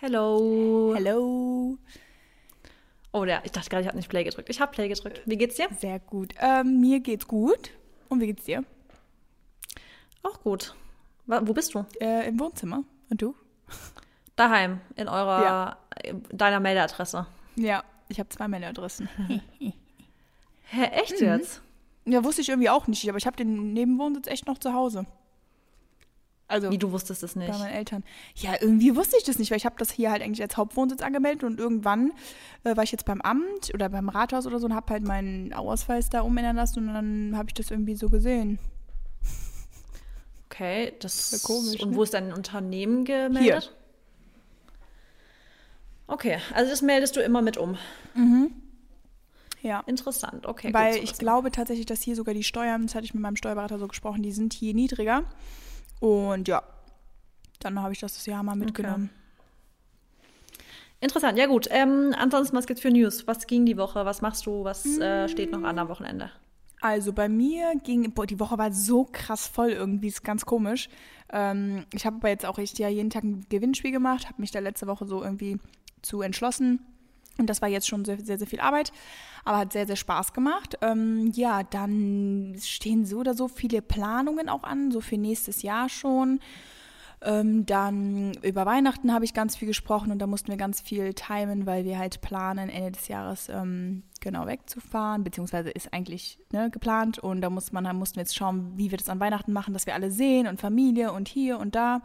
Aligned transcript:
Hello. 0.00 0.92
Hello. 0.94 1.78
Oh, 3.12 3.24
ja, 3.24 3.40
ich 3.44 3.52
dachte 3.52 3.70
gerade, 3.70 3.82
ich 3.82 3.86
habe 3.88 3.96
nicht 3.96 4.10
Play 4.10 4.24
gedrückt. 4.24 4.48
Ich 4.50 4.60
habe 4.60 4.72
Play 4.72 4.88
gedrückt. 4.88 5.22
Wie 5.24 5.36
geht's 5.36 5.56
dir? 5.56 5.68
Sehr 5.78 5.98
gut. 6.00 6.34
Ähm, 6.38 6.80
mir 6.80 7.00
geht's 7.00 7.26
gut. 7.26 7.70
Und 8.08 8.20
wie 8.20 8.26
geht's 8.26 8.44
dir? 8.44 8.62
Auch 10.22 10.40
gut. 10.42 10.74
Wo 11.26 11.52
bist 11.54 11.74
du? 11.74 11.86
Äh, 12.00 12.28
Im 12.28 12.38
Wohnzimmer. 12.38 12.84
Und 13.08 13.22
du? 13.22 13.34
Daheim, 14.36 14.80
in 14.96 15.08
eurer, 15.08 15.42
Ja. 15.42 15.76
in 16.04 16.22
deiner 16.30 16.60
Meldeadresse. 16.60 17.26
Ja, 17.56 17.82
ich 18.08 18.18
habe 18.20 18.28
zwei 18.28 18.48
Mailadressen. 18.48 19.08
Hä, 20.68 20.82
echt 20.92 21.20
jetzt? 21.20 21.62
ja, 22.04 22.22
wusste 22.22 22.42
ich 22.42 22.48
irgendwie 22.50 22.68
auch 22.68 22.86
nicht, 22.86 23.08
aber 23.08 23.16
ich 23.18 23.26
habe 23.26 23.36
den 23.36 23.72
Nebenwohnsitz 23.72 24.26
echt 24.26 24.46
noch 24.46 24.58
zu 24.58 24.74
Hause. 24.74 25.06
Also 26.48 26.70
Wie, 26.70 26.78
du 26.78 26.92
wusstest 26.92 27.22
es 27.24 27.34
nicht? 27.34 27.50
bei 27.50 27.58
meinen 27.58 27.74
Eltern. 27.74 28.04
Ja, 28.36 28.52
irgendwie 28.60 28.94
wusste 28.94 29.16
ich 29.16 29.24
das 29.24 29.38
nicht, 29.38 29.50
weil 29.50 29.58
ich 29.58 29.66
habe 29.66 29.74
das 29.78 29.90
hier 29.90 30.12
halt 30.12 30.22
eigentlich 30.22 30.42
als 30.42 30.56
Hauptwohnsitz 30.56 31.02
angemeldet 31.02 31.42
und 31.42 31.58
irgendwann 31.58 32.12
äh, 32.62 32.76
war 32.76 32.84
ich 32.84 32.92
jetzt 32.92 33.04
beim 33.04 33.20
Amt 33.20 33.72
oder 33.74 33.88
beim 33.88 34.08
Rathaus 34.08 34.46
oder 34.46 34.60
so 34.60 34.66
und 34.66 34.74
habe 34.74 34.92
halt 34.92 35.02
meinen 35.02 35.52
Ausweis 35.52 36.08
da 36.08 36.20
umändern 36.20 36.54
lassen 36.54 36.88
und 36.88 36.94
dann 36.94 37.36
habe 37.36 37.48
ich 37.48 37.54
das 37.54 37.70
irgendwie 37.70 37.96
so 37.96 38.08
gesehen. 38.08 38.60
Okay, 40.48 40.94
das 41.00 41.30
Voll 41.30 41.56
komisch, 41.56 41.82
Und 41.82 41.90
ne? 41.90 41.96
wo 41.96 42.02
ist 42.04 42.14
dein 42.14 42.32
Unternehmen 42.32 43.04
gemeldet? 43.04 43.74
Okay, 46.06 46.38
also 46.54 46.70
das 46.70 46.82
meldest 46.82 47.16
du 47.16 47.20
immer 47.20 47.42
mit 47.42 47.56
um. 47.56 47.76
Ja. 49.60 49.80
Interessant, 49.86 50.46
okay. 50.46 50.72
Weil 50.72 50.96
ich 51.02 51.14
glaube 51.14 51.50
tatsächlich, 51.50 51.86
dass 51.86 52.00
hier 52.02 52.14
sogar 52.14 52.34
die 52.34 52.44
Steuern, 52.44 52.86
das 52.86 52.94
hatte 52.94 53.04
ich 53.04 53.14
mit 53.14 53.22
meinem 53.22 53.34
Steuerberater 53.34 53.80
so 53.80 53.88
gesprochen, 53.88 54.22
die 54.22 54.30
sind 54.30 54.52
hier 54.52 54.72
niedriger. 54.74 55.24
Und 56.00 56.48
ja, 56.48 56.62
dann 57.60 57.80
habe 57.82 57.92
ich 57.92 58.00
das 58.00 58.14
das 58.14 58.26
Jahr 58.26 58.42
mal 58.42 58.56
mitgenommen. 58.56 59.10
Interessant, 61.00 61.38
ja 61.38 61.46
gut. 61.46 61.68
Ähm, 61.70 62.14
ansonsten, 62.16 62.56
was 62.56 62.66
gibt's 62.66 62.82
für 62.82 62.90
News? 62.90 63.26
Was 63.26 63.46
ging 63.46 63.66
die 63.66 63.76
Woche? 63.76 64.04
Was 64.04 64.22
machst 64.22 64.46
du? 64.46 64.64
Was 64.64 64.86
äh, 64.98 65.28
steht 65.28 65.52
noch 65.52 65.62
an 65.62 65.78
am 65.78 65.88
Wochenende? 65.88 66.30
Also 66.80 67.12
bei 67.12 67.28
mir 67.28 67.74
ging, 67.82 68.12
boah, 68.12 68.26
die 68.26 68.40
Woche 68.40 68.58
war 68.58 68.72
so 68.72 69.08
krass 69.10 69.46
voll 69.46 69.70
irgendwie, 69.70 70.08
ist 70.08 70.24
ganz 70.24 70.46
komisch. 70.46 70.88
Ähm, 71.32 71.84
ich 71.92 72.06
habe 72.06 72.16
aber 72.16 72.28
jetzt 72.28 72.46
auch 72.46 72.58
echt 72.58 72.78
ja 72.78 72.88
jeden 72.88 73.10
Tag 73.10 73.24
ein 73.24 73.46
Gewinnspiel 73.48 73.92
gemacht, 73.92 74.26
habe 74.26 74.40
mich 74.40 74.50
da 74.50 74.60
letzte 74.60 74.86
Woche 74.86 75.06
so 75.06 75.22
irgendwie 75.22 75.58
zu 76.02 76.22
entschlossen. 76.22 76.80
Und 77.38 77.48
das 77.48 77.60
war 77.62 77.68
jetzt 77.68 77.88
schon 77.88 78.04
sehr, 78.04 78.18
sehr, 78.20 78.38
sehr 78.38 78.46
viel 78.46 78.60
Arbeit, 78.60 78.92
aber 79.44 79.58
hat 79.58 79.72
sehr, 79.72 79.86
sehr 79.86 79.96
Spaß 79.96 80.32
gemacht. 80.32 80.78
Ähm, 80.80 81.30
ja, 81.34 81.62
dann 81.62 82.56
stehen 82.60 83.04
so 83.04 83.18
oder 83.18 83.34
so 83.34 83.48
viele 83.48 83.82
Planungen 83.82 84.48
auch 84.48 84.62
an, 84.62 84.90
so 84.90 85.00
für 85.00 85.18
nächstes 85.18 85.62
Jahr 85.62 85.88
schon. 85.88 86.40
Ähm, 87.22 87.64
dann 87.64 88.34
über 88.42 88.66
Weihnachten 88.66 89.12
habe 89.12 89.24
ich 89.24 89.32
ganz 89.32 89.56
viel 89.56 89.68
gesprochen 89.68 90.12
und 90.12 90.18
da 90.18 90.26
mussten 90.26 90.48
wir 90.48 90.56
ganz 90.56 90.80
viel 90.80 91.14
timen, 91.14 91.64
weil 91.64 91.84
wir 91.84 91.98
halt 91.98 92.20
planen, 92.20 92.68
Ende 92.68 92.92
des 92.92 93.08
Jahres 93.08 93.48
ähm, 93.48 94.02
genau 94.20 94.46
wegzufahren, 94.46 95.24
beziehungsweise 95.24 95.70
ist 95.70 95.92
eigentlich 95.94 96.38
ne, 96.52 96.70
geplant 96.70 97.18
und 97.18 97.40
da 97.40 97.48
muss 97.48 97.72
man, 97.72 97.84
mussten 97.96 98.16
wir 98.16 98.22
jetzt 98.22 98.36
schauen, 98.36 98.72
wie 98.76 98.90
wir 98.90 98.98
das 98.98 99.08
an 99.08 99.18
Weihnachten 99.18 99.52
machen, 99.52 99.72
dass 99.72 99.86
wir 99.86 99.94
alle 99.94 100.10
sehen 100.10 100.46
und 100.46 100.60
Familie 100.60 101.12
und 101.12 101.28
hier 101.28 101.58
und 101.58 101.74
da. 101.74 102.02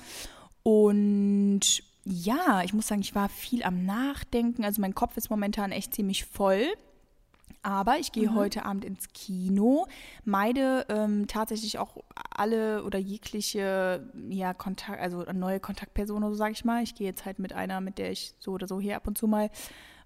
Und 0.63 1.83
ja, 2.03 2.61
ich 2.63 2.73
muss 2.73 2.87
sagen, 2.87 3.01
ich 3.01 3.15
war 3.15 3.29
viel 3.29 3.63
am 3.63 3.85
Nachdenken, 3.85 4.65
also 4.65 4.81
mein 4.81 4.95
Kopf 4.95 5.17
ist 5.17 5.29
momentan 5.29 5.71
echt 5.71 5.93
ziemlich 5.93 6.25
voll. 6.25 6.65
Aber 7.63 7.99
ich 7.99 8.11
gehe 8.11 8.33
heute 8.33 8.65
Abend 8.65 8.85
ins 8.85 9.09
Kino, 9.13 9.85
meide 10.25 10.85
ähm, 10.89 11.27
tatsächlich 11.27 11.77
auch 11.77 11.97
alle 12.31 12.83
oder 12.83 12.97
jegliche 12.97 14.11
ja, 14.29 14.55
Kontakt, 14.55 14.99
also 14.99 15.23
neue 15.31 15.59
Kontaktpersonen, 15.59 16.29
so 16.31 16.35
sage 16.35 16.53
ich 16.53 16.65
mal. 16.65 16.81
Ich 16.81 16.95
gehe 16.95 17.05
jetzt 17.05 17.25
halt 17.25 17.37
mit 17.37 17.53
einer, 17.53 17.79
mit 17.79 17.99
der 17.99 18.11
ich 18.11 18.33
so 18.39 18.53
oder 18.53 18.67
so 18.67 18.79
hier 18.79 18.95
ab 18.95 19.05
und 19.05 19.15
zu 19.15 19.27
mal 19.27 19.51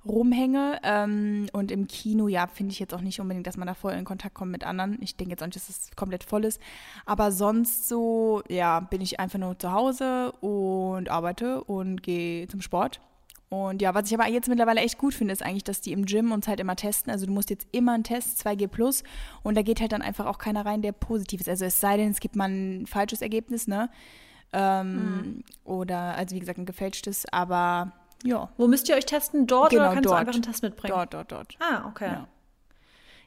rumhänge. 0.08 0.80
Ähm, 0.84 1.48
und 1.54 1.72
im 1.72 1.88
Kino, 1.88 2.28
ja, 2.28 2.48
finde 2.48 2.72
ich 2.72 2.80
jetzt 2.80 2.94
auch 2.94 3.02
nicht 3.02 3.20
unbedingt, 3.20 3.48
dass 3.48 3.58
man 3.58 3.68
da 3.68 3.74
voll 3.74 3.94
in 3.94 4.06
Kontakt 4.06 4.36
kommt 4.36 4.52
mit 4.52 4.64
anderen. 4.64 4.98
Ich 5.02 5.16
denke 5.16 5.32
jetzt 5.32 5.42
auch 5.42 5.48
nicht, 5.48 5.56
dass 5.56 5.70
es 5.70 5.90
komplett 5.96 6.24
voll 6.24 6.46
ist. 6.46 6.62
Aber 7.06 7.32
sonst 7.32 7.88
so, 7.88 8.42
ja, 8.50 8.80
bin 8.80 9.02
ich 9.02 9.20
einfach 9.20 9.40
nur 9.40 9.58
zu 9.58 9.72
Hause 9.72 10.32
und 10.42 11.10
arbeite 11.10 11.64
und 11.64 12.04
gehe 12.04 12.48
zum 12.48 12.62
Sport. 12.62 13.02
Und 13.50 13.82
ja, 13.82 13.94
was 13.94 14.08
ich 14.08 14.20
aber 14.20 14.28
jetzt 14.28 14.50
mittlerweile 14.50 14.82
echt 14.82 14.98
gut 14.98 15.14
finde, 15.14 15.32
ist 15.32 15.44
eigentlich, 15.44 15.64
dass 15.64 15.80
die 15.80 15.92
im 15.92 16.06
Gym 16.06 16.32
uns 16.32 16.48
halt 16.48 16.60
immer 16.60 16.76
testen. 16.76 17.12
Also 17.12 17.26
du 17.26 17.32
musst 17.32 17.50
jetzt 17.50 17.68
immer 17.72 17.94
einen 17.94 18.04
Test, 18.04 18.46
2G 18.46 18.68
plus, 18.68 19.04
und 19.44 19.56
da 19.56 19.62
geht 19.62 19.80
halt 19.82 19.92
dann 19.92 20.02
einfach 20.02 20.26
auch 20.26 20.40
keiner 20.40 20.66
rein, 20.66 20.82
der 20.82 20.92
positiv 20.92 21.42
ist. 21.42 21.50
Also 21.50 21.66
es 21.66 21.80
sei 21.80 21.98
denn, 21.98 22.12
es 22.12 22.20
gibt 22.20 22.36
mal 22.36 22.50
ein 22.50 22.86
falsches 22.88 23.22
Ergebnis, 23.22 23.68
ne? 23.68 23.90
Ähm, 24.52 25.44
Oder, 25.64 26.16
also 26.16 26.36
wie 26.36 26.40
gesagt, 26.40 26.58
ein 26.58 26.66
gefälschtes, 26.66 27.26
aber 27.32 27.92
ja. 28.26 28.50
Wo 28.58 28.68
müsst 28.68 28.90
ihr 28.90 28.96
euch 28.96 29.06
testen? 29.06 29.48
Dort 29.48 29.70
Genau, 29.70 29.84
oder 29.84 29.94
kannst 29.94 30.06
dort. 30.06 30.16
du 30.16 30.20
einfach 30.20 30.34
einen 30.34 30.44
Test 30.44 30.64
mitbringen? 30.64 30.94
Dort, 30.94 31.14
dort, 31.14 31.32
dort. 31.32 31.56
Ah, 31.60 31.86
okay. 31.88 32.08
Ja. 32.08 32.28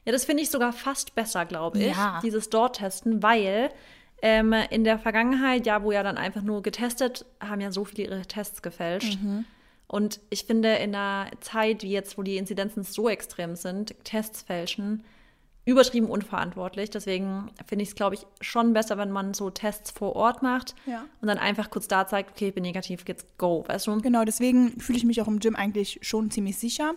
Ja, 0.05 0.11
das 0.11 0.25
finde 0.25 0.43
ich 0.43 0.49
sogar 0.49 0.71
fast 0.73 1.15
besser, 1.15 1.45
glaube 1.45 1.79
ich, 1.79 1.95
Ja. 1.95 2.19
dieses 2.23 2.49
Dort-Testen, 2.49 3.21
weil 3.23 3.69
ähm, 4.21 4.53
in 4.69 4.83
der 4.83 4.99
Vergangenheit, 4.99 5.65
ja, 5.65 5.81
wo 5.83 5.91
ja 5.91 6.03
dann 6.03 6.17
einfach 6.17 6.41
nur 6.41 6.61
getestet, 6.61 7.25
haben 7.39 7.61
ja 7.61 7.71
so 7.71 7.85
viele 7.85 8.03
ihre 8.09 8.21
Tests 8.23 8.61
gefälscht. 8.61 9.17
Mhm. 9.21 9.45
Und 9.87 10.19
ich 10.29 10.43
finde, 10.45 10.75
in 10.75 10.93
einer 10.93 11.31
Zeit 11.39 11.83
wie 11.83 11.91
jetzt, 11.91 12.17
wo 12.17 12.23
die 12.23 12.37
Inzidenzen 12.37 12.83
so 12.83 13.09
extrem 13.09 13.55
sind, 13.55 13.95
Tests 14.03 14.41
fälschen, 14.43 15.03
übertrieben 15.69 16.07
unverantwortlich. 16.07 16.89
Deswegen 16.89 17.49
finde 17.65 17.83
ich 17.83 17.89
es, 17.89 17.95
glaube 17.95 18.15
ich, 18.15 18.25
schon 18.41 18.73
besser, 18.73 18.97
wenn 18.97 19.11
man 19.11 19.33
so 19.33 19.49
Tests 19.49 19.91
vor 19.91 20.15
Ort 20.15 20.41
macht 20.43 20.75
Ja. 20.85 21.05
und 21.21 21.27
dann 21.27 21.37
einfach 21.37 21.69
kurz 21.69 21.87
da 21.87 22.05
zeigt, 22.07 22.31
okay, 22.31 22.49
ich 22.49 22.53
bin 22.53 22.63
negativ, 22.63 23.03
jetzt 23.07 23.37
go, 23.37 23.63
weißt 23.67 23.87
du? 23.87 23.97
Genau, 24.01 24.23
deswegen 24.25 24.79
fühle 24.79 24.97
ich 24.97 25.05
mich 25.05 25.21
auch 25.21 25.27
im 25.27 25.39
Gym 25.39 25.55
eigentlich 25.55 25.99
schon 26.01 26.31
ziemlich 26.31 26.57
sicher. 26.57 26.93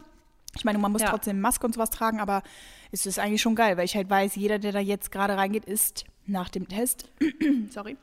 Ich 0.57 0.65
meine, 0.65 0.79
man 0.79 0.93
muss 0.93 1.03
Ja. 1.03 1.11
trotzdem 1.11 1.41
Maske 1.41 1.65
und 1.67 1.73
sowas 1.75 1.91
tragen, 1.91 2.21
aber 2.21 2.43
es 2.91 3.07
ist 3.07 3.19
eigentlich 3.19 3.41
schon 3.41 3.55
geil, 3.55 3.77
weil 3.77 3.85
ich 3.87 3.97
halt 3.97 4.11
weiß, 4.11 4.37
jeder, 4.37 4.59
der 4.59 4.73
da 4.73 4.81
jetzt 4.81 5.11
gerade 5.11 5.37
reingeht, 5.37 5.65
ist 5.65 6.05
nach 6.27 6.49
dem 6.51 6.69
Test, 6.69 7.09
sorry, 7.71 7.97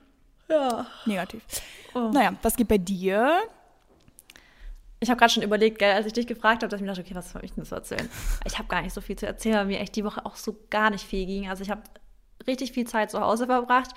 Ja. 0.49 0.87
negativ. 1.05 1.43
Oh. 1.93 2.09
Naja, 2.11 2.33
was 2.41 2.55
geht 2.55 2.67
bei 2.67 2.77
dir? 2.79 3.39
Ich 5.01 5.09
habe 5.09 5.17
gerade 5.17 5.31
schon 5.31 5.43
überlegt, 5.43 5.79
gell, 5.79 5.93
als 5.93 6.05
ich 6.05 6.13
dich 6.13 6.27
gefragt 6.27 6.61
habe, 6.61 6.69
dass 6.69 6.79
ich 6.79 6.81
mir 6.81 6.87
dachte, 6.87 7.01
okay, 7.01 7.15
was 7.15 7.31
soll 7.31 7.43
ich 7.45 7.53
denn 7.53 7.63
zu 7.63 7.75
erzählen? 7.75 8.09
Ich 8.45 8.57
habe 8.57 8.67
gar 8.67 8.81
nicht 8.81 8.93
so 8.93 8.99
viel 8.99 9.15
zu 9.15 9.25
erzählen, 9.25 9.55
weil 9.55 9.65
mir 9.65 9.79
echt 9.79 9.95
die 9.95 10.03
Woche 10.03 10.25
auch 10.25 10.35
so 10.35 10.57
gar 10.69 10.89
nicht 10.89 11.05
viel 11.05 11.25
ging. 11.25 11.49
Also 11.49 11.63
ich 11.63 11.69
habe 11.69 11.81
richtig 12.47 12.73
viel 12.73 12.85
Zeit 12.85 13.11
zu 13.11 13.21
Hause 13.21 13.45
verbracht. 13.45 13.91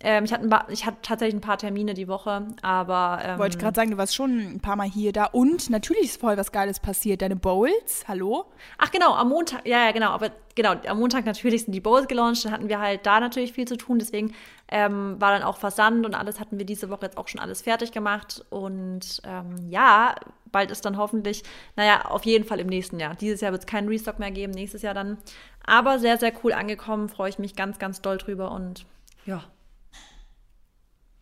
Ähm, 0.00 0.24
ich, 0.24 0.32
hatte 0.32 0.46
paar, 0.46 0.68
ich 0.68 0.84
hatte 0.84 0.98
tatsächlich 1.00 1.34
ein 1.34 1.40
paar 1.40 1.56
Termine 1.56 1.94
die 1.94 2.06
Woche, 2.06 2.46
aber 2.60 3.20
ähm, 3.24 3.38
Wollte 3.38 3.56
ich 3.56 3.62
gerade 3.62 3.74
sagen, 3.74 3.90
du 3.90 3.96
warst 3.96 4.14
schon 4.14 4.38
ein 4.38 4.60
paar 4.60 4.76
Mal 4.76 4.88
hier, 4.88 5.12
da 5.12 5.24
und 5.24 5.70
natürlich 5.70 6.04
ist 6.04 6.20
voll 6.20 6.36
was 6.36 6.52
Geiles 6.52 6.80
passiert. 6.80 7.22
Deine 7.22 7.36
Bowls, 7.36 8.04
hallo? 8.06 8.44
ach 8.78 8.90
genau, 8.90 9.14
am 9.14 9.30
Montag, 9.30 9.66
ja, 9.66 9.86
ja, 9.86 9.92
genau, 9.92 10.10
aber 10.10 10.30
genau, 10.54 10.74
am 10.86 10.98
Montag 10.98 11.24
natürlich 11.24 11.64
sind 11.64 11.72
die 11.72 11.80
Bowls 11.80 12.08
gelauncht, 12.08 12.44
dann 12.44 12.52
hatten 12.52 12.68
wir 12.68 12.78
halt 12.78 13.06
da 13.06 13.20
natürlich 13.20 13.52
viel 13.52 13.66
zu 13.66 13.76
tun, 13.76 13.98
deswegen 13.98 14.34
ähm, 14.68 15.16
war 15.18 15.32
dann 15.32 15.42
auch 15.42 15.56
Versand 15.56 16.04
und 16.04 16.14
alles 16.14 16.40
hatten 16.40 16.58
wir 16.58 16.66
diese 16.66 16.90
Woche 16.90 17.06
jetzt 17.06 17.16
auch 17.16 17.28
schon 17.28 17.40
alles 17.40 17.62
fertig 17.62 17.90
gemacht 17.90 18.44
und 18.50 19.22
ähm, 19.24 19.56
ja, 19.70 20.14
bald 20.52 20.70
ist 20.70 20.84
dann 20.84 20.98
hoffentlich, 20.98 21.42
naja, 21.74 22.04
auf 22.06 22.24
jeden 22.24 22.44
Fall 22.44 22.60
im 22.60 22.66
nächsten 22.66 23.00
Jahr. 23.00 23.14
Dieses 23.14 23.40
Jahr 23.40 23.52
wird 23.52 23.62
es 23.62 23.66
keinen 23.66 23.88
Restock 23.88 24.18
mehr 24.18 24.30
geben, 24.30 24.52
nächstes 24.52 24.82
Jahr 24.82 24.94
dann, 24.94 25.16
aber 25.64 25.98
sehr, 25.98 26.18
sehr 26.18 26.32
cool 26.44 26.52
angekommen, 26.52 27.08
freue 27.08 27.30
ich 27.30 27.38
mich 27.38 27.56
ganz, 27.56 27.78
ganz 27.78 28.02
doll 28.02 28.18
drüber 28.18 28.50
und 28.50 28.84
ja, 29.24 29.42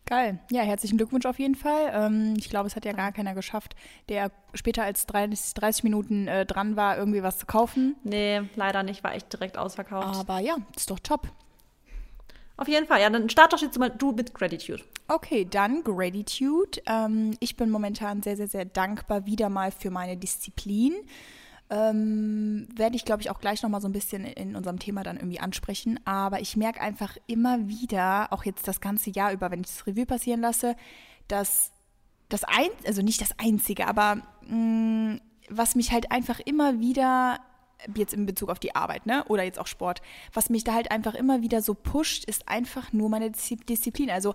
Geil. 0.05 0.39
Ja, 0.51 0.61
herzlichen 0.61 0.97
Glückwunsch 0.97 1.25
auf 1.25 1.39
jeden 1.39 1.55
Fall. 1.55 1.91
Ähm, 1.93 2.35
ich 2.37 2.49
glaube, 2.49 2.67
es 2.67 2.75
hat 2.75 2.85
ja 2.85 2.91
gar 2.93 3.11
keiner 3.11 3.33
geschafft, 3.33 3.75
der 4.07 4.31
später 4.53 4.83
als 4.83 5.07
30, 5.07 5.55
30 5.55 5.83
Minuten 5.83 6.27
äh, 6.27 6.45
dran 6.45 6.75
war, 6.75 6.97
irgendwie 6.97 7.23
was 7.23 7.39
zu 7.39 7.45
kaufen. 7.47 7.95
nee, 8.03 8.41
leider 8.55 8.83
nicht, 8.83 9.03
war 9.03 9.15
echt 9.15 9.33
direkt 9.33 9.57
ausverkauft. 9.57 10.19
Aber 10.19 10.39
ja, 10.39 10.57
ist 10.75 10.91
doch 10.91 10.99
top. 10.99 11.27
Auf 12.57 12.67
jeden 12.67 12.87
Fall, 12.87 13.01
ja, 13.01 13.09
dann 13.09 13.29
start 13.29 13.51
doch 13.51 13.61
jetzt 13.61 13.77
mal 13.77 13.89
du 13.89 14.11
mit 14.11 14.33
Gratitude. 14.33 14.83
Okay, 15.07 15.45
dann 15.49 15.83
Gratitude. 15.83 16.81
Ähm, 16.85 17.35
ich 17.39 17.57
bin 17.57 17.69
momentan 17.69 18.23
sehr, 18.23 18.37
sehr, 18.37 18.47
sehr 18.47 18.65
dankbar 18.65 19.25
wieder 19.25 19.49
mal 19.49 19.71
für 19.71 19.89
meine 19.89 20.17
Disziplin. 20.17 20.93
Ähm, 21.69 22.67
werde 22.75 22.95
ich, 22.95 23.05
glaube 23.05 23.21
ich, 23.21 23.31
auch 23.31 23.39
gleich 23.39 23.63
nochmal 23.63 23.81
so 23.81 23.87
ein 23.87 23.91
bisschen 23.93 24.23
in 24.23 24.55
unserem 24.55 24.77
Thema 24.77 25.03
dann 25.03 25.17
irgendwie 25.17 25.39
ansprechen. 25.39 25.99
Aber 26.05 26.39
ich 26.39 26.55
merke 26.55 26.79
einfach 26.79 27.17
immer 27.25 27.67
wieder, 27.67 28.31
auch 28.31 28.45
jetzt 28.45 28.67
das 28.67 28.81
ganze 28.81 29.09
Jahr 29.09 29.31
über, 29.31 29.49
wenn 29.49 29.61
ich 29.61 29.67
das 29.67 29.87
Revue 29.87 30.05
passieren 30.05 30.41
lasse, 30.41 30.75
dass 31.27 31.71
das 32.29 32.43
ein, 32.43 32.69
also 32.85 33.01
nicht 33.01 33.21
das 33.21 33.39
Einzige, 33.39 33.87
aber 33.87 34.21
mh, 34.47 35.19
was 35.49 35.75
mich 35.75 35.91
halt 35.91 36.11
einfach 36.11 36.39
immer 36.39 36.79
wieder 36.79 37.39
jetzt 37.95 38.13
in 38.13 38.25
Bezug 38.25 38.49
auf 38.49 38.59
die 38.59 38.73
Arbeit, 38.75 39.05
ne? 39.05 39.23
Oder 39.25 39.43
jetzt 39.43 39.59
auch 39.59 39.67
Sport, 39.67 40.01
was 40.33 40.49
mich 40.49 40.63
da 40.63 40.73
halt 40.73 40.91
einfach 40.91 41.13
immer 41.13 41.41
wieder 41.41 41.61
so 41.61 41.73
pusht, 41.73 42.25
ist 42.25 42.47
einfach 42.47 42.93
nur 42.93 43.09
meine 43.09 43.29
Diszi- 43.29 43.63
Disziplin. 43.63 44.09
Also 44.09 44.33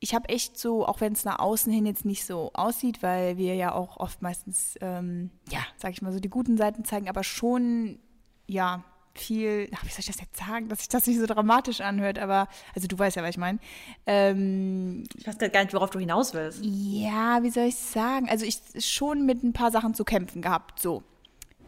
ich 0.00 0.14
habe 0.14 0.28
echt 0.28 0.58
so, 0.58 0.86
auch 0.86 1.00
wenn 1.00 1.12
es 1.12 1.24
nach 1.24 1.38
außen 1.38 1.72
hin 1.72 1.86
jetzt 1.86 2.04
nicht 2.04 2.26
so 2.26 2.50
aussieht, 2.54 3.02
weil 3.02 3.38
wir 3.38 3.54
ja 3.54 3.72
auch 3.72 3.96
oft 3.96 4.22
meistens, 4.22 4.76
ähm, 4.80 5.30
ja, 5.50 5.60
sag 5.76 5.92
ich 5.92 6.02
mal 6.02 6.12
so, 6.12 6.20
die 6.20 6.28
guten 6.28 6.56
Seiten 6.56 6.84
zeigen, 6.84 7.08
aber 7.08 7.24
schon, 7.24 7.98
ja, 8.46 8.84
viel, 9.14 9.70
ach, 9.74 9.84
wie 9.84 9.88
soll 9.88 10.00
ich 10.00 10.06
das 10.06 10.20
jetzt 10.20 10.36
sagen, 10.36 10.68
dass 10.68 10.80
sich 10.80 10.88
das 10.88 11.06
nicht 11.06 11.18
so 11.18 11.26
dramatisch 11.26 11.80
anhört, 11.80 12.18
aber, 12.18 12.48
also 12.74 12.86
du 12.86 12.98
weißt 12.98 13.16
ja, 13.16 13.22
was 13.22 13.30
ich 13.30 13.38
meine. 13.38 13.58
Ähm, 14.04 15.04
ich 15.16 15.26
weiß 15.26 15.38
gar 15.38 15.62
nicht, 15.62 15.72
worauf 15.72 15.90
du 15.90 15.98
hinaus 15.98 16.34
willst. 16.34 16.60
Ja, 16.62 17.42
wie 17.42 17.50
soll 17.50 17.64
ich 17.64 17.76
sagen? 17.76 18.28
Also 18.28 18.44
ich 18.44 18.60
schon 18.78 19.24
mit 19.24 19.42
ein 19.42 19.54
paar 19.54 19.70
Sachen 19.70 19.94
zu 19.94 20.04
kämpfen 20.04 20.42
gehabt, 20.42 20.80
so. 20.80 21.02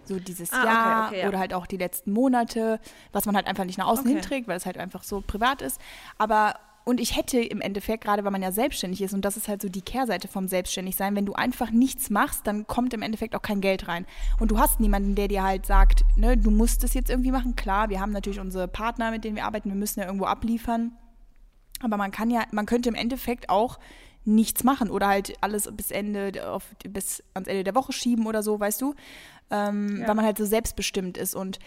So 0.04 0.18
dieses 0.18 0.52
ah, 0.52 0.64
Jahr 0.64 1.06
okay, 1.06 1.14
okay, 1.14 1.22
ja. 1.22 1.28
oder 1.28 1.38
halt 1.38 1.52
auch 1.52 1.66
die 1.66 1.76
letzten 1.76 2.12
Monate, 2.12 2.80
was 3.12 3.26
man 3.26 3.36
halt 3.36 3.46
einfach 3.46 3.64
nicht 3.64 3.78
nach 3.78 3.86
außen 3.86 4.06
okay. 4.06 4.14
hinträgt, 4.14 4.48
weil 4.48 4.56
es 4.56 4.64
halt 4.64 4.78
einfach 4.78 5.02
so 5.02 5.22
privat 5.26 5.60
ist. 5.60 5.78
Aber 6.16 6.54
und 6.88 7.00
ich 7.00 7.16
hätte 7.16 7.38
im 7.38 7.60
Endeffekt, 7.60 8.04
gerade 8.04 8.24
weil 8.24 8.30
man 8.30 8.40
ja 8.40 8.50
selbstständig 8.50 9.02
ist, 9.02 9.12
und 9.12 9.22
das 9.22 9.36
ist 9.36 9.46
halt 9.46 9.60
so 9.60 9.68
die 9.68 9.82
Kehrseite 9.82 10.26
vom 10.26 10.48
Selbstständigsein, 10.48 11.14
wenn 11.14 11.26
du 11.26 11.34
einfach 11.34 11.70
nichts 11.70 12.08
machst, 12.08 12.46
dann 12.46 12.66
kommt 12.66 12.94
im 12.94 13.02
Endeffekt 13.02 13.36
auch 13.36 13.42
kein 13.42 13.60
Geld 13.60 13.88
rein. 13.88 14.06
Und 14.40 14.50
du 14.50 14.58
hast 14.58 14.80
niemanden, 14.80 15.14
der 15.14 15.28
dir 15.28 15.42
halt 15.42 15.66
sagt, 15.66 16.06
ne, 16.16 16.38
du 16.38 16.50
musst 16.50 16.82
es 16.84 16.94
jetzt 16.94 17.10
irgendwie 17.10 17.30
machen. 17.30 17.56
Klar, 17.56 17.90
wir 17.90 18.00
haben 18.00 18.12
natürlich 18.12 18.40
unsere 18.40 18.68
Partner, 18.68 19.10
mit 19.10 19.22
denen 19.22 19.36
wir 19.36 19.44
arbeiten, 19.44 19.68
wir 19.68 19.76
müssen 19.76 20.00
ja 20.00 20.06
irgendwo 20.06 20.24
abliefern. 20.24 20.92
Aber 21.80 21.98
man 21.98 22.10
kann 22.10 22.30
ja, 22.30 22.44
man 22.52 22.64
könnte 22.64 22.88
im 22.88 22.94
Endeffekt 22.94 23.50
auch 23.50 23.78
nichts 24.24 24.64
machen 24.64 24.88
oder 24.88 25.08
halt 25.08 25.34
alles 25.42 25.68
bis 25.70 25.90
Ende 25.90 26.50
auf, 26.50 26.74
bis 26.88 27.22
ans 27.34 27.48
Ende 27.48 27.64
der 27.64 27.74
Woche 27.74 27.92
schieben 27.92 28.26
oder 28.26 28.42
so, 28.42 28.58
weißt 28.58 28.80
du? 28.80 28.94
Ähm, 29.50 30.00
ja. 30.00 30.08
Weil 30.08 30.14
man 30.14 30.24
halt 30.24 30.38
so 30.38 30.46
selbstbestimmt 30.46 31.18
ist. 31.18 31.34
Und 31.34 31.58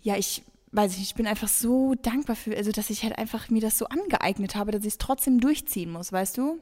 ja, 0.00 0.16
ich 0.16 0.44
weiß 0.76 0.96
ich, 0.96 1.02
ich 1.02 1.14
bin 1.14 1.26
einfach 1.26 1.48
so 1.48 1.94
dankbar 1.94 2.36
für, 2.36 2.56
also 2.56 2.70
dass 2.70 2.90
ich 2.90 3.02
halt 3.02 3.18
einfach 3.18 3.48
mir 3.48 3.62
das 3.62 3.78
so 3.78 3.86
angeeignet 3.86 4.54
habe, 4.54 4.72
dass 4.72 4.82
ich 4.82 4.94
es 4.94 4.98
trotzdem 4.98 5.40
durchziehen 5.40 5.90
muss, 5.90 6.12
weißt 6.12 6.36
du? 6.38 6.60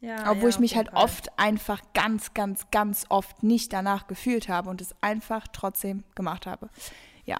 Ja, 0.00 0.30
Obwohl 0.30 0.44
ja, 0.44 0.48
ich 0.48 0.58
mich 0.60 0.76
halt 0.76 0.90
Fall. 0.90 1.04
oft 1.04 1.38
einfach 1.38 1.82
ganz, 1.92 2.32
ganz, 2.32 2.70
ganz 2.70 3.06
oft 3.08 3.42
nicht 3.42 3.72
danach 3.72 4.06
gefühlt 4.06 4.48
habe 4.48 4.70
und 4.70 4.80
es 4.80 4.94
einfach 5.00 5.46
trotzdem 5.52 6.04
gemacht 6.14 6.46
habe. 6.46 6.70
Ja, 7.24 7.38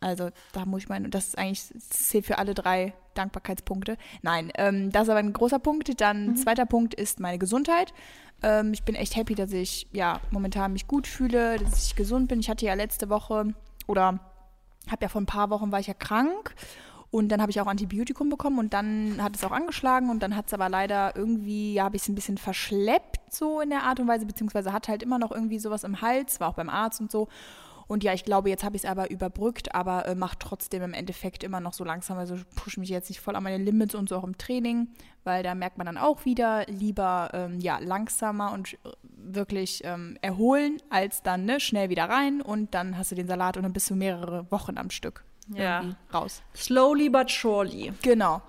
also 0.00 0.30
da 0.52 0.64
muss 0.64 0.84
ich 0.84 0.88
meinen, 0.88 1.10
das 1.10 1.28
ist 1.28 1.38
eigentlich, 1.38 1.68
das 1.74 1.88
zählt 1.88 2.26
für 2.26 2.38
alle 2.38 2.54
drei 2.54 2.94
Dankbarkeitspunkte. 3.14 3.98
Nein, 4.22 4.52
ähm, 4.56 4.92
das 4.92 5.04
ist 5.04 5.08
aber 5.08 5.18
ein 5.18 5.32
großer 5.32 5.58
Punkt. 5.58 6.00
Dann 6.00 6.28
mhm. 6.28 6.36
zweiter 6.36 6.66
Punkt 6.66 6.94
ist 6.94 7.18
meine 7.18 7.38
Gesundheit. 7.38 7.92
Ähm, 8.42 8.72
ich 8.72 8.84
bin 8.84 8.94
echt 8.94 9.16
happy, 9.16 9.34
dass 9.34 9.52
ich 9.52 9.88
ja 9.92 10.20
momentan 10.30 10.72
mich 10.72 10.86
gut 10.86 11.06
fühle, 11.06 11.58
dass 11.58 11.86
ich 11.86 11.96
gesund 11.96 12.28
bin. 12.28 12.40
Ich 12.40 12.48
hatte 12.48 12.66
ja 12.66 12.74
letzte 12.74 13.08
Woche 13.08 13.54
oder 13.86 14.20
habe 14.90 15.02
ja 15.02 15.08
vor 15.08 15.20
ein 15.20 15.26
paar 15.26 15.50
Wochen 15.50 15.72
war 15.72 15.80
ich 15.80 15.86
ja 15.86 15.94
krank 15.94 16.54
und 17.10 17.28
dann 17.28 17.40
habe 17.40 17.50
ich 17.50 17.60
auch 17.60 17.66
Antibiotikum 17.66 18.28
bekommen 18.28 18.58
und 18.58 18.72
dann 18.74 19.22
hat 19.22 19.36
es 19.36 19.44
auch 19.44 19.52
angeschlagen 19.52 20.10
und 20.10 20.22
dann 20.22 20.36
hat 20.36 20.46
es 20.48 20.54
aber 20.54 20.68
leider 20.68 21.14
irgendwie, 21.16 21.74
ja, 21.74 21.84
habe 21.84 21.96
ich 21.96 22.02
es 22.02 22.08
ein 22.08 22.14
bisschen 22.14 22.38
verschleppt 22.38 23.32
so 23.32 23.60
in 23.60 23.70
der 23.70 23.84
Art 23.84 24.00
und 24.00 24.08
Weise, 24.08 24.26
beziehungsweise 24.26 24.72
hat 24.72 24.88
halt 24.88 25.02
immer 25.02 25.18
noch 25.18 25.30
irgendwie 25.30 25.58
sowas 25.58 25.84
im 25.84 26.00
Hals, 26.00 26.40
war 26.40 26.48
auch 26.48 26.54
beim 26.54 26.68
Arzt 26.68 27.00
und 27.00 27.10
so. 27.10 27.28
Und 27.88 28.02
ja, 28.02 28.12
ich 28.12 28.24
glaube, 28.24 28.48
jetzt 28.48 28.64
habe 28.64 28.76
ich 28.76 28.82
es 28.82 28.88
aber 28.88 29.10
überbrückt, 29.10 29.74
aber 29.74 30.06
äh, 30.06 30.14
macht 30.14 30.40
trotzdem 30.40 30.82
im 30.82 30.92
Endeffekt 30.92 31.44
immer 31.44 31.60
noch 31.60 31.72
so 31.72 31.84
langsam. 31.84 32.18
Also 32.18 32.36
pushe 32.56 32.80
mich 32.80 32.88
jetzt 32.88 33.08
nicht 33.08 33.20
voll 33.20 33.36
an 33.36 33.42
meine 33.42 33.62
Limits 33.62 33.94
und 33.94 34.08
so 34.08 34.16
auch 34.16 34.24
im 34.24 34.36
Training, 34.38 34.88
weil 35.24 35.42
da 35.42 35.54
merkt 35.54 35.78
man 35.78 35.86
dann 35.86 35.98
auch 35.98 36.24
wieder 36.24 36.66
lieber 36.66 37.30
ähm, 37.32 37.60
ja, 37.60 37.78
langsamer 37.78 38.52
und 38.52 38.74
äh, 38.74 38.76
wirklich 39.02 39.82
ähm, 39.84 40.18
erholen, 40.20 40.78
als 40.90 41.22
dann 41.22 41.44
ne, 41.44 41.60
schnell 41.60 41.88
wieder 41.88 42.08
rein 42.08 42.42
und 42.42 42.74
dann 42.74 42.98
hast 42.98 43.12
du 43.12 43.14
den 43.14 43.28
Salat 43.28 43.56
und 43.56 43.62
dann 43.62 43.72
bist 43.72 43.88
du 43.90 43.94
mehrere 43.94 44.50
Wochen 44.50 44.78
am 44.78 44.90
Stück 44.90 45.24
ja. 45.54 45.84
raus. 46.12 46.42
Slowly 46.54 47.08
but 47.08 47.30
surely. 47.30 47.92
Genau. 48.02 48.42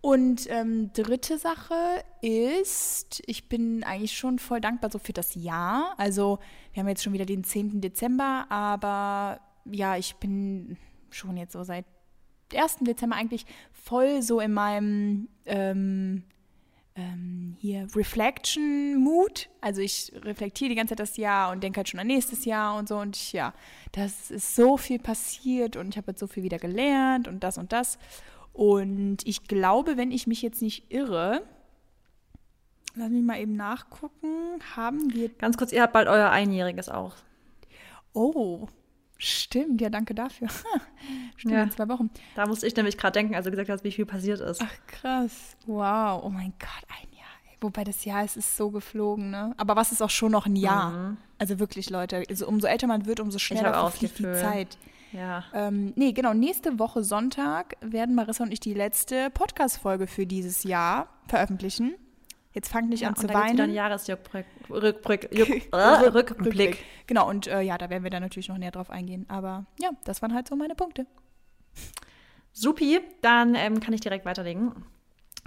Und 0.00 0.48
ähm, 0.48 0.92
dritte 0.94 1.36
Sache 1.36 1.74
ist, 2.22 3.22
ich 3.26 3.48
bin 3.48 3.84
eigentlich 3.84 4.16
schon 4.16 4.38
voll 4.38 4.60
dankbar 4.60 4.90
so 4.90 4.98
für 4.98 5.12
das 5.12 5.34
Jahr. 5.34 5.94
Also 5.98 6.38
wir 6.72 6.80
haben 6.80 6.88
jetzt 6.88 7.02
schon 7.02 7.12
wieder 7.12 7.26
den 7.26 7.44
10. 7.44 7.80
Dezember, 7.80 8.46
aber 8.48 9.40
ja, 9.66 9.96
ich 9.96 10.16
bin 10.16 10.78
schon 11.10 11.36
jetzt 11.36 11.52
so 11.52 11.62
seit 11.64 11.84
1. 12.54 12.78
Dezember 12.80 13.16
eigentlich 13.16 13.44
voll 13.72 14.22
so 14.22 14.40
in 14.40 14.52
meinem 14.52 15.28
ähm, 15.44 16.24
ähm, 16.96 17.56
hier 17.60 17.86
Reflection-Mood. 17.94 19.48
Also 19.60 19.80
ich 19.80 20.12
reflektiere 20.22 20.70
die 20.70 20.76
ganze 20.76 20.92
Zeit 20.92 21.00
das 21.00 21.16
Jahr 21.16 21.52
und 21.52 21.62
denke 21.62 21.78
halt 21.78 21.88
schon 21.88 22.00
an 22.00 22.06
nächstes 22.06 22.44
Jahr 22.44 22.76
und 22.76 22.88
so. 22.88 22.96
Und 22.96 23.16
ich, 23.16 23.32
ja, 23.32 23.52
das 23.92 24.30
ist 24.30 24.54
so 24.54 24.76
viel 24.76 24.98
passiert 24.98 25.76
und 25.76 25.90
ich 25.90 25.96
habe 25.96 26.12
jetzt 26.12 26.20
so 26.20 26.26
viel 26.26 26.42
wieder 26.42 26.58
gelernt 26.58 27.28
und 27.28 27.44
das 27.44 27.58
und 27.58 27.72
das. 27.72 27.98
Und 28.52 29.18
ich 29.24 29.44
glaube, 29.44 29.96
wenn 29.96 30.10
ich 30.10 30.26
mich 30.26 30.42
jetzt 30.42 30.62
nicht 30.62 30.92
irre, 30.92 31.42
lass 32.94 33.10
mich 33.10 33.22
mal 33.22 33.38
eben 33.40 33.56
nachgucken, 33.56 34.60
haben 34.76 35.12
wir. 35.12 35.28
Ganz 35.28 35.56
kurz, 35.56 35.72
ihr 35.72 35.82
habt 35.82 35.92
bald 35.92 36.08
euer 36.08 36.30
Einjähriges 36.30 36.88
auch. 36.88 37.14
Oh, 38.12 38.66
stimmt, 39.16 39.80
ja, 39.80 39.88
danke 39.88 40.14
dafür. 40.14 40.48
stimmt, 41.36 41.54
ja. 41.54 41.62
in 41.62 41.70
zwei 41.70 41.88
Wochen. 41.88 42.10
Da 42.34 42.46
musste 42.46 42.66
ich 42.66 42.74
nämlich 42.76 42.98
gerade 42.98 43.12
denken, 43.12 43.34
als 43.34 43.44
du 43.44 43.50
gesagt 43.50 43.70
hast, 43.70 43.84
wie 43.84 43.92
viel 43.92 44.06
passiert 44.06 44.40
ist. 44.40 44.60
Ach, 44.62 44.86
krass. 44.86 45.56
Wow, 45.66 46.22
oh 46.24 46.28
mein 46.28 46.52
Gott, 46.58 46.84
ein 46.88 47.16
Jahr. 47.16 47.20
Wobei 47.60 47.84
das 47.84 48.04
Jahr 48.04 48.24
ist, 48.24 48.36
ist 48.36 48.56
so 48.56 48.70
geflogen, 48.70 49.30
ne? 49.30 49.54
Aber 49.58 49.76
was 49.76 49.92
ist 49.92 50.02
auch 50.02 50.10
schon 50.10 50.32
noch 50.32 50.46
ein 50.46 50.56
Jahr? 50.56 50.90
Mhm. 50.90 51.16
Also 51.38 51.58
wirklich, 51.58 51.90
Leute, 51.90 52.24
also 52.28 52.48
umso 52.48 52.66
älter 52.66 52.86
man 52.86 53.06
wird, 53.06 53.20
umso 53.20 53.38
schneller 53.38 53.72
verfliegt 53.72 54.18
die 54.18 54.24
Zeit. 54.24 54.76
Ja. 55.12 55.44
Ähm, 55.54 55.92
nee, 55.96 56.12
genau. 56.12 56.34
Nächste 56.34 56.78
Woche 56.78 57.02
Sonntag 57.02 57.76
werden 57.80 58.14
Marissa 58.14 58.44
und 58.44 58.52
ich 58.52 58.60
die 58.60 58.74
letzte 58.74 59.30
Podcast-Folge 59.30 60.06
für 60.06 60.26
dieses 60.26 60.64
Jahr 60.64 61.08
veröffentlichen. 61.26 61.94
Jetzt 62.52 62.68
fangt 62.68 62.88
nicht 62.88 63.02
ja, 63.02 63.08
an 63.08 63.16
zu 63.16 63.28
weinen. 63.28 63.56
Dann 63.56 63.72
Jahresrückblick. 63.72 64.46
Rückblick. 64.68 65.30
Rückblick. 65.72 66.84
Genau, 67.06 67.28
und 67.28 67.46
äh, 67.46 67.60
ja, 67.60 67.78
da 67.78 67.90
werden 67.90 68.02
wir 68.02 68.10
dann 68.10 68.22
natürlich 68.22 68.48
noch 68.48 68.58
näher 68.58 68.72
drauf 68.72 68.90
eingehen. 68.90 69.24
Aber 69.28 69.66
ja, 69.80 69.90
das 70.04 70.20
waren 70.20 70.34
halt 70.34 70.48
so 70.48 70.56
meine 70.56 70.74
Punkte. 70.74 71.06
Supi, 72.52 73.00
dann 73.22 73.54
ähm, 73.54 73.78
kann 73.78 73.94
ich 73.94 74.00
direkt 74.00 74.24
weiterlegen. 74.24 74.84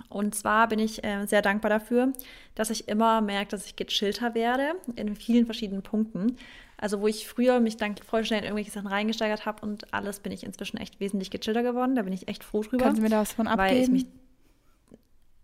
Und 0.10 0.36
zwar 0.36 0.68
bin 0.68 0.80
ich 0.80 1.04
äh, 1.04 1.26
sehr 1.26 1.42
dankbar 1.42 1.70
dafür, 1.70 2.14
dass 2.56 2.70
ich 2.70 2.88
immer 2.88 3.22
merke, 3.22 3.52
dass 3.52 3.66
ich 3.66 3.76
gechillter 3.76 4.36
werde 4.36 4.76
in 4.96 5.16
vielen 5.16 5.46
verschiedenen 5.46 5.84
Punkten. 5.84 6.38
Also 6.78 7.02
wo 7.02 7.08
ich 7.08 7.28
früher 7.28 7.60
mich 7.60 7.78
dann 7.78 7.96
voll 7.98 8.26
schnell 8.26 8.40
in 8.40 8.46
irgendwelche 8.46 8.72
Sachen 8.72 8.88
reingesteigert 8.88 9.46
habe 9.46 9.66
und 9.66 9.94
alles, 9.94 10.20
bin 10.20 10.32
ich 10.32 10.44
inzwischen 10.44 10.78
echt 10.78 11.00
wesentlich 11.00 11.32
gechillter 11.32 11.64
geworden. 11.64 11.96
Da 11.96 12.02
bin 12.02 12.14
ich 12.14 12.28
echt 12.28 12.44
froh 12.44 12.62
drüber. 12.62 12.86
Kannst 12.86 13.00
du 13.00 13.04
mir 13.04 13.10
da 13.10 13.22
was 13.22 13.32
von 13.32 13.48
abgeben? 13.48 13.70
Weil 13.70 13.84
ich 13.84 13.90
mich, 13.90 14.06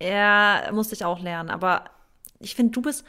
ja, 0.01 0.69
musste 0.73 0.95
ich 0.95 1.05
auch 1.05 1.21
lernen. 1.21 1.49
Aber 1.49 1.85
ich 2.39 2.55
finde, 2.55 2.71
du 2.71 2.81
bist, 2.81 3.05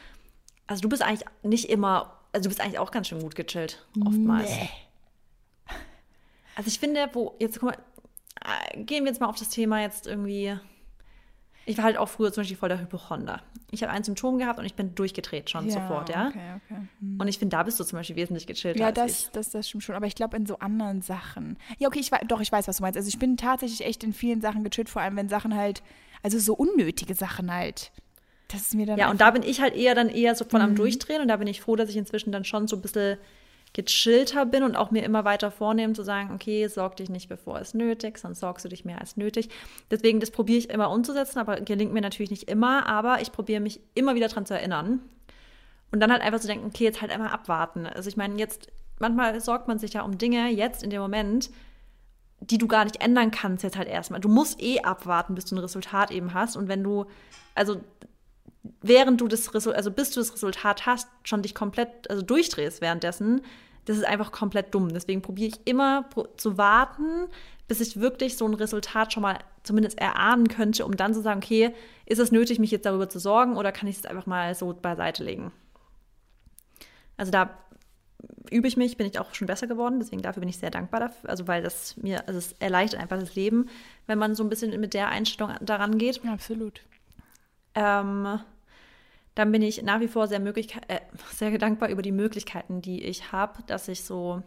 also 0.67 0.81
du 0.81 0.89
bist 0.89 1.03
eigentlich 1.03 1.27
nicht 1.43 1.71
immer, 1.71 2.19
also 2.33 2.45
du 2.45 2.51
bist 2.51 2.61
eigentlich 2.61 2.79
auch 2.79 2.91
ganz 2.91 3.09
schön 3.09 3.21
gut 3.21 3.35
gechillt, 3.35 3.85
oftmals. 4.07 4.51
Nee. 4.51 4.69
Also 6.57 6.69
ich 6.69 6.79
finde, 6.79 7.09
wo, 7.13 7.35
jetzt 7.39 7.59
guck 7.59 7.71
mal, 7.71 7.79
äh, 8.45 8.83
gehen 8.83 9.05
wir 9.05 9.11
jetzt 9.11 9.21
mal 9.21 9.29
auf 9.29 9.39
das 9.39 9.49
Thema 9.49 9.81
jetzt 9.81 10.07
irgendwie 10.07 10.59
ich 11.67 11.77
war 11.77 11.85
halt 11.85 11.97
auch 11.97 12.09
früher 12.09 12.33
zum 12.33 12.43
Beispiel 12.43 12.57
voll 12.57 12.69
der 12.69 12.81
Hypochonder. 12.81 13.43
Ich 13.71 13.83
habe 13.83 13.93
ein 13.93 14.03
Symptom 14.03 14.39
gehabt 14.39 14.59
und 14.59 14.65
ich 14.65 14.75
bin 14.75 14.95
durchgedreht 14.95 15.51
schon 15.51 15.67
ja, 15.67 15.73
sofort, 15.73 16.09
ja. 16.09 16.29
Okay, 16.29 16.39
okay. 16.57 16.81
Hm. 17.01 17.21
Und 17.21 17.29
ich 17.29 17.39
finde, 17.39 17.56
da 17.56 17.63
bist 17.63 17.79
du 17.79 17.84
zum 17.84 17.99
Beispiel 17.99 18.17
wesentlich 18.17 18.46
gechillter. 18.46 18.81
Ja, 18.81 18.93
das, 18.93 19.31
das, 19.32 19.51
das 19.51 19.69
stimmt 19.69 19.84
schon. 19.84 19.94
Aber 19.94 20.06
ich 20.06 20.15
glaube, 20.15 20.37
in 20.37 20.46
so 20.46 20.58
anderen 20.58 21.03
Sachen. 21.03 21.56
Ja, 21.79 21.89
okay, 21.89 22.01
ich 22.01 22.11
doch, 22.27 22.41
ich 22.41 22.51
weiß, 22.51 22.67
was 22.67 22.79
du 22.79 22.82
meinst. 22.82 22.96
Also 22.96 23.08
ich 23.08 23.19
bin 23.19 23.37
tatsächlich 23.37 23.84
echt 23.84 24.03
in 24.03 24.13
vielen 24.13 24.41
Sachen 24.41 24.65
gechillt, 24.65 24.89
vor 24.89 25.03
allem 25.03 25.17
wenn 25.17 25.29
Sachen 25.29 25.55
halt, 25.55 25.82
also 26.23 26.39
so 26.39 26.55
unnötige 26.55 27.15
Sachen 27.15 27.53
halt. 27.53 27.93
Das 28.49 28.63
ist 28.63 28.75
mir 28.75 28.87
dann. 28.87 28.99
Ja, 28.99 29.11
und 29.11 29.20
da 29.20 29.31
bin 29.31 29.43
ich 29.43 29.61
halt 29.61 29.77
eher 29.77 29.94
dann 29.94 30.08
eher 30.08 30.34
so 30.34 30.44
voll 30.44 30.61
mhm. 30.61 30.67
am 30.67 30.75
Durchdrehen 30.75 31.23
und 31.23 31.29
da 31.29 31.37
bin 31.37 31.46
ich 31.46 31.61
froh, 31.61 31.77
dass 31.77 31.89
ich 31.89 31.96
inzwischen 31.96 32.32
dann 32.32 32.44
schon 32.44 32.67
so 32.67 32.77
ein 32.77 32.82
bisschen 32.82 33.19
gechillter 33.72 34.46
bin 34.46 34.62
und 34.62 34.77
auch 34.77 34.91
mir 34.91 35.05
immer 35.05 35.24
weiter 35.24 35.50
vornehmen 35.50 35.94
zu 35.94 36.03
sagen, 36.03 36.34
okay, 36.34 36.67
sorg 36.67 36.96
dich 36.96 37.08
nicht, 37.08 37.29
bevor 37.29 37.60
es 37.60 37.72
nötig, 37.72 38.19
sonst 38.19 38.41
sorgst 38.41 38.65
du 38.65 38.69
dich 38.69 38.84
mehr 38.84 39.00
als 39.00 39.17
nötig. 39.17 39.48
Deswegen, 39.91 40.19
das 40.19 40.31
probiere 40.31 40.58
ich 40.58 40.70
immer 40.70 40.91
umzusetzen, 40.91 41.39
aber 41.39 41.60
gelingt 41.60 41.93
mir 41.93 42.00
natürlich 42.00 42.31
nicht 42.31 42.50
immer, 42.50 42.86
aber 42.86 43.20
ich 43.20 43.31
probiere 43.31 43.60
mich 43.60 43.81
immer 43.94 44.15
wieder 44.15 44.29
daran 44.29 44.46
zu 44.46 44.55
erinnern. 44.55 45.00
Und 45.93 46.00
dann 46.00 46.12
halt 46.12 46.22
einfach 46.22 46.41
zu 46.41 46.46
denken, 46.46 46.67
okay, 46.67 46.84
jetzt 46.84 47.00
halt 47.00 47.12
einmal 47.12 47.31
abwarten. 47.31 47.86
Also 47.86 48.08
ich 48.08 48.17
meine, 48.17 48.36
jetzt, 48.39 48.69
manchmal 48.98 49.41
sorgt 49.41 49.69
man 49.69 49.79
sich 49.79 49.93
ja 49.93 50.03
um 50.03 50.19
Dinge 50.19 50.48
jetzt 50.50 50.82
in 50.82 50.91
dem 50.91 51.00
Moment, 51.00 51.50
die 52.41 52.58
du 52.58 52.67
gar 52.67 52.84
nicht 52.84 53.03
ändern 53.03 53.31
kannst 53.31 53.65
jetzt 53.65 53.77
halt 53.77 53.89
erstmal. 53.89 54.20
Du 54.20 54.29
musst 54.29 54.62
eh 54.62 54.81
abwarten, 54.81 55.34
bis 55.34 55.44
du 55.44 55.55
ein 55.55 55.58
Resultat 55.58 56.10
eben 56.10 56.32
hast. 56.32 56.56
Und 56.56 56.69
wenn 56.69 56.82
du, 56.82 57.06
also 57.55 57.81
während 58.82 59.20
du 59.20 59.29
das 59.29 59.55
Resultat, 59.55 59.76
also 59.76 59.90
bis 59.90 60.10
du 60.10 60.20
das 60.20 60.32
Resultat 60.34 60.86
hast, 60.86 61.08
schon 61.24 61.43
dich 61.43 61.55
komplett, 61.55 62.10
also 62.10 62.22
durchdrehst 62.22 62.81
währenddessen, 62.81 63.43
das 63.86 63.96
ist 63.96 64.05
einfach 64.05 64.32
komplett 64.32 64.74
dumm. 64.74 64.90
Deswegen 64.90 65.22
probiere 65.22 65.48
ich 65.48 65.67
immer 65.67 66.08
zu 66.36 66.58
warten, 66.58 67.29
bis 67.69 67.81
ich 67.81 68.00
wirklich 68.00 68.36
so 68.36 68.46
ein 68.46 68.55
Resultat 68.55 69.12
schon 69.12 69.22
mal 69.22 69.38
zumindest 69.62 69.98
erahnen 69.98 70.48
könnte, 70.48 70.84
um 70.84 70.96
dann 70.96 71.14
zu 71.14 71.22
sagen, 71.22 71.40
okay, 71.43 71.74
ist 72.06 72.19
es 72.19 72.32
nötig, 72.32 72.58
mich 72.58 72.70
jetzt 72.70 72.86
darüber 72.86 73.08
zu 73.08 73.19
sorgen 73.19 73.56
oder 73.56 73.72
kann 73.72 73.88
ich 73.88 73.96
es 73.96 74.06
einfach 74.06 74.26
mal 74.26 74.55
so 74.55 74.74
beiseite 74.74 75.24
legen? 75.24 75.52
Also 77.17 77.31
da 77.32 77.58
übe 78.50 78.67
ich 78.67 78.76
mich, 78.76 78.96
bin 78.96 79.06
ich 79.06 79.19
auch 79.19 79.34
schon 79.34 79.46
besser 79.46 79.67
geworden, 79.67 80.00
deswegen 80.00 80.22
dafür 80.22 80.40
bin 80.40 80.48
ich 80.48 80.58
sehr 80.58 80.70
dankbar 80.70 81.00
dafür, 81.00 81.31
also 81.31 81.46
weil 81.46 81.62
das 81.62 81.96
mir, 81.96 82.26
also 82.26 82.38
es 82.38 82.55
erleichtert 82.58 83.00
einfach 83.00 83.19
das 83.19 83.34
Leben, 83.34 83.69
wenn 84.06 84.19
man 84.19 84.34
so 84.34 84.43
ein 84.43 84.48
bisschen 84.48 84.79
mit 84.81 84.94
der 84.94 85.08
Einstellung 85.08 85.55
daran 85.60 85.98
geht. 85.98 86.20
Absolut. 86.26 86.82
Ähm, 87.74 88.41
dann 89.34 89.53
bin 89.53 89.62
ich 89.62 89.82
nach 89.82 90.00
wie 90.00 90.08
vor 90.08 90.27
sehr, 90.27 90.41
äh, 90.44 91.00
sehr 91.32 91.58
dankbar 91.58 91.89
über 91.89 92.03
die 92.03 92.12
Möglichkeiten, 92.12 92.82
die 92.82 93.03
ich 93.03 93.32
habe, 93.32 93.62
dass 93.67 93.89
ich 93.89 94.05
so, 94.05 94.43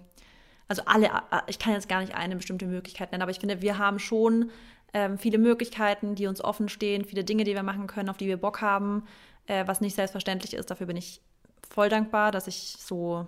also 0.68 0.84
alle, 0.86 1.10
ich 1.48 1.60
kann 1.60 1.74
jetzt 1.74 1.90
gar 1.90 2.02
nicht 2.02 2.16
eine 2.16 2.36
bestimmte 2.36 2.66
Möglichkeit 2.66 3.12
nennen, 3.12 3.22
aber 3.22 3.32
ich 3.32 3.40
finde, 3.40 3.62
wir 3.62 3.78
haben 3.78 4.00
schon 4.00 4.52
ähm, 4.94 5.18
viele 5.18 5.38
Möglichkeiten, 5.38 6.16
die 6.16 6.28
uns 6.28 6.44
offen 6.44 6.70
stehen, 6.70 7.06
viele 7.06 7.24
Dinge, 7.24 7.44
die 7.44 7.56
wir 7.56 7.64
machen 7.64 7.88
können, 7.88 8.10
auf 8.10 8.18
die 8.18 8.28
wir 8.28 8.38
Bock 8.38 8.62
haben, 8.62 9.06
äh, 9.48 9.66
was 9.68 9.82
nicht 9.82 9.96
selbstverständlich 9.96 10.54
ist. 10.54 10.70
Dafür 10.70 10.88
bin 10.88 10.98
ich 10.98 11.22
voll 11.70 11.90
dankbar, 11.90 12.32
dass 12.32 12.48
ich 12.48 12.76
so, 12.78 13.28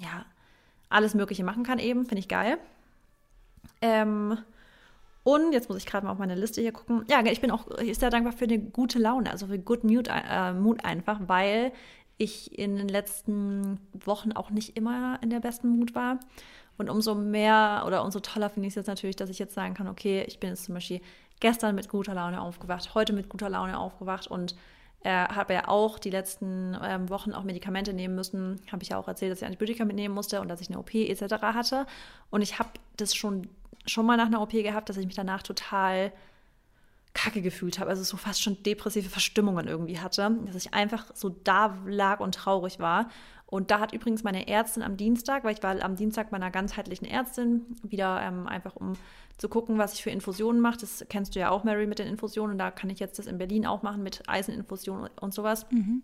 ja, 0.00 0.26
alles 0.88 1.14
Mögliche 1.14 1.44
machen 1.44 1.64
kann 1.64 1.78
eben, 1.78 2.04
finde 2.04 2.20
ich 2.20 2.28
geil. 2.28 2.58
Ähm, 3.80 4.38
und 5.24 5.52
jetzt 5.52 5.68
muss 5.68 5.78
ich 5.78 5.86
gerade 5.86 6.06
mal 6.06 6.12
auf 6.12 6.18
meine 6.18 6.34
Liste 6.34 6.60
hier 6.60 6.72
gucken. 6.72 7.04
Ja, 7.08 7.24
ich 7.24 7.40
bin 7.40 7.50
auch 7.50 7.66
sehr 7.92 8.10
dankbar 8.10 8.32
für 8.34 8.44
eine 8.44 8.58
gute 8.58 8.98
Laune, 8.98 9.30
also 9.30 9.46
für 9.46 9.58
Good 9.58 9.82
Mood, 9.82 10.08
äh, 10.08 10.52
Mood 10.52 10.84
einfach, 10.84 11.18
weil 11.26 11.72
ich 12.18 12.56
in 12.56 12.76
den 12.76 12.88
letzten 12.88 13.80
Wochen 13.92 14.32
auch 14.32 14.50
nicht 14.50 14.76
immer 14.76 15.18
in 15.22 15.30
der 15.30 15.40
besten 15.40 15.68
Mut 15.68 15.94
war. 15.94 16.20
Und 16.76 16.90
umso 16.90 17.14
mehr 17.14 17.84
oder 17.86 18.04
umso 18.04 18.20
toller 18.20 18.50
finde 18.50 18.66
ich 18.66 18.72
es 18.72 18.76
jetzt 18.76 18.86
natürlich, 18.86 19.16
dass 19.16 19.30
ich 19.30 19.38
jetzt 19.38 19.54
sagen 19.54 19.74
kann, 19.74 19.88
okay, 19.88 20.24
ich 20.26 20.40
bin 20.40 20.50
jetzt 20.50 20.64
zum 20.64 20.74
Beispiel 20.74 21.00
gestern 21.40 21.74
mit 21.74 21.88
guter 21.88 22.14
Laune 22.14 22.40
aufgewacht, 22.40 22.94
heute 22.94 23.12
mit 23.12 23.28
guter 23.28 23.48
Laune 23.48 23.78
aufgewacht 23.78 24.26
und 24.26 24.54
äh, 25.04 25.10
habe 25.10 25.54
ja 25.54 25.68
auch 25.68 25.98
die 25.98 26.10
letzten 26.10 26.76
ähm, 26.82 27.10
Wochen 27.10 27.32
auch 27.32 27.44
Medikamente 27.44 27.92
nehmen 27.92 28.14
müssen. 28.14 28.60
Habe 28.72 28.82
ich 28.82 28.88
ja 28.88 28.98
auch 28.98 29.06
erzählt, 29.06 29.30
dass 29.30 29.40
ich 29.42 29.46
Antibiotika 29.46 29.84
mitnehmen 29.84 30.14
musste 30.14 30.40
und 30.40 30.48
dass 30.48 30.60
ich 30.60 30.70
eine 30.70 30.78
OP 30.78 30.94
etc. 30.94 31.34
hatte. 31.42 31.86
Und 32.30 32.42
ich 32.42 32.58
habe 32.58 32.70
das 32.96 33.14
schon, 33.14 33.48
schon 33.86 34.06
mal 34.06 34.16
nach 34.16 34.26
einer 34.26 34.40
OP 34.40 34.52
gehabt, 34.52 34.88
dass 34.88 34.96
ich 34.96 35.06
mich 35.06 35.14
danach 35.14 35.42
total 35.42 36.10
kacke 37.12 37.42
gefühlt 37.42 37.78
habe, 37.78 37.90
also 37.90 38.02
so 38.02 38.16
fast 38.16 38.42
schon 38.42 38.62
depressive 38.64 39.08
Verstimmungen 39.08 39.68
irgendwie 39.68 40.00
hatte, 40.00 40.36
dass 40.46 40.56
ich 40.56 40.74
einfach 40.74 41.06
so 41.14 41.28
da 41.28 41.78
lag 41.86 42.20
und 42.20 42.34
traurig 42.34 42.80
war. 42.80 43.08
Und 43.54 43.70
da 43.70 43.78
hat 43.78 43.92
übrigens 43.92 44.24
meine 44.24 44.48
Ärztin 44.48 44.82
am 44.82 44.96
Dienstag, 44.96 45.44
weil 45.44 45.54
ich 45.54 45.62
war 45.62 45.80
am 45.80 45.94
Dienstag 45.94 46.32
meiner 46.32 46.50
ganzheitlichen 46.50 47.06
Ärztin, 47.06 47.64
wieder 47.84 48.20
ähm, 48.20 48.48
einfach 48.48 48.74
um 48.74 48.94
zu 49.38 49.48
gucken, 49.48 49.78
was 49.78 49.94
ich 49.94 50.02
für 50.02 50.10
Infusionen 50.10 50.60
mache. 50.60 50.78
Das 50.78 51.06
kennst 51.08 51.36
du 51.36 51.38
ja 51.38 51.50
auch, 51.50 51.62
Mary, 51.62 51.86
mit 51.86 52.00
den 52.00 52.08
Infusionen. 52.08 52.58
Da 52.58 52.72
kann 52.72 52.90
ich 52.90 52.98
jetzt 52.98 53.16
das 53.20 53.28
in 53.28 53.38
Berlin 53.38 53.64
auch 53.64 53.84
machen 53.84 54.02
mit 54.02 54.28
Eiseninfusionen 54.28 55.08
und 55.20 55.32
sowas. 55.32 55.70
Mhm. 55.70 56.02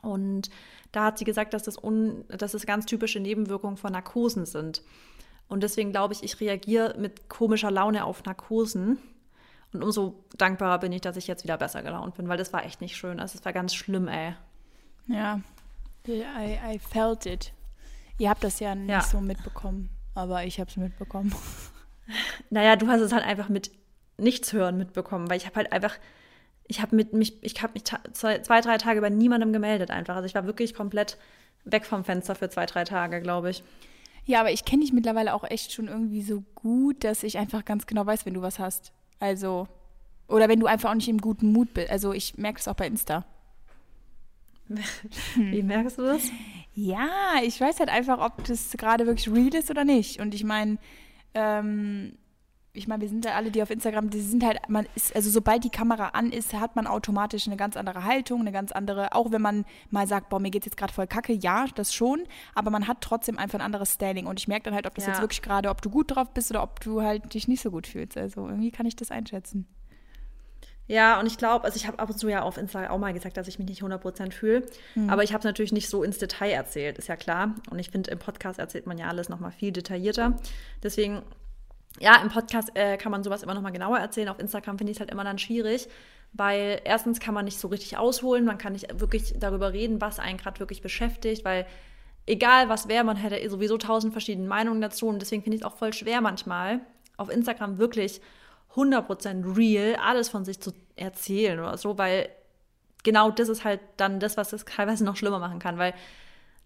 Und 0.00 0.48
da 0.92 1.06
hat 1.06 1.18
sie 1.18 1.24
gesagt, 1.24 1.54
dass 1.54 1.64
das, 1.64 1.76
un, 1.76 2.24
dass 2.28 2.52
das 2.52 2.66
ganz 2.66 2.86
typische 2.86 3.18
Nebenwirkungen 3.18 3.78
von 3.78 3.90
Narkosen 3.90 4.46
sind. 4.46 4.82
Und 5.48 5.64
deswegen 5.64 5.90
glaube 5.90 6.14
ich, 6.14 6.22
ich 6.22 6.38
reagiere 6.38 6.94
mit 7.00 7.28
komischer 7.28 7.72
Laune 7.72 8.04
auf 8.04 8.22
Narkosen. 8.22 8.98
Und 9.72 9.82
umso 9.82 10.22
dankbarer 10.38 10.78
bin 10.78 10.92
ich, 10.92 11.00
dass 11.00 11.16
ich 11.16 11.26
jetzt 11.26 11.42
wieder 11.42 11.56
besser 11.58 11.82
gelaunt 11.82 12.14
bin, 12.14 12.28
weil 12.28 12.38
das 12.38 12.52
war 12.52 12.64
echt 12.64 12.80
nicht 12.80 12.96
schön. 12.96 13.18
Also 13.18 13.40
es 13.40 13.44
war 13.44 13.52
ganz 13.52 13.74
schlimm, 13.74 14.06
ey. 14.06 14.36
Ja, 15.08 15.40
I, 16.08 16.58
I 16.74 16.78
felt 16.78 17.26
it. 17.26 17.52
Ihr 18.18 18.30
habt 18.30 18.44
das 18.44 18.60
ja 18.60 18.74
nicht 18.74 18.90
ja. 18.90 19.02
so 19.02 19.20
mitbekommen, 19.20 19.90
aber 20.14 20.44
ich 20.44 20.60
habe 20.60 20.70
es 20.70 20.76
mitbekommen. 20.76 21.34
Naja, 22.50 22.74
du 22.76 22.88
hast 22.88 23.00
es 23.00 23.12
halt 23.12 23.24
einfach 23.24 23.48
mit 23.48 23.70
nichts 24.18 24.52
hören 24.52 24.76
mitbekommen, 24.76 25.30
weil 25.30 25.36
ich 25.36 25.46
habe 25.46 25.56
halt 25.56 25.72
einfach, 25.72 25.94
ich 26.66 26.82
habe 26.82 26.96
mit 26.96 27.12
mich, 27.12 27.42
ich 27.42 27.62
habe 27.62 27.74
mich 27.74 27.84
zwei, 27.84 28.38
drei 28.60 28.76
Tage 28.76 29.00
bei 29.00 29.08
niemandem 29.08 29.52
gemeldet 29.52 29.90
einfach. 29.90 30.16
Also 30.16 30.26
ich 30.26 30.34
war 30.34 30.44
wirklich 30.44 30.74
komplett 30.74 31.16
weg 31.64 31.86
vom 31.86 32.04
Fenster 32.04 32.34
für 32.34 32.50
zwei, 32.50 32.66
drei 32.66 32.84
Tage, 32.84 33.22
glaube 33.22 33.50
ich. 33.50 33.62
Ja, 34.24 34.40
aber 34.40 34.52
ich 34.52 34.64
kenne 34.64 34.82
dich 34.82 34.92
mittlerweile 34.92 35.34
auch 35.34 35.44
echt 35.44 35.72
schon 35.72 35.88
irgendwie 35.88 36.22
so 36.22 36.42
gut, 36.54 37.02
dass 37.04 37.22
ich 37.22 37.38
einfach 37.38 37.64
ganz 37.64 37.86
genau 37.86 38.04
weiß, 38.04 38.26
wenn 38.26 38.34
du 38.34 38.42
was 38.42 38.58
hast. 38.58 38.92
Also, 39.18 39.68
oder 40.28 40.48
wenn 40.48 40.60
du 40.60 40.66
einfach 40.66 40.90
auch 40.90 40.94
nicht 40.94 41.08
im 41.08 41.20
guten 41.20 41.52
Mut 41.52 41.74
bist. 41.74 41.90
Also 41.90 42.12
ich 42.12 42.36
merke 42.36 42.60
es 42.60 42.68
auch 42.68 42.74
bei 42.74 42.86
Insta. 42.86 43.24
Wie 45.36 45.62
merkst 45.62 45.98
du 45.98 46.02
das? 46.02 46.30
Ja, 46.74 47.34
ich 47.42 47.60
weiß 47.60 47.80
halt 47.80 47.90
einfach, 47.90 48.18
ob 48.18 48.44
das 48.44 48.72
gerade 48.78 49.06
wirklich 49.06 49.28
real 49.32 49.54
ist 49.54 49.70
oder 49.70 49.84
nicht. 49.84 50.20
Und 50.20 50.34
ich 50.34 50.44
meine, 50.44 50.78
ähm, 51.34 52.16
ich 52.74 52.88
meine, 52.88 53.02
wir 53.02 53.08
sind 53.08 53.24
ja 53.24 53.34
alle, 53.34 53.50
die 53.50 53.62
auf 53.62 53.70
Instagram, 53.70 54.08
die 54.08 54.20
sind 54.20 54.42
halt, 54.44 54.58
man 54.68 54.86
ist, 54.94 55.14
also 55.14 55.28
sobald 55.28 55.62
die 55.62 55.70
Kamera 55.70 56.08
an 56.08 56.32
ist, 56.32 56.54
hat 56.54 56.74
man 56.74 56.86
automatisch 56.86 57.46
eine 57.46 57.56
ganz 57.56 57.76
andere 57.76 58.04
Haltung, 58.04 58.40
eine 58.40 58.52
ganz 58.52 58.72
andere, 58.72 59.14
auch 59.14 59.30
wenn 59.30 59.42
man 59.42 59.66
mal 59.90 60.06
sagt, 60.06 60.30
boah, 60.30 60.40
mir 60.40 60.50
geht's 60.50 60.64
jetzt 60.64 60.78
gerade 60.78 60.92
voll 60.92 61.06
kacke, 61.06 61.34
ja, 61.34 61.66
das 61.74 61.92
schon, 61.92 62.22
aber 62.54 62.70
man 62.70 62.88
hat 62.88 63.02
trotzdem 63.02 63.38
einfach 63.38 63.58
ein 63.58 63.64
anderes 63.64 63.94
Standing 63.94 64.26
und 64.26 64.40
ich 64.40 64.48
merke 64.48 64.64
dann 64.64 64.74
halt, 64.74 64.86
ob 64.86 64.94
das 64.94 65.04
ja. 65.04 65.12
jetzt 65.12 65.20
wirklich 65.20 65.42
gerade, 65.42 65.68
ob 65.68 65.82
du 65.82 65.90
gut 65.90 66.14
drauf 66.14 66.32
bist 66.32 66.50
oder 66.50 66.62
ob 66.62 66.80
du 66.80 67.02
halt 67.02 67.34
dich 67.34 67.46
nicht 67.46 67.60
so 67.60 67.70
gut 67.70 67.86
fühlst. 67.86 68.16
Also 68.16 68.48
irgendwie 68.48 68.70
kann 68.70 68.86
ich 68.86 68.96
das 68.96 69.10
einschätzen. 69.10 69.66
Ja, 70.92 71.18
und 71.18 71.26
ich 71.26 71.38
glaube, 71.38 71.64
also 71.64 71.74
ich 71.76 71.86
habe 71.86 71.98
ab 71.98 72.10
und 72.10 72.18
zu 72.18 72.28
ja 72.28 72.42
auf 72.42 72.58
Instagram 72.58 72.90
auch 72.90 72.98
mal 72.98 73.14
gesagt, 73.14 73.38
dass 73.38 73.48
ich 73.48 73.58
mich 73.58 73.66
nicht 73.66 73.82
100% 73.82 74.30
fühle. 74.30 74.66
Mhm. 74.94 75.08
Aber 75.08 75.22
ich 75.22 75.32
habe 75.32 75.38
es 75.38 75.44
natürlich 75.46 75.72
nicht 75.72 75.88
so 75.88 76.02
ins 76.02 76.18
Detail 76.18 76.50
erzählt, 76.50 76.98
ist 76.98 77.08
ja 77.08 77.16
klar. 77.16 77.54
Und 77.70 77.78
ich 77.78 77.88
finde, 77.88 78.10
im 78.10 78.18
Podcast 78.18 78.58
erzählt 78.58 78.86
man 78.86 78.98
ja 78.98 79.08
alles 79.08 79.30
nochmal 79.30 79.52
viel 79.52 79.72
detaillierter. 79.72 80.36
Deswegen, 80.82 81.22
ja, 81.98 82.20
im 82.20 82.28
Podcast 82.28 82.72
äh, 82.74 82.98
kann 82.98 83.10
man 83.10 83.24
sowas 83.24 83.42
immer 83.42 83.54
nochmal 83.54 83.72
genauer 83.72 84.00
erzählen. 84.00 84.28
Auf 84.28 84.38
Instagram 84.38 84.76
finde 84.76 84.90
ich 84.90 84.98
es 84.98 85.00
halt 85.00 85.10
immer 85.10 85.24
dann 85.24 85.38
schwierig, 85.38 85.88
weil 86.34 86.82
erstens 86.84 87.20
kann 87.20 87.32
man 87.32 87.46
nicht 87.46 87.58
so 87.58 87.68
richtig 87.68 87.96
ausholen. 87.96 88.44
Man 88.44 88.58
kann 88.58 88.74
nicht 88.74 89.00
wirklich 89.00 89.32
darüber 89.38 89.72
reden, 89.72 89.98
was 90.02 90.18
einen 90.18 90.36
gerade 90.36 90.60
wirklich 90.60 90.82
beschäftigt, 90.82 91.42
weil 91.42 91.64
egal 92.26 92.68
was 92.68 92.86
wäre, 92.88 93.02
man 93.02 93.16
hätte 93.16 93.48
sowieso 93.48 93.78
tausend 93.78 94.12
verschiedene 94.12 94.46
Meinungen 94.46 94.82
dazu. 94.82 95.06
Und 95.06 95.22
deswegen 95.22 95.42
finde 95.42 95.56
ich 95.56 95.62
es 95.62 95.66
auch 95.66 95.78
voll 95.78 95.94
schwer 95.94 96.20
manchmal, 96.20 96.80
auf 97.16 97.30
Instagram 97.30 97.78
wirklich 97.78 98.20
100% 98.74 99.56
real 99.56 99.96
alles 99.96 100.28
von 100.28 100.44
sich 100.44 100.60
zu 100.60 100.72
erzählen 100.96 101.58
oder 101.58 101.76
so, 101.76 101.98
weil 101.98 102.28
genau 103.02 103.30
das 103.30 103.48
ist 103.48 103.64
halt 103.64 103.80
dann 103.96 104.20
das, 104.20 104.36
was 104.36 104.52
es 104.52 104.64
teilweise 104.64 105.04
noch 105.04 105.16
schlimmer 105.16 105.38
machen 105.38 105.58
kann, 105.58 105.78
weil 105.78 105.94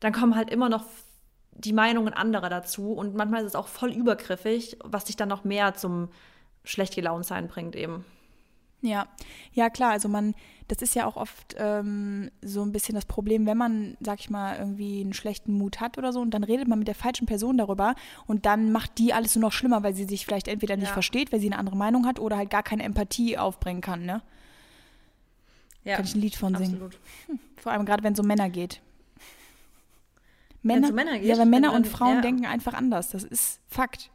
dann 0.00 0.12
kommen 0.12 0.36
halt 0.36 0.50
immer 0.50 0.68
noch 0.68 0.84
die 1.52 1.72
Meinungen 1.72 2.12
anderer 2.12 2.50
dazu 2.50 2.92
und 2.92 3.14
manchmal 3.14 3.40
ist 3.40 3.48
es 3.48 3.54
auch 3.54 3.68
voll 3.68 3.92
übergriffig, 3.92 4.76
was 4.84 5.04
dich 5.04 5.16
dann 5.16 5.28
noch 5.28 5.44
mehr 5.44 5.74
zum 5.74 6.10
schlecht 6.64 6.94
gelaunt 6.94 7.24
sein 7.24 7.48
bringt 7.48 7.74
eben. 7.76 8.04
Ja, 8.82 9.06
ja 9.52 9.70
klar, 9.70 9.92
also 9.92 10.08
man, 10.08 10.34
das 10.68 10.82
ist 10.82 10.94
ja 10.94 11.06
auch 11.06 11.16
oft 11.16 11.56
ähm, 11.58 12.30
so 12.42 12.62
ein 12.62 12.72
bisschen 12.72 12.94
das 12.94 13.06
Problem, 13.06 13.46
wenn 13.46 13.56
man, 13.56 13.96
sag 14.00 14.20
ich 14.20 14.30
mal, 14.30 14.58
irgendwie 14.58 15.00
einen 15.00 15.14
schlechten 15.14 15.56
Mut 15.56 15.80
hat 15.80 15.96
oder 15.98 16.12
so 16.12 16.20
und 16.20 16.32
dann 16.32 16.44
redet 16.44 16.68
man 16.68 16.78
mit 16.78 16.88
der 16.88 16.94
falschen 16.94 17.26
Person 17.26 17.56
darüber 17.56 17.94
und 18.26 18.46
dann 18.46 18.72
macht 18.72 18.98
die 18.98 19.12
alles 19.12 19.34
nur 19.34 19.42
noch 19.42 19.52
schlimmer, 19.52 19.82
weil 19.82 19.94
sie 19.94 20.04
sich 20.04 20.26
vielleicht 20.26 20.48
entweder 20.48 20.76
nicht 20.76 20.88
ja. 20.88 20.92
versteht, 20.92 21.32
weil 21.32 21.40
sie 21.40 21.46
eine 21.46 21.58
andere 21.58 21.76
Meinung 21.76 22.06
hat 22.06 22.20
oder 22.20 22.36
halt 22.36 22.50
gar 22.50 22.62
keine 22.62 22.82
Empathie 22.82 23.38
aufbringen 23.38 23.80
kann, 23.80 24.04
ne? 24.04 24.22
Ja, 25.84 25.96
kann 25.96 26.04
ich 26.04 26.14
ein 26.14 26.20
Lied 26.20 26.34
von 26.34 26.54
singen. 26.56 26.74
Absolut. 26.74 26.98
Hm, 27.26 27.38
vor 27.56 27.72
allem 27.72 27.86
gerade, 27.86 28.02
wenn 28.02 28.12
es 28.12 28.18
um 28.18 28.26
Männer 28.26 28.50
geht. 28.50 28.80
Männer, 30.62 30.90
Männer 30.90 31.18
geht, 31.18 31.28
ja, 31.28 31.38
weil 31.38 31.46
Männer 31.46 31.72
und 31.72 31.86
Frauen 31.86 32.16
ja. 32.16 32.20
denken 32.22 32.44
einfach 32.44 32.74
anders. 32.74 33.10
Das 33.10 33.22
ist 33.22 33.60
Fakt 33.68 34.10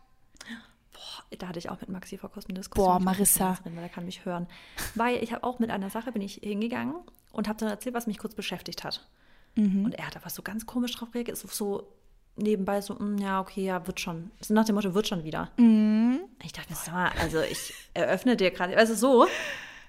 da 1.37 1.47
hatte 1.47 1.59
ich 1.59 1.69
auch 1.69 1.79
mit 1.81 1.89
Maxi 1.89 2.17
vor 2.17 2.29
kurzem 2.29 2.55
Diskussion. 2.55 2.87
Boah, 2.87 2.99
Marissa. 2.99 3.57
Drin, 3.63 3.75
weil 3.75 3.83
er 3.83 3.89
kann 3.89 4.05
mich 4.05 4.25
hören. 4.25 4.47
Weil 4.95 5.23
ich 5.23 5.31
habe 5.33 5.43
auch 5.43 5.59
mit 5.59 5.69
einer 5.69 5.89
Sache 5.89 6.11
bin 6.11 6.21
ich 6.21 6.35
hingegangen 6.35 6.95
und 7.31 7.47
habe 7.47 7.59
dann 7.59 7.69
erzählt, 7.69 7.95
was 7.95 8.07
mich 8.07 8.17
kurz 8.17 8.35
beschäftigt 8.35 8.83
hat. 8.83 9.07
Mhm. 9.55 9.85
Und 9.85 9.95
er 9.95 10.07
hat 10.07 10.15
aber 10.15 10.29
so 10.29 10.41
ganz 10.41 10.65
komisch 10.65 10.93
drauf 10.93 11.13
reagiert, 11.13 11.37
so, 11.37 11.47
so 11.47 11.87
nebenbei 12.35 12.81
so, 12.81 12.93
mh, 12.93 12.99
hm, 12.99 13.17
ja, 13.17 13.39
okay, 13.41 13.65
ja, 13.65 13.85
wird 13.87 13.99
schon. 13.99 14.31
So 14.39 14.53
nach 14.53 14.65
dem 14.65 14.75
Motto, 14.75 14.93
wird 14.93 15.07
schon 15.07 15.23
wieder. 15.23 15.51
Mhm. 15.57 16.21
Ich 16.43 16.53
dachte 16.53 16.69
mir, 16.69 16.75
sag 16.75 16.93
mal, 16.93 17.11
also 17.19 17.41
ich 17.41 17.73
eröffne 17.93 18.35
dir 18.35 18.51
gerade, 18.51 18.77
also 18.77 18.93
so. 18.95 19.27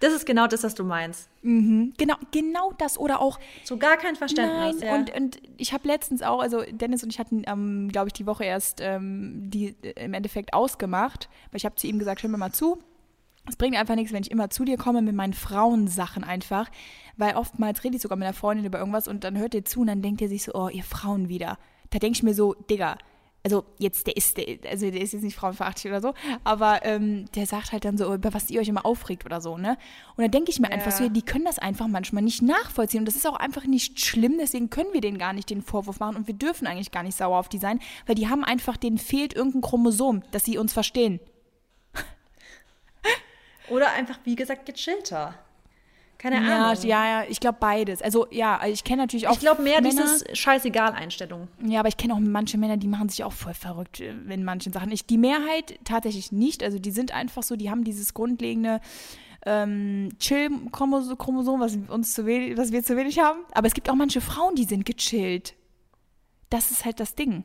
Das 0.02 0.12
ist 0.12 0.26
genau 0.26 0.48
das, 0.48 0.64
was 0.64 0.74
du 0.74 0.82
meinst. 0.82 1.28
Mhm. 1.42 1.92
Genau, 1.96 2.16
genau 2.32 2.72
das 2.76 2.98
oder 2.98 3.20
auch. 3.20 3.38
So 3.62 3.76
gar 3.76 3.96
kein 3.96 4.16
Verständnis. 4.16 4.80
Nein, 4.80 4.88
ja. 4.88 4.94
und, 4.96 5.14
und 5.14 5.42
ich 5.58 5.72
habe 5.72 5.86
letztens 5.86 6.22
auch, 6.22 6.40
also 6.40 6.60
Dennis 6.68 7.04
und 7.04 7.10
ich 7.10 7.20
hatten, 7.20 7.44
ähm, 7.46 7.88
glaube 7.88 8.08
ich, 8.08 8.12
die 8.12 8.26
Woche 8.26 8.44
erst 8.44 8.80
ähm, 8.80 9.48
die 9.48 9.76
äh, 9.82 10.04
im 10.04 10.12
Endeffekt 10.12 10.54
ausgemacht, 10.54 11.28
weil 11.52 11.58
ich 11.58 11.64
habe 11.64 11.76
zu 11.76 11.86
ihm 11.86 12.00
gesagt, 12.00 12.24
hör 12.24 12.30
mir 12.30 12.36
mal 12.36 12.50
zu. 12.50 12.82
Es 13.48 13.54
bringt 13.54 13.76
einfach 13.76 13.94
nichts, 13.94 14.12
wenn 14.12 14.24
ich 14.24 14.32
immer 14.32 14.50
zu 14.50 14.64
dir 14.64 14.76
komme 14.76 15.02
mit 15.02 15.14
meinen 15.14 15.34
Frauensachen 15.34 16.24
einfach, 16.24 16.68
weil 17.16 17.36
oftmals 17.36 17.84
rede 17.84 17.94
ich 17.94 18.02
sogar 18.02 18.18
mit 18.18 18.26
einer 18.26 18.34
Freundin 18.34 18.66
über 18.66 18.80
irgendwas 18.80 19.06
und 19.06 19.22
dann 19.22 19.38
hört 19.38 19.54
ihr 19.54 19.64
zu 19.64 19.82
und 19.82 19.86
dann 19.86 20.02
denkt 20.02 20.20
ihr 20.20 20.28
sich 20.28 20.42
so, 20.42 20.52
oh, 20.52 20.68
ihr 20.68 20.82
Frauen 20.82 21.28
wieder. 21.28 21.58
Da 21.90 22.00
denke 22.00 22.16
ich 22.16 22.22
mir 22.24 22.34
so, 22.34 22.54
Digga, 22.54 22.98
also 23.44 23.64
jetzt, 23.78 24.06
der 24.06 24.16
ist, 24.16 24.36
der, 24.36 24.58
also 24.70 24.90
der 24.90 25.00
ist 25.00 25.12
jetzt 25.12 25.22
nicht 25.22 25.36
frauenverachtlich 25.36 25.90
oder 25.92 26.00
so, 26.00 26.14
aber 26.44 26.84
ähm, 26.84 27.26
der 27.34 27.46
sagt 27.46 27.72
halt 27.72 27.84
dann 27.84 27.98
so, 27.98 28.12
über 28.14 28.32
was 28.32 28.50
ihr 28.50 28.60
euch 28.60 28.68
immer 28.68 28.86
aufregt 28.86 29.26
oder 29.26 29.40
so, 29.40 29.58
ne? 29.58 29.76
Und 30.16 30.22
dann 30.22 30.30
denke 30.30 30.50
ich 30.50 30.60
mir 30.60 30.68
ja. 30.68 30.74
einfach 30.74 30.92
so, 30.92 31.08
die 31.08 31.22
können 31.22 31.44
das 31.44 31.58
einfach 31.58 31.88
manchmal 31.88 32.22
nicht 32.22 32.42
nachvollziehen 32.42 33.00
und 33.00 33.06
das 33.06 33.16
ist 33.16 33.26
auch 33.26 33.36
einfach 33.36 33.64
nicht 33.64 34.00
schlimm, 34.00 34.36
deswegen 34.38 34.70
können 34.70 34.92
wir 34.92 35.00
denen 35.00 35.18
gar 35.18 35.32
nicht 35.32 35.50
den 35.50 35.62
Vorwurf 35.62 35.98
machen 35.98 36.16
und 36.16 36.28
wir 36.28 36.34
dürfen 36.34 36.66
eigentlich 36.66 36.92
gar 36.92 37.02
nicht 37.02 37.16
sauer 37.16 37.38
auf 37.38 37.48
die 37.48 37.58
sein, 37.58 37.80
weil 38.06 38.14
die 38.14 38.28
haben 38.28 38.44
einfach, 38.44 38.76
denen 38.76 38.98
fehlt 38.98 39.34
irgendein 39.34 39.62
Chromosom, 39.62 40.22
dass 40.30 40.44
sie 40.44 40.58
uns 40.58 40.72
verstehen. 40.72 41.18
Oder 43.68 43.92
einfach, 43.92 44.18
wie 44.24 44.36
gesagt, 44.36 44.66
gechillter. 44.66 45.34
Keine 46.22 46.38
Ahnung. 46.38 46.80
Ja, 46.84 47.04
ja, 47.04 47.24
ich 47.28 47.40
glaube 47.40 47.58
beides. 47.58 48.00
Also 48.00 48.28
ja, 48.30 48.64
ich 48.64 48.84
kenne 48.84 49.02
natürlich 49.02 49.26
auch. 49.26 49.32
Ich 49.32 49.40
glaube 49.40 49.60
mehr 49.60 49.82
Männer, 49.82 50.02
dieses 50.02 50.24
Scheißegal-Einstellung. 50.38 51.48
Ja, 51.66 51.80
aber 51.80 51.88
ich 51.88 51.96
kenne 51.96 52.14
auch 52.14 52.20
manche 52.20 52.58
Männer, 52.58 52.76
die 52.76 52.86
machen 52.86 53.08
sich 53.08 53.24
auch 53.24 53.32
voll 53.32 53.54
verrückt 53.54 53.98
äh, 53.98 54.12
in 54.12 54.44
manchen 54.44 54.72
Sachen. 54.72 54.92
Ich, 54.92 55.04
die 55.04 55.18
Mehrheit 55.18 55.80
tatsächlich 55.82 56.30
nicht. 56.30 56.62
Also 56.62 56.78
die 56.78 56.92
sind 56.92 57.12
einfach 57.12 57.42
so, 57.42 57.56
die 57.56 57.70
haben 57.70 57.82
dieses 57.82 58.14
grundlegende 58.14 58.80
ähm, 59.44 60.10
Chill-Chromosom, 60.20 61.58
was 61.58 61.76
uns 61.88 62.14
zu 62.14 62.24
wenig, 62.24 62.56
was 62.56 62.70
wir 62.70 62.84
zu 62.84 62.96
wenig 62.96 63.18
haben. 63.18 63.40
Aber 63.50 63.66
es 63.66 63.74
gibt 63.74 63.90
auch 63.90 63.96
manche 63.96 64.20
Frauen, 64.20 64.54
die 64.54 64.64
sind 64.64 64.86
gechillt. 64.86 65.54
Das 66.50 66.70
ist 66.70 66.84
halt 66.84 67.00
das 67.00 67.16
Ding. 67.16 67.42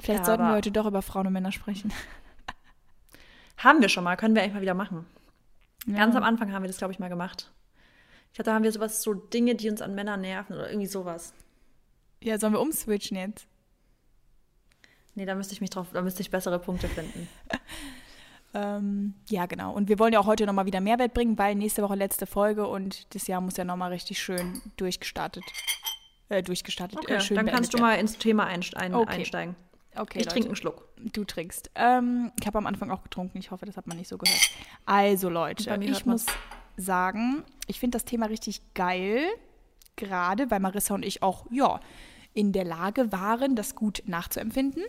Vielleicht 0.00 0.20
Ja, 0.20 0.26
sollten 0.26 0.42
wir 0.42 0.54
heute 0.54 0.72
doch 0.72 0.86
über 0.86 1.02
Frauen 1.02 1.28
und 1.28 1.32
Männer 1.32 1.52
sprechen. 1.52 1.92
Haben 3.58 3.80
wir 3.82 3.88
schon 3.88 4.02
mal, 4.02 4.16
können 4.16 4.34
wir 4.34 4.42
eigentlich 4.42 4.54
mal 4.54 4.62
wieder 4.62 4.74
machen. 4.74 5.06
Ganz 5.86 6.14
Ja. 6.14 6.20
am 6.20 6.24
Anfang 6.24 6.52
haben 6.52 6.62
wir 6.62 6.68
das, 6.68 6.78
glaube 6.78 6.92
ich, 6.92 6.98
mal 6.98 7.08
gemacht. 7.08 7.50
Ich 8.28 8.34
glaube, 8.34 8.46
da 8.46 8.54
haben 8.54 8.62
wir 8.62 8.72
sowas, 8.72 9.02
so 9.02 9.14
Dinge, 9.14 9.54
die 9.54 9.68
uns 9.70 9.82
an 9.82 9.94
Männern 9.94 10.20
nerven 10.20 10.54
oder 10.54 10.68
irgendwie 10.70 10.86
sowas. 10.86 11.32
Ja, 12.22 12.38
sollen 12.38 12.52
wir 12.52 12.60
umswitchen 12.60 13.16
jetzt? 13.16 13.46
Nee, 15.14 15.26
da 15.26 15.34
müsste 15.34 15.54
ich 15.54 15.60
mich 15.60 15.70
drauf, 15.70 15.88
da 15.92 16.02
müsste 16.02 16.20
ich 16.22 16.30
bessere 16.30 16.58
Punkte 16.58 16.88
finden. 16.88 17.28
Ähm, 18.52 19.14
ja, 19.28 19.46
genau. 19.46 19.72
Und 19.72 19.88
wir 19.88 20.00
wollen 20.00 20.12
ja 20.12 20.18
auch 20.18 20.26
heute 20.26 20.44
nochmal 20.44 20.66
wieder 20.66 20.80
Mehrwert 20.80 21.14
bringen, 21.14 21.38
weil 21.38 21.54
nächste 21.54 21.82
Woche 21.84 21.94
letzte 21.94 22.26
Folge 22.26 22.66
und 22.66 23.14
das 23.14 23.28
Jahr 23.28 23.40
muss 23.40 23.56
ja 23.56 23.62
nochmal 23.64 23.92
richtig 23.92 24.20
schön 24.20 24.60
durchgestartet. 24.76 25.44
Äh, 26.28 26.42
durchgestartet. 26.42 26.98
Okay, 26.98 27.14
äh, 27.14 27.20
schön 27.20 27.36
dann 27.36 27.46
kannst 27.46 27.72
du 27.74 27.78
mal 27.78 27.94
ins 27.94 28.18
Thema 28.18 28.46
einst 28.46 28.76
ein 28.76 28.92
Okay. 28.92 29.18
einsteigen. 29.20 29.54
Okay, 29.96 30.18
ich 30.20 30.24
Leute. 30.24 30.28
trinke 30.34 30.48
einen 30.48 30.56
Schluck. 30.56 30.88
Du 30.96 31.24
trinkst. 31.24 31.70
Ähm, 31.74 32.32
ich 32.40 32.46
habe 32.46 32.58
am 32.58 32.66
Anfang 32.66 32.90
auch 32.90 33.02
getrunken. 33.02 33.38
Ich 33.38 33.50
hoffe, 33.50 33.66
das 33.66 33.76
hat 33.76 33.86
man 33.86 33.96
nicht 33.96 34.08
so 34.08 34.18
gehört. 34.18 34.50
Also 34.86 35.28
Leute, 35.28 35.78
ich 35.82 36.06
muss 36.06 36.26
sagen, 36.76 37.42
ich 37.66 37.80
finde 37.80 37.96
das 37.96 38.04
Thema 38.04 38.26
richtig 38.26 38.62
geil. 38.74 39.24
Gerade 39.96 40.50
weil 40.50 40.60
Marissa 40.60 40.94
und 40.94 41.04
ich 41.04 41.22
auch, 41.22 41.46
ja, 41.50 41.80
in 42.32 42.52
der 42.52 42.64
Lage 42.64 43.12
waren, 43.12 43.56
das 43.56 43.74
gut 43.74 44.02
nachzuempfinden. 44.06 44.84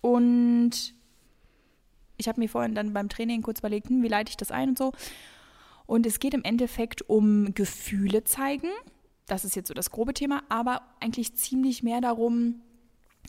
Und 0.00 0.94
ich 2.16 2.28
habe 2.28 2.40
mir 2.40 2.48
vorhin 2.48 2.74
dann 2.74 2.92
beim 2.92 3.08
Training 3.08 3.42
kurz 3.42 3.60
überlegt, 3.60 3.88
hm, 3.88 4.02
wie 4.02 4.08
leite 4.08 4.30
ich 4.30 4.36
das 4.36 4.50
ein 4.50 4.70
und 4.70 4.78
so. 4.78 4.92
Und 5.86 6.06
es 6.06 6.18
geht 6.18 6.34
im 6.34 6.44
Endeffekt 6.44 7.08
um 7.08 7.54
Gefühle 7.54 8.24
zeigen. 8.24 8.68
Das 9.26 9.44
ist 9.44 9.56
jetzt 9.56 9.68
so 9.68 9.74
das 9.74 9.90
grobe 9.90 10.14
Thema, 10.14 10.42
aber 10.48 10.82
eigentlich 11.00 11.34
ziemlich 11.36 11.82
mehr 11.82 12.00
darum, 12.00 12.62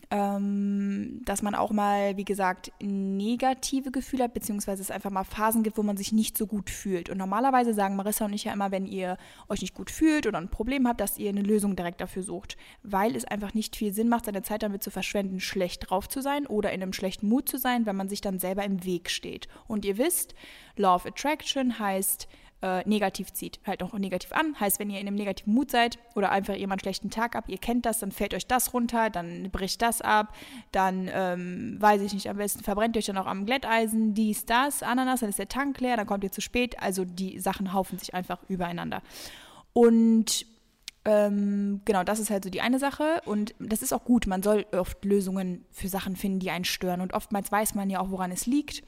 dass 0.10 1.42
man 1.42 1.56
auch 1.56 1.72
mal, 1.72 2.18
wie 2.18 2.26
gesagt, 2.26 2.74
negative 2.82 3.92
Gefühle 3.92 4.26
hat, 4.26 4.34
beziehungsweise 4.34 4.82
es 4.82 4.92
einfach 4.92 5.10
mal 5.10 5.24
Phasen 5.24 5.64
gibt, 5.64 5.78
wo 5.78 5.84
man 5.84 5.96
sich 5.96 6.12
nicht 6.12 6.38
so 6.38 6.48
gut 6.48 6.70
fühlt. 6.70 7.10
Und 7.10 7.18
normalerweise 7.18 7.74
sagen 7.74 7.96
Marissa 7.96 8.26
und 8.26 8.34
ich 8.34 8.44
ja 8.44 8.52
immer, 8.52 8.72
wenn 8.72 8.86
ihr 8.86 9.18
euch 9.48 9.62
nicht 9.62 9.74
gut 9.74 9.90
fühlt 9.90 10.28
oder 10.28 10.38
ein 10.38 10.50
Problem 10.50 10.86
habt, 10.86 11.00
dass 11.00 11.18
ihr 11.18 11.30
eine 11.30 11.42
Lösung 11.42 11.78
direkt 11.78 12.02
dafür 12.02 12.24
sucht. 12.24 12.58
Weil 12.84 13.16
es 13.16 13.24
einfach 13.24 13.54
nicht 13.54 13.78
viel 13.78 13.94
Sinn 13.94 14.10
macht, 14.10 14.26
seine 14.26 14.42
Zeit 14.42 14.64
damit 14.64 14.84
zu 14.84 14.92
verschwenden, 14.92 15.40
schlecht 15.40 15.90
drauf 15.90 16.10
zu 16.10 16.22
sein 16.22 16.46
oder 16.46 16.74
in 16.74 16.84
einem 16.84 16.92
schlechten 16.92 17.30
Mut 17.30 17.48
zu 17.48 17.58
sein, 17.58 17.86
wenn 17.86 17.96
man 17.96 18.10
sich 18.10 18.20
dann 18.20 18.38
selber 18.38 18.66
im 18.66 18.84
Weg 18.84 19.10
steht. 19.10 19.48
Und 19.66 19.86
ihr 19.86 19.98
wisst, 19.98 20.36
Law 20.76 20.96
of 20.96 21.06
Attraction 21.06 21.80
heißt, 21.80 22.28
äh, 22.62 22.88
negativ 22.88 23.34
zieht, 23.34 23.60
halt 23.66 23.84
auch 23.84 23.94
negativ 23.94 24.32
an. 24.34 24.60
Heißt, 24.60 24.80
wenn 24.80 24.90
ihr 24.90 25.00
in 25.00 25.08
einem 25.08 25.18
negativen 25.18 25.54
Mut 25.54 25.72
seid 25.72 26.00
oder 26.16 26.32
einfach 26.32 26.56
ihr 26.56 26.70
einen 26.70 26.80
schlechten 26.80 27.10
Tag 27.10 27.36
habt, 27.36 27.50
ihr 27.50 27.58
kennt 27.58 27.86
das, 27.86 28.00
dann 28.00 28.12
fällt 28.12 28.34
euch 28.34 28.48
das 28.48 28.74
runter, 28.74 29.10
dann 29.10 29.50
bricht 29.52 29.82
das 29.82 30.02
ab, 30.02 30.36
dann, 30.72 31.10
ähm, 31.14 31.78
weiß 31.80 32.02
ich 32.02 32.14
nicht, 32.14 32.30
am 32.30 32.38
besten 32.38 32.64
verbrennt 32.64 32.98
euch 32.98 33.06
dann 33.06 33.18
auch 33.18 33.26
am 33.26 33.46
Glätteisen, 33.46 34.14
dies, 34.14 34.46
das, 34.46 34.84
Ananas, 34.84 35.22
dann 35.22 35.30
ist 35.30 35.40
der 35.40 35.50
Tank 35.50 35.80
leer, 35.80 35.98
dann 35.98 36.08
kommt 36.08 36.24
ihr 36.24 36.32
zu 36.32 36.42
spät. 36.42 36.82
Also 36.82 37.06
die 37.06 37.40
Sachen 37.40 37.74
haufen 37.74 37.98
sich 37.98 38.14
einfach 38.14 38.40
übereinander. 38.48 39.02
Und 39.74 40.46
ähm, 41.04 41.82
genau, 41.86 42.04
das 42.04 42.20
ist 42.20 42.30
halt 42.30 42.44
so 42.44 42.50
die 42.50 42.62
eine 42.62 42.80
Sache. 42.80 43.22
Und 43.26 43.56
das 43.60 43.82
ist 43.82 43.94
auch 43.94 44.04
gut. 44.04 44.28
Man 44.28 44.44
soll 44.44 44.66
oft 44.72 45.04
Lösungen 45.04 45.66
für 45.72 45.88
Sachen 45.88 46.16
finden, 46.16 46.40
die 46.40 46.52
einen 46.52 46.66
stören. 46.66 47.02
Und 47.02 47.14
oftmals 47.14 47.52
weiß 47.52 47.76
man 47.76 47.90
ja 47.90 48.00
auch, 48.00 48.12
woran 48.12 48.32
es 48.32 48.46
liegt. 48.46 48.84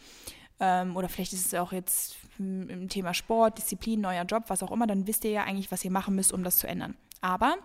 Ähm, 0.59 0.95
oder 0.95 1.09
vielleicht 1.09 1.33
ist 1.33 1.47
es 1.47 1.53
auch 1.59 1.71
jetzt 1.71 2.15
im 2.39 2.89
Thema 2.89 3.13
Sport, 3.13 3.57
Disziplin, 3.57 4.01
neuer 4.01 4.23
Job, 4.23 4.43
was 4.47 4.63
auch 4.63 4.71
immer. 4.71 4.87
Dann 4.87 5.07
wisst 5.07 5.23
ihr 5.25 5.31
ja 5.31 5.43
eigentlich, 5.43 5.71
was 5.71 5.83
ihr 5.85 5.91
machen 5.91 6.15
müsst, 6.15 6.33
um 6.33 6.43
das 6.43 6.57
zu 6.57 6.67
ändern. 6.67 6.95
Aber 7.21 7.55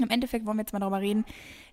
im 0.00 0.08
Endeffekt 0.08 0.46
wollen 0.46 0.56
wir 0.56 0.62
jetzt 0.62 0.72
mal 0.72 0.78
darüber 0.78 1.00
reden, 1.00 1.26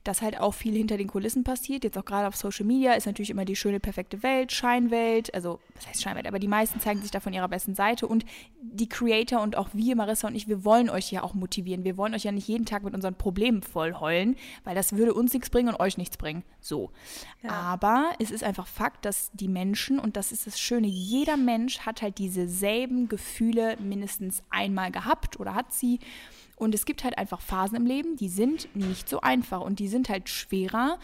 dass 0.04 0.22
halt 0.22 0.40
auch 0.40 0.54
viel 0.54 0.76
hinter 0.76 0.98
den 0.98 1.08
Kulissen 1.08 1.44
passiert. 1.44 1.84
Jetzt 1.86 1.98
auch 1.98 2.04
gerade 2.04 2.28
auf 2.28 2.36
Social 2.36 2.66
Media 2.66 2.94
ist 2.94 3.06
natürlich 3.06 3.30
immer 3.30 3.46
die 3.46 3.56
schöne, 3.56 3.80
perfekte 3.80 4.24
Welt, 4.24 4.52
Scheinwelt. 4.52 5.34
Also, 5.34 5.60
was 5.76 5.88
heißt 5.88 6.02
Scheinwelt? 6.02 6.28
Aber 6.28 6.40
die 6.40 6.48
meisten 6.48 6.80
zeigen 6.82 7.02
sich 7.02 7.12
da 7.12 7.22
von 7.22 7.32
ihrer 7.32 7.48
besten 7.48 7.76
Seite. 7.76 8.08
Und 8.08 8.26
die 8.62 8.90
Creator 8.90 9.42
und 9.42 9.56
auch 9.56 9.70
wir, 9.74 9.96
Marissa 9.96 10.28
und 10.28 10.36
ich, 10.36 10.50
wir 10.50 10.66
wollen 10.66 10.90
euch 10.90 11.12
ja 11.12 11.24
auch 11.24 11.34
motivieren. 11.34 11.86
Wir 11.86 11.96
wollen 11.96 12.14
euch 12.14 12.24
ja 12.24 12.32
nicht 12.32 12.48
jeden 12.48 12.66
Tag 12.66 12.84
mit 12.84 12.94
unseren 12.94 13.16
Problemen 13.16 13.62
voll 13.62 13.94
heulen, 13.94 14.36
weil 14.66 14.76
das 14.76 14.94
würde 14.94 15.14
uns 15.14 15.34
nichts 15.34 15.50
bringen 15.50 15.70
und 15.70 15.80
euch 15.80 15.98
nichts 15.98 16.18
bringen. 16.18 16.44
So. 16.60 16.92
Ja. 17.42 17.52
Aber 17.52 18.12
es 18.20 18.32
ist 18.32 18.44
einfach 18.44 18.68
Fakt, 18.68 19.06
dass 19.06 19.32
die 19.34 19.48
Menschen, 19.48 19.98
und 19.98 20.18
das 20.18 20.34
ist 20.34 20.46
das 20.46 20.60
Schöne, 20.60 20.88
jeder 20.88 21.38
Mensch 21.38 21.80
hat 21.80 22.02
halt 22.02 22.18
dieselben 22.18 23.08
Gefühle 23.08 23.78
mindestens 23.78 24.44
einmal 24.50 24.92
gehabt 24.92 25.40
oder 25.40 25.56
hat 25.56 25.72
sie. 25.72 26.00
Und 26.60 26.76
es 26.76 26.86
gibt 26.86 27.06
halt 27.06 27.18
einfach 27.18 27.40
Phasen 27.40 27.78
im 27.78 27.86
Leben, 27.86 28.18
die 28.18 28.28
sind 28.28 28.74
nicht 28.76 29.08
so 29.08 29.22
einfach 29.22 29.62
und 29.62 29.80
die 29.80 29.88
sind 29.88 30.10
halt 30.10 30.28
schwerer. 30.28 31.00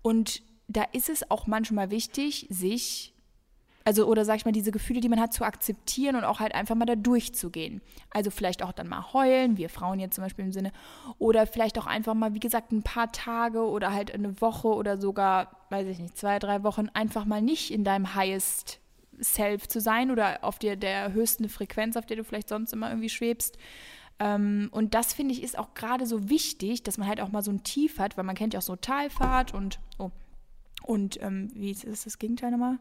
Und 0.00 0.42
da 0.68 0.84
ist 0.92 1.10
es 1.10 1.28
auch 1.28 1.48
manchmal 1.48 1.90
wichtig, 1.90 2.46
sich, 2.50 3.12
also 3.84 4.06
oder 4.06 4.24
sag 4.24 4.36
ich 4.36 4.44
mal, 4.44 4.52
diese 4.52 4.70
Gefühle, 4.70 5.00
die 5.00 5.08
man 5.08 5.20
hat, 5.20 5.32
zu 5.32 5.44
akzeptieren 5.44 6.14
und 6.14 6.22
auch 6.22 6.38
halt 6.38 6.54
einfach 6.54 6.76
mal 6.76 6.84
da 6.84 6.94
durchzugehen. 6.94 7.82
Also 8.10 8.30
vielleicht 8.30 8.62
auch 8.62 8.70
dann 8.70 8.88
mal 8.88 9.12
heulen, 9.12 9.56
wir 9.56 9.68
Frauen 9.70 9.98
jetzt 9.98 10.14
zum 10.14 10.22
Beispiel 10.22 10.44
im 10.44 10.52
Sinne, 10.52 10.70
oder 11.18 11.48
vielleicht 11.48 11.80
auch 11.80 11.86
einfach 11.86 12.14
mal, 12.14 12.32
wie 12.32 12.40
gesagt, 12.40 12.70
ein 12.70 12.84
paar 12.84 13.10
Tage 13.10 13.68
oder 13.68 13.92
halt 13.92 14.14
eine 14.14 14.40
Woche 14.40 14.68
oder 14.68 15.00
sogar, 15.00 15.66
weiß 15.70 15.88
ich 15.88 15.98
nicht, 15.98 16.16
zwei, 16.16 16.38
drei 16.38 16.62
Wochen 16.62 16.88
einfach 16.94 17.24
mal 17.24 17.42
nicht 17.42 17.72
in 17.72 17.82
deinem 17.82 18.14
highest 18.14 18.78
Self 19.20 19.68
zu 19.68 19.80
sein 19.80 20.10
oder 20.10 20.42
auf 20.42 20.58
der, 20.58 20.76
der 20.76 21.12
höchsten 21.12 21.48
Frequenz, 21.48 21.96
auf 21.96 22.06
der 22.06 22.16
du 22.16 22.24
vielleicht 22.24 22.48
sonst 22.48 22.72
immer 22.72 22.88
irgendwie 22.88 23.10
schwebst. 23.10 23.58
Ähm, 24.22 24.68
und 24.70 24.94
das 24.94 25.12
finde 25.12 25.34
ich 25.34 25.42
ist 25.42 25.58
auch 25.58 25.74
gerade 25.74 26.06
so 26.06 26.28
wichtig, 26.30 26.84
dass 26.84 26.96
man 26.96 27.08
halt 27.08 27.20
auch 27.20 27.32
mal 27.32 27.42
so 27.42 27.50
ein 27.50 27.64
Tief 27.64 27.98
hat, 27.98 28.16
weil 28.16 28.24
man 28.24 28.36
kennt 28.36 28.54
ja 28.54 28.60
auch 28.60 28.64
so 28.64 28.76
Talfahrt 28.76 29.52
und, 29.52 29.80
oh, 29.98 30.12
und 30.84 31.20
ähm, 31.20 31.50
wie 31.54 31.72
ist 31.72 31.82
ist 31.82 32.06
das 32.06 32.18
Gegenteil 32.18 32.52
nochmal? 32.52 32.78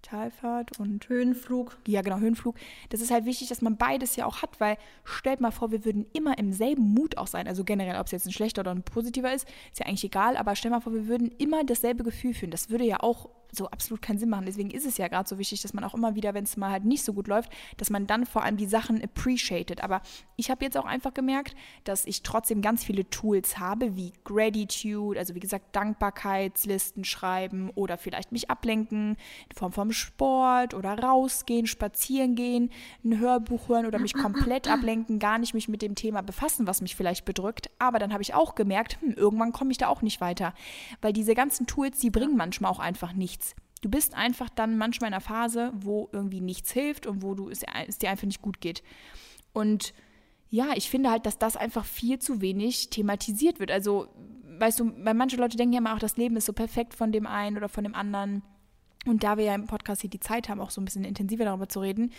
Talfahrt 0.00 0.78
und 0.78 1.08
Höhenflug. 1.08 1.78
ja, 1.86 2.02
genau, 2.02 2.18
Höhenflug. 2.18 2.56
Das 2.90 3.00
ist 3.00 3.10
halt 3.10 3.24
wichtig, 3.24 3.48
dass 3.48 3.62
man 3.62 3.76
beides 3.76 4.16
ja 4.16 4.26
auch 4.26 4.42
hat, 4.42 4.60
weil 4.60 4.76
stellt 5.04 5.40
mal 5.40 5.50
vor, 5.50 5.70
wir 5.70 5.84
würden 5.84 6.06
immer 6.12 6.38
im 6.38 6.52
selben 6.52 6.82
Mut 6.82 7.18
auch 7.18 7.26
sein. 7.26 7.48
Also 7.48 7.64
generell, 7.64 7.98
ob 7.98 8.06
es 8.06 8.12
jetzt 8.12 8.26
ein 8.26 8.32
schlechter 8.32 8.60
oder 8.60 8.70
ein 8.70 8.82
positiver 8.82 9.32
ist, 9.32 9.48
ist 9.72 9.80
ja 9.80 9.86
eigentlich 9.86 10.04
egal, 10.04 10.36
aber 10.36 10.56
stell 10.56 10.70
mal 10.70 10.80
vor, 10.80 10.92
wir 10.92 11.08
würden 11.08 11.30
immer 11.38 11.64
dasselbe 11.64 12.04
Gefühl 12.04 12.34
fühlen. 12.34 12.50
Das 12.50 12.70
würde 12.70 12.84
ja 12.84 13.00
auch 13.00 13.30
so 13.56 13.68
absolut 13.68 14.02
keinen 14.02 14.18
Sinn 14.18 14.28
machen. 14.28 14.46
Deswegen 14.46 14.70
ist 14.70 14.86
es 14.86 14.98
ja 14.98 15.08
gerade 15.08 15.28
so 15.28 15.38
wichtig, 15.38 15.62
dass 15.62 15.74
man 15.74 15.84
auch 15.84 15.94
immer 15.94 16.14
wieder, 16.14 16.34
wenn 16.34 16.44
es 16.44 16.56
mal 16.56 16.70
halt 16.70 16.84
nicht 16.84 17.04
so 17.04 17.12
gut 17.12 17.28
läuft, 17.28 17.50
dass 17.76 17.90
man 17.90 18.06
dann 18.06 18.26
vor 18.26 18.42
allem 18.42 18.56
die 18.56 18.66
Sachen 18.66 19.02
appreciated. 19.02 19.82
Aber 19.82 20.02
ich 20.36 20.50
habe 20.50 20.64
jetzt 20.64 20.76
auch 20.76 20.84
einfach 20.84 21.14
gemerkt, 21.14 21.54
dass 21.84 22.04
ich 22.04 22.22
trotzdem 22.22 22.62
ganz 22.62 22.84
viele 22.84 23.08
Tools 23.10 23.58
habe, 23.58 23.96
wie 23.96 24.12
Gratitude, 24.24 25.18
also 25.18 25.34
wie 25.34 25.40
gesagt, 25.40 25.74
Dankbarkeitslisten 25.76 27.04
schreiben 27.04 27.70
oder 27.74 27.98
vielleicht 27.98 28.32
mich 28.32 28.50
ablenken 28.50 29.16
in 29.48 29.56
Form 29.56 29.72
vom 29.72 29.92
Sport 29.92 30.74
oder 30.74 30.98
rausgehen, 30.98 31.66
spazieren 31.66 32.34
gehen, 32.34 32.70
ein 33.04 33.18
Hörbuch 33.18 33.68
hören 33.68 33.86
oder 33.86 33.98
mich 33.98 34.14
komplett 34.14 34.68
ablenken, 34.68 35.18
gar 35.18 35.38
nicht 35.38 35.54
mich 35.54 35.68
mit 35.68 35.82
dem 35.82 35.94
Thema 35.94 36.22
befassen, 36.22 36.66
was 36.66 36.80
mich 36.80 36.96
vielleicht 36.96 37.24
bedrückt. 37.24 37.70
Aber 37.78 37.98
dann 37.98 38.12
habe 38.12 38.22
ich 38.22 38.34
auch 38.34 38.54
gemerkt, 38.54 38.98
hm, 39.00 39.12
irgendwann 39.12 39.52
komme 39.52 39.70
ich 39.70 39.78
da 39.78 39.88
auch 39.88 40.02
nicht 40.02 40.20
weiter. 40.20 40.54
Weil 41.00 41.12
diese 41.12 41.34
ganzen 41.34 41.66
Tools, 41.66 41.98
die 41.98 42.10
bringen 42.10 42.36
manchmal 42.36 42.70
auch 42.70 42.78
einfach 42.78 43.12
nichts. 43.12 43.43
Du 43.84 43.90
bist 43.90 44.14
einfach 44.14 44.48
dann 44.48 44.78
manchmal 44.78 45.08
in 45.08 45.14
einer 45.14 45.20
Phase, 45.20 45.70
wo 45.74 46.08
irgendwie 46.10 46.40
nichts 46.40 46.72
hilft 46.72 47.06
und 47.06 47.20
wo 47.20 47.34
du 47.34 47.50
es, 47.50 47.60
es 47.86 47.98
dir 47.98 48.08
einfach 48.08 48.26
nicht 48.26 48.40
gut 48.40 48.62
geht. 48.62 48.82
Und 49.52 49.92
ja, 50.48 50.68
ich 50.74 50.88
finde 50.88 51.10
halt, 51.10 51.26
dass 51.26 51.36
das 51.36 51.54
einfach 51.54 51.84
viel 51.84 52.18
zu 52.18 52.40
wenig 52.40 52.88
thematisiert 52.88 53.60
wird. 53.60 53.70
Also, 53.70 54.08
weißt 54.58 54.80
du, 54.80 54.90
weil 55.04 55.12
manche 55.12 55.36
Leute 55.36 55.58
denken 55.58 55.74
ja 55.74 55.80
immer 55.80 55.92
auch, 55.92 55.98
das 55.98 56.16
Leben 56.16 56.34
ist 56.36 56.46
so 56.46 56.54
perfekt 56.54 56.94
von 56.94 57.12
dem 57.12 57.26
einen 57.26 57.58
oder 57.58 57.68
von 57.68 57.84
dem 57.84 57.94
anderen. 57.94 58.42
Und 59.04 59.22
da 59.22 59.36
wir 59.36 59.44
ja 59.44 59.54
im 59.54 59.66
Podcast 59.66 60.00
hier 60.00 60.08
die 60.08 60.18
Zeit 60.18 60.48
haben, 60.48 60.62
auch 60.62 60.70
so 60.70 60.80
ein 60.80 60.86
bisschen 60.86 61.04
intensiver 61.04 61.44
darüber 61.44 61.68
zu 61.68 61.80
reden, 61.80 62.10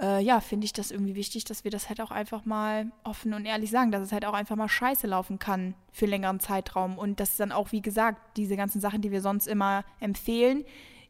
äh, 0.00 0.22
ja, 0.22 0.38
finde 0.38 0.66
ich 0.66 0.72
das 0.72 0.92
irgendwie 0.92 1.16
wichtig, 1.16 1.46
dass 1.46 1.64
wir 1.64 1.72
das 1.72 1.88
halt 1.88 2.00
auch 2.00 2.12
einfach 2.12 2.44
mal 2.44 2.92
offen 3.02 3.34
und 3.34 3.44
ehrlich 3.44 3.72
sagen, 3.72 3.90
dass 3.90 4.02
es 4.02 4.12
halt 4.12 4.24
auch 4.24 4.34
einfach 4.34 4.54
mal 4.54 4.68
scheiße 4.68 5.08
laufen 5.08 5.40
kann 5.40 5.74
für 5.90 6.06
längeren 6.06 6.38
Zeitraum. 6.38 6.96
Und 6.96 7.18
dass 7.18 7.36
dann 7.36 7.50
auch, 7.50 7.72
wie 7.72 7.82
gesagt, 7.82 8.36
diese 8.36 8.56
ganzen 8.56 8.80
Sachen, 8.80 9.02
die 9.02 9.10
wir 9.10 9.20
sonst 9.20 9.48
immer 9.48 9.84
empfehlen, 9.98 10.64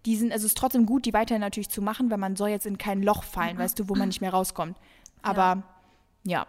die 0.07 0.17
sind, 0.17 0.33
also 0.33 0.45
es 0.47 0.53
ist 0.53 0.59
trotzdem 0.59 0.87
gut, 0.87 1.05
die 1.07 1.13
weiterhin 1.13 1.41
natürlich 1.41 1.69
zu 1.71 1.83
machen, 1.83 2.11
weil 2.11 2.19
man 2.19 2.37
soll 2.37 2.49
jetzt 2.51 2.67
in 2.67 2.79
kein 2.79 3.03
Loch 3.03 3.23
fallen, 3.25 3.59
weißt 3.59 3.79
du, 3.79 3.89
wo 3.89 3.95
man 3.95 4.09
nicht 4.09 4.21
mehr 4.21 4.31
rauskommt. 4.31 4.77
Aber 5.23 5.63
ja, 6.25 6.47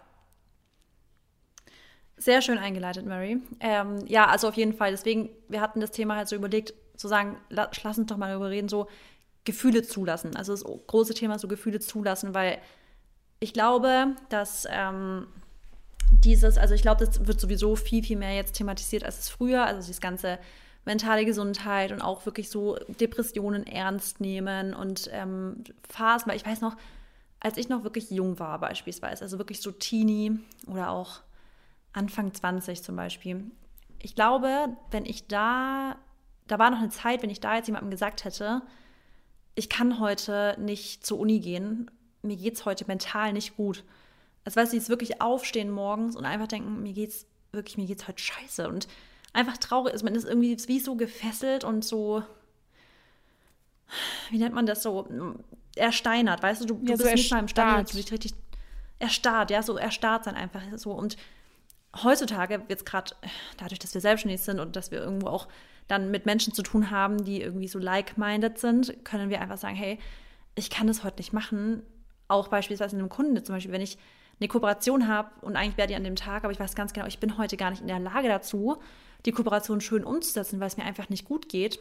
Sehr 2.18 2.42
schön 2.42 2.58
eingeleitet, 2.58 3.06
Mary. 3.06 3.38
Ähm, 3.62 4.06
ja, 4.06 4.28
also 4.28 4.50
auf 4.50 4.56
jeden 4.56 4.74
Fall. 4.74 4.92
Deswegen, 4.92 5.30
wir 5.48 5.62
hatten 5.62 5.80
das 5.80 5.92
Thema 5.92 6.18
halt 6.18 6.28
so 6.28 6.36
überlegt, 6.36 6.74
zu 6.98 7.08
sagen, 7.08 7.38
la- 7.50 7.72
lass 7.84 7.98
uns 7.98 8.08
doch 8.08 8.18
mal 8.18 8.30
darüber 8.30 8.50
reden, 8.50 8.68
so 8.68 8.88
Gefühle 9.46 9.84
zulassen. 9.84 10.36
Also 10.36 10.52
das 10.52 10.64
große 10.66 11.14
Thema 11.14 11.40
so 11.40 11.48
Gefühle 11.48 11.80
zulassen, 11.80 12.34
weil 12.34 12.58
ich 13.40 13.54
glaube, 13.54 14.16
dass 14.28 14.68
ähm, 14.70 15.28
dieses, 16.12 16.58
also 16.58 16.74
ich 16.74 16.82
glaube, 16.82 17.06
das 17.06 17.26
wird 17.26 17.40
sowieso 17.40 17.78
viel, 17.78 18.04
viel 18.04 18.18
mehr 18.18 18.36
jetzt 18.36 18.54
thematisiert, 18.56 19.06
als 19.06 19.18
es 19.20 19.30
früher, 19.30 19.66
also 19.66 19.80
dieses 19.80 20.02
ganze 20.02 20.40
mentale 20.86 21.26
Gesundheit 21.26 21.92
und 21.92 22.02
auch 22.02 22.26
wirklich 22.26 22.50
so 22.50 22.78
Depressionen 23.00 23.68
ernst 23.68 24.22
nehmen 24.22 24.74
und 24.74 25.10
ähm, 25.12 25.64
Phasen, 25.88 26.30
weil 26.30 26.38
ich 26.38 26.46
weiß 26.46 26.62
noch, 26.62 26.76
als 27.40 27.58
ich 27.58 27.70
noch 27.70 27.84
wirklich 27.84 28.10
jung 28.12 28.40
war 28.40 28.60
beispielsweise, 28.60 29.24
also 29.24 29.38
wirklich 29.38 29.62
so 29.62 29.72
Teenie 29.72 30.40
oder 30.68 30.90
auch 30.90 31.22
Anfang 31.94 32.34
20 32.34 32.84
zum 32.84 32.96
Beispiel, 32.96 33.52
ich 34.02 34.16
glaube, 34.16 34.70
wenn 34.92 35.06
ich 35.06 35.28
da 35.28 35.98
da 36.50 36.60
war 36.60 36.72
noch 36.72 36.80
eine 36.80 36.90
Zeit, 36.90 37.22
wenn 37.22 37.30
ich 37.30 37.40
da 37.40 37.56
jetzt 37.56 37.68
jemandem 37.68 37.92
gesagt 37.92 38.26
hätte, 38.26 38.62
ich 39.56 39.70
kann 39.70 40.00
heute 40.00 40.56
nicht 40.60 41.06
zur 41.06 41.20
Uni 41.20 41.40
gehen, 41.40 41.90
mir 42.22 42.36
geht 42.36 42.56
es 42.56 42.66
heute 42.66 42.86
mental 42.88 43.34
nicht 43.34 43.56
gut. 43.56 43.84
Das 44.44 44.56
weißt 44.56 44.74
du, 44.74 44.78
jetzt 44.78 44.90
wirklich 44.90 45.22
aufstehen 45.22 45.70
morgens 45.70 46.16
und 46.16 46.26
einfach 46.26 46.48
denken, 46.48 46.82
mir 46.82 46.94
geht's 46.94 47.28
wirklich, 47.52 47.78
mir 47.78 47.86
geht's 47.86 48.08
heute 48.08 48.22
scheiße. 48.22 48.68
Und 48.68 48.88
einfach 49.34 49.58
traurig 49.58 49.94
ist. 49.94 50.04
Man 50.04 50.16
ist 50.16 50.26
irgendwie 50.28 50.58
wie 50.68 50.80
so 50.80 50.96
gefesselt 50.96 51.64
und 51.64 51.84
so, 51.86 52.24
wie 54.30 54.38
nennt 54.38 54.56
man 54.56 54.66
das 54.66 54.84
so, 54.84 55.08
ersteinert, 55.76 56.44
weißt 56.44 56.62
du, 56.62 56.66
du, 56.66 56.74
du 56.76 56.92
Ja, 56.92 56.98
so 56.98 57.04
bist 57.04 57.16
nicht 57.16 57.32
mal 57.32 57.42
erstarrt. 57.42 57.82
dass 57.84 57.92
du 57.92 57.98
dich 57.98 58.12
richtig 58.12 58.34
erstarrt, 59.00 59.52
ja, 59.52 59.64
so 59.64 59.78
erstarrt 59.78 60.26
sein 60.26 60.36
einfach 60.36 60.62
so. 60.76 60.92
Und 60.92 61.18
heutzutage 62.04 62.64
jetzt 62.68 62.86
gerade 62.86 63.14
dadurch, 63.58 63.80
dass 63.80 63.94
wir 63.94 64.02
selbstständig 64.02 64.42
sind 64.42 64.60
und 64.60 64.76
dass 64.76 64.92
wir 64.92 65.00
irgendwo 65.00 65.28
auch 65.28 65.48
dann 65.88 66.12
mit 66.12 66.26
Menschen 66.26 66.54
zu 66.54 66.62
tun 66.62 66.92
haben, 66.92 67.24
die 67.24 67.42
irgendwie 67.42 67.68
so 67.68 67.80
like-minded 67.80 68.60
sind, 68.60 69.04
können 69.06 69.30
wir 69.30 69.42
einfach 69.42 69.58
sagen, 69.58 69.76
hey, 69.76 69.98
ich 70.56 70.70
kann 70.70 70.88
das 70.88 71.04
heute 71.04 71.18
nicht 71.18 71.34
machen. 71.34 71.82
Auch 72.28 72.50
beispielsweise 72.50 72.96
in 72.96 73.00
einem 73.02 73.10
Kunden, 73.10 73.44
zum 73.44 73.56
Beispiel, 73.56 73.72
wenn 73.72 73.82
ich 73.82 73.98
eine 74.40 74.48
Kooperation 74.48 75.08
habe 75.08 75.32
und 75.42 75.56
eigentlich 75.56 75.78
wäre 75.78 75.88
die 75.88 75.96
an 75.96 76.04
dem 76.04 76.16
Tag, 76.16 76.44
aber 76.44 76.52
ich 76.52 76.60
weiß 76.60 76.76
ganz 76.76 76.94
genau, 76.94 77.08
ich 77.08 77.20
bin 77.20 77.38
heute 77.38 77.58
gar 77.58 77.72
nicht 77.72 77.82
in 77.82 77.88
der 77.88 78.00
Lage 78.00 78.28
dazu, 78.28 78.78
die 79.26 79.32
Kooperation 79.32 79.82
schön 79.82 80.04
umzusetzen, 80.04 80.60
weil 80.60 80.68
es 80.68 80.78
mir 80.78 80.86
einfach 80.86 81.10
nicht 81.10 81.26
gut 81.26 81.50
geht. 81.50 81.80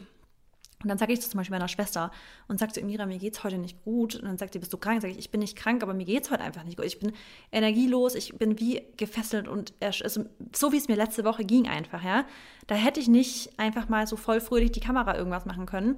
Und 0.81 0.87
dann 0.87 0.97
sage 0.97 1.11
ich 1.11 1.19
das 1.19 1.29
zum 1.29 1.39
Beispiel 1.39 1.55
meiner 1.55 1.67
Schwester 1.67 2.09
und 2.47 2.57
sage 2.57 2.71
zu 2.71 2.81
Mira, 2.81 3.05
mir 3.05 3.17
geht's 3.17 3.43
heute 3.43 3.57
nicht 3.57 3.83
gut. 3.83 4.15
Und 4.15 4.23
dann 4.23 4.37
sagt 4.37 4.53
sie, 4.53 4.59
bist 4.59 4.71
du 4.71 4.77
krank? 4.77 5.01
Sage 5.01 5.11
ich, 5.11 5.19
ich 5.19 5.29
bin 5.29 5.41
nicht 5.41 5.57
krank, 5.57 5.83
aber 5.83 5.93
mir 5.93 6.05
geht's 6.05 6.31
heute 6.31 6.41
einfach 6.41 6.63
nicht 6.63 6.77
gut. 6.77 6.85
Ich 6.85 6.99
bin 6.99 7.11
energielos, 7.51 8.15
ich 8.15 8.37
bin 8.37 8.59
wie 8.59 8.81
gefesselt 8.95 9.49
und 9.49 9.73
also, 9.81 10.23
so 10.55 10.71
wie 10.71 10.77
es 10.77 10.87
mir 10.87 10.95
letzte 10.95 11.25
Woche 11.25 11.43
ging 11.43 11.67
einfach, 11.67 12.01
ja. 12.03 12.25
Da 12.67 12.75
hätte 12.75 13.01
ich 13.01 13.09
nicht 13.09 13.59
einfach 13.59 13.89
mal 13.89 14.07
so 14.07 14.15
voll 14.15 14.39
fröhlich 14.39 14.71
die 14.71 14.79
Kamera 14.79 15.17
irgendwas 15.17 15.45
machen 15.45 15.65
können. 15.65 15.97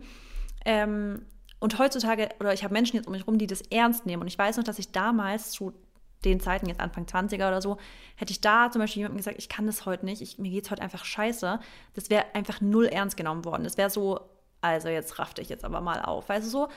Ähm, 0.66 1.26
und 1.60 1.78
heutzutage, 1.78 2.30
oder 2.40 2.52
ich 2.54 2.64
habe 2.64 2.74
Menschen 2.74 2.96
jetzt 2.96 3.06
um 3.06 3.12
mich 3.12 3.28
rum, 3.28 3.38
die 3.38 3.46
das 3.46 3.62
ernst 3.70 4.08
nehmen. 4.08 4.24
Und 4.24 4.28
ich 4.28 4.38
weiß 4.38 4.58
noch, 4.58 4.64
dass 4.64 4.80
ich 4.80 4.92
damals 4.92 5.52
zu 5.52 5.74
den 6.26 6.40
Zeiten, 6.40 6.68
jetzt 6.68 6.80
Anfang 6.80 7.06
20er 7.06 7.48
oder 7.48 7.62
so, 7.62 7.78
hätte 8.16 8.32
ich 8.32 8.42
da 8.42 8.70
zum 8.72 8.82
Beispiel 8.82 9.02
jemandem 9.02 9.18
gesagt, 9.18 9.38
ich 9.40 9.50
kann 9.50 9.66
das 9.66 9.86
heute 9.86 10.06
nicht, 10.06 10.22
ich, 10.22 10.38
mir 10.38 10.52
geht's 10.52 10.70
heute 10.70 10.82
einfach 10.82 11.06
scheiße. 11.06 11.60
Das 11.94 12.10
wäre 12.10 12.26
einfach 12.34 12.62
null 12.62 12.86
ernst 12.86 13.18
genommen 13.18 13.46
worden. 13.46 13.64
Das 13.64 13.78
wäre 13.78 13.90
so, 13.90 14.20
also 14.62 14.90
jetzt 14.90 15.18
raff 15.20 15.34
dich 15.34 15.50
jetzt 15.50 15.66
aber 15.66 15.82
mal 15.82 16.02
auf, 16.02 16.30
weißt 16.30 16.46
du 16.46 16.50
so. 16.50 16.68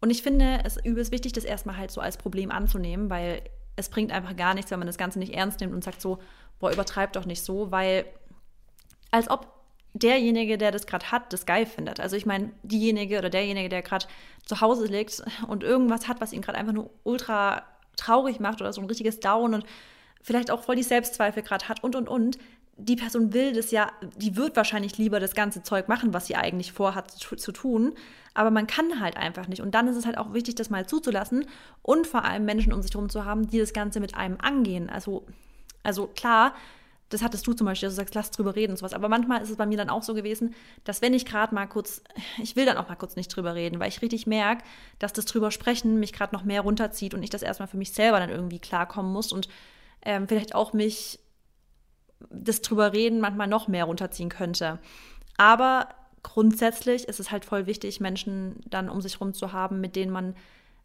Und 0.00 0.10
ich 0.10 0.22
finde 0.22 0.60
es 0.64 0.76
übelst 0.84 1.12
wichtig, 1.12 1.32
das 1.32 1.44
erstmal 1.44 1.76
halt 1.76 1.90
so 1.90 2.00
als 2.00 2.16
Problem 2.16 2.50
anzunehmen, 2.50 3.10
weil 3.10 3.42
es 3.76 3.88
bringt 3.88 4.12
einfach 4.12 4.36
gar 4.36 4.54
nichts, 4.54 4.70
wenn 4.70 4.78
man 4.78 4.86
das 4.86 4.98
Ganze 4.98 5.18
nicht 5.18 5.34
ernst 5.34 5.60
nimmt 5.60 5.72
und 5.72 5.84
sagt 5.84 6.00
so, 6.00 6.18
boah, 6.58 6.72
übertreib 6.72 7.12
doch 7.12 7.24
nicht 7.24 7.42
so, 7.42 7.70
weil 7.70 8.04
als 9.10 9.30
ob 9.30 9.46
derjenige, 9.94 10.58
der 10.58 10.70
das 10.70 10.86
gerade 10.86 11.10
hat, 11.10 11.32
das 11.32 11.46
geil 11.46 11.66
findet. 11.66 12.00
Also 12.00 12.16
ich 12.16 12.26
meine, 12.26 12.50
diejenige 12.62 13.18
oder 13.18 13.30
derjenige, 13.30 13.68
der 13.68 13.82
gerade 13.82 14.06
zu 14.44 14.60
Hause 14.60 14.86
liegt 14.86 15.22
und 15.48 15.62
irgendwas 15.62 16.08
hat, 16.08 16.20
was 16.20 16.32
ihn 16.32 16.42
gerade 16.42 16.58
einfach 16.58 16.72
nur 16.72 16.90
ultra 17.02 17.62
traurig 17.96 18.40
macht 18.40 18.60
oder 18.60 18.72
so 18.72 18.80
ein 18.80 18.86
richtiges 18.86 19.20
Down 19.20 19.54
und 19.54 19.64
vielleicht 20.22 20.50
auch 20.50 20.62
voll 20.62 20.76
die 20.76 20.82
Selbstzweifel 20.82 21.42
gerade 21.42 21.68
hat 21.68 21.82
und 21.82 21.96
und 21.96 22.08
und. 22.08 22.38
Die 22.78 22.96
Person 22.96 23.34
will 23.34 23.52
das 23.52 23.70
ja, 23.70 23.92
die 24.16 24.34
wird 24.36 24.56
wahrscheinlich 24.56 24.96
lieber 24.96 25.20
das 25.20 25.34
ganze 25.34 25.62
Zeug 25.62 25.88
machen, 25.88 26.14
was 26.14 26.26
sie 26.26 26.36
eigentlich 26.36 26.72
vorhat 26.72 27.10
zu, 27.10 27.36
zu 27.36 27.52
tun, 27.52 27.92
aber 28.34 28.50
man 28.50 28.66
kann 28.66 28.98
halt 28.98 29.16
einfach 29.18 29.46
nicht. 29.46 29.60
Und 29.60 29.74
dann 29.74 29.88
ist 29.88 29.96
es 29.96 30.06
halt 30.06 30.16
auch 30.16 30.32
wichtig, 30.32 30.54
das 30.54 30.70
mal 30.70 30.86
zuzulassen 30.86 31.46
und 31.82 32.06
vor 32.06 32.24
allem 32.24 32.44
Menschen 32.46 32.72
um 32.72 32.80
sich 32.80 32.94
herum 32.94 33.10
zu 33.10 33.24
haben, 33.26 33.46
die 33.48 33.58
das 33.58 33.74
Ganze 33.74 34.00
mit 34.00 34.14
einem 34.14 34.38
angehen. 34.40 34.88
Also, 34.88 35.26
also 35.82 36.06
klar, 36.06 36.54
das 37.12 37.22
hattest 37.22 37.46
du 37.46 37.52
zum 37.52 37.66
Beispiel, 37.66 37.88
dass 37.88 37.94
du 37.94 38.00
sagst, 38.00 38.14
lass 38.14 38.30
drüber 38.30 38.56
reden 38.56 38.72
und 38.72 38.76
sowas. 38.78 38.94
Aber 38.94 39.08
manchmal 39.08 39.42
ist 39.42 39.50
es 39.50 39.56
bei 39.56 39.66
mir 39.66 39.76
dann 39.76 39.90
auch 39.90 40.02
so 40.02 40.14
gewesen, 40.14 40.54
dass 40.84 41.02
wenn 41.02 41.14
ich 41.14 41.26
gerade 41.26 41.54
mal 41.54 41.66
kurz, 41.66 42.02
ich 42.42 42.56
will 42.56 42.64
dann 42.64 42.76
auch 42.76 42.88
mal 42.88 42.96
kurz 42.96 43.16
nicht 43.16 43.28
drüber 43.28 43.54
reden, 43.54 43.80
weil 43.80 43.88
ich 43.88 44.02
richtig 44.02 44.26
merke, 44.26 44.64
dass 44.98 45.12
das 45.12 45.26
drüber 45.26 45.50
sprechen 45.50 46.00
mich 46.00 46.12
gerade 46.12 46.34
noch 46.34 46.44
mehr 46.44 46.62
runterzieht 46.62 47.14
und 47.14 47.22
ich 47.22 47.30
das 47.30 47.42
erstmal 47.42 47.68
für 47.68 47.76
mich 47.76 47.92
selber 47.92 48.18
dann 48.18 48.30
irgendwie 48.30 48.58
klarkommen 48.58 49.12
muss 49.12 49.32
und 49.32 49.48
ähm, 50.04 50.26
vielleicht 50.26 50.54
auch 50.54 50.72
mich 50.72 51.18
das 52.30 52.62
drüber 52.62 52.92
reden 52.92 53.20
manchmal 53.20 53.48
noch 53.48 53.68
mehr 53.68 53.84
runterziehen 53.84 54.28
könnte. 54.28 54.78
Aber 55.36 55.88
grundsätzlich 56.22 57.08
ist 57.08 57.20
es 57.20 57.30
halt 57.30 57.44
voll 57.44 57.66
wichtig, 57.66 58.00
Menschen 58.00 58.60
dann 58.66 58.88
um 58.88 59.00
sich 59.00 59.14
herum 59.14 59.34
zu 59.34 59.52
haben, 59.52 59.80
mit 59.80 59.96
denen 59.96 60.12
man, 60.12 60.34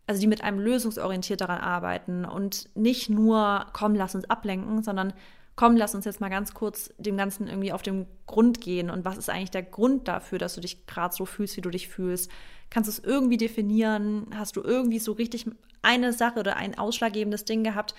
also 0.08 0.20
die 0.20 0.28
mit 0.28 0.44
einem 0.44 0.60
lösungsorientiert 0.60 1.42
daran 1.42 1.60
arbeiten 1.60 2.26
und 2.26 2.76
nicht 2.76 3.10
nur, 3.10 3.68
komm, 3.74 3.96
lass 3.96 4.16
uns 4.16 4.30
ablenken, 4.30 4.84
sondern 4.84 5.14
komm, 5.58 5.76
lass 5.76 5.96
uns 5.96 6.06
jetzt 6.06 6.22
mal 6.22 6.30
ganz 6.30 6.54
kurz 6.54 6.94
dem 6.98 7.18
Ganzen 7.18 7.48
irgendwie 7.48 7.74
auf 7.74 7.82
den 7.82 8.06
Grund 8.28 8.62
gehen 8.62 8.90
und 8.90 9.04
was 9.04 9.18
ist 9.18 9.30
eigentlich 9.30 9.52
der 9.52 9.64
Grund 9.64 10.08
dafür, 10.08 10.38
dass 10.38 10.56
du 10.56 10.62
dich 10.62 10.86
gerade 10.86 11.14
so 11.14 11.26
fühlst, 11.26 11.58
wie 11.58 11.62
du 11.62 11.72
dich 11.72 11.90
fühlst? 11.90 12.32
Kannst 12.70 12.88
du 12.88 12.92
es 12.92 13.00
irgendwie 13.00 13.38
definieren? 13.38 14.28
Hast 14.36 14.56
du 14.56 14.62
irgendwie 14.62 15.00
so 15.00 15.14
richtig 15.14 15.46
eine 15.82 16.14
Sache 16.14 16.40
oder 16.40 16.58
ein 16.58 16.78
ausschlaggebendes 16.78 17.44
Ding 17.44 17.64
gehabt, 17.64 17.96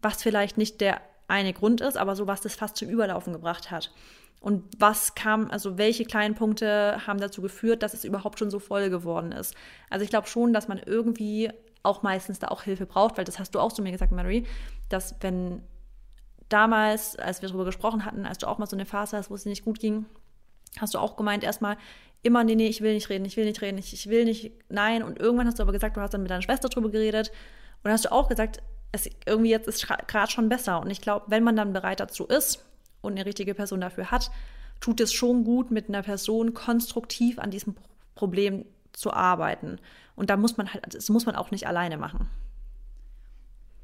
was 0.00 0.22
vielleicht 0.22 0.56
nicht 0.56 0.80
der 0.80 1.00
eine 1.28 1.52
Grund 1.52 1.82
ist, 1.82 1.98
aber 1.98 2.16
so 2.16 2.26
was 2.26 2.40
das 2.40 2.54
fast 2.54 2.78
zum 2.78 2.88
Überlaufen 2.88 3.34
gebracht 3.34 3.70
hat? 3.70 3.92
Und 4.40 4.64
was 4.78 5.14
kam, 5.14 5.50
also 5.50 5.76
welche 5.76 6.04
kleinen 6.04 6.34
Punkte 6.34 7.06
haben 7.06 7.20
dazu 7.20 7.42
geführt, 7.42 7.82
dass 7.82 7.94
es 7.94 8.04
überhaupt 8.04 8.38
schon 8.38 8.50
so 8.50 8.58
voll 8.58 8.88
geworden 8.88 9.32
ist? 9.32 9.54
Also 9.90 10.02
ich 10.02 10.10
glaube 10.10 10.28
schon, 10.28 10.54
dass 10.54 10.66
man 10.66 10.80
irgendwie 10.84 11.50
auch 11.82 12.02
meistens 12.02 12.38
da 12.38 12.48
auch 12.48 12.62
Hilfe 12.62 12.86
braucht, 12.86 13.18
weil 13.18 13.24
das 13.24 13.38
hast 13.38 13.54
du 13.54 13.60
auch 13.60 13.72
zu 13.72 13.82
mir 13.82 13.92
gesagt, 13.92 14.12
Mary, 14.12 14.46
dass 14.88 15.14
wenn 15.20 15.62
damals, 16.52 17.16
als 17.16 17.42
wir 17.42 17.48
darüber 17.48 17.64
gesprochen 17.64 18.04
hatten, 18.04 18.26
als 18.26 18.38
du 18.38 18.46
auch 18.46 18.58
mal 18.58 18.66
so 18.66 18.76
eine 18.76 18.86
Phase 18.86 19.16
hast, 19.16 19.30
wo 19.30 19.34
es 19.34 19.42
dir 19.42 19.48
nicht 19.48 19.64
gut 19.64 19.78
ging, 19.78 20.06
hast 20.78 20.94
du 20.94 20.98
auch 20.98 21.16
gemeint, 21.16 21.44
erstmal 21.44 21.76
immer, 22.22 22.44
nee, 22.44 22.54
nee, 22.54 22.68
ich 22.68 22.80
will 22.80 22.94
nicht 22.94 23.08
reden, 23.08 23.24
ich 23.24 23.36
will 23.36 23.44
nicht 23.44 23.60
reden, 23.62 23.78
ich, 23.78 23.92
ich 23.92 24.08
will 24.08 24.24
nicht, 24.24 24.52
nein. 24.68 25.02
Und 25.02 25.18
irgendwann 25.18 25.46
hast 25.46 25.58
du 25.58 25.62
aber 25.62 25.72
gesagt, 25.72 25.96
du 25.96 26.00
hast 26.00 26.14
dann 26.14 26.22
mit 26.22 26.30
deiner 26.30 26.42
Schwester 26.42 26.68
drüber 26.68 26.90
geredet 26.90 27.32
und 27.82 27.90
hast 27.90 28.04
du 28.04 28.12
auch 28.12 28.28
gesagt, 28.28 28.62
es 28.92 29.08
irgendwie 29.26 29.50
jetzt 29.50 29.66
ist 29.66 29.86
gerade 29.86 30.30
schon 30.30 30.48
besser. 30.48 30.80
Und 30.80 30.90
ich 30.90 31.00
glaube, 31.00 31.26
wenn 31.28 31.42
man 31.42 31.56
dann 31.56 31.72
bereit 31.72 32.00
dazu 32.00 32.26
ist 32.26 32.64
und 33.00 33.12
eine 33.12 33.26
richtige 33.26 33.54
Person 33.54 33.80
dafür 33.80 34.10
hat, 34.10 34.30
tut 34.80 35.00
es 35.00 35.12
schon 35.12 35.44
gut, 35.44 35.70
mit 35.70 35.88
einer 35.88 36.02
Person 36.02 36.54
konstruktiv 36.54 37.38
an 37.38 37.50
diesem 37.50 37.74
Problem 38.14 38.66
zu 38.92 39.12
arbeiten. 39.12 39.78
Und 40.14 40.30
da 40.30 40.36
muss 40.36 40.56
man 40.56 40.72
halt, 40.72 40.94
das 40.94 41.08
muss 41.08 41.26
man 41.26 41.34
auch 41.34 41.50
nicht 41.50 41.66
alleine 41.66 41.96
machen. 41.96 42.28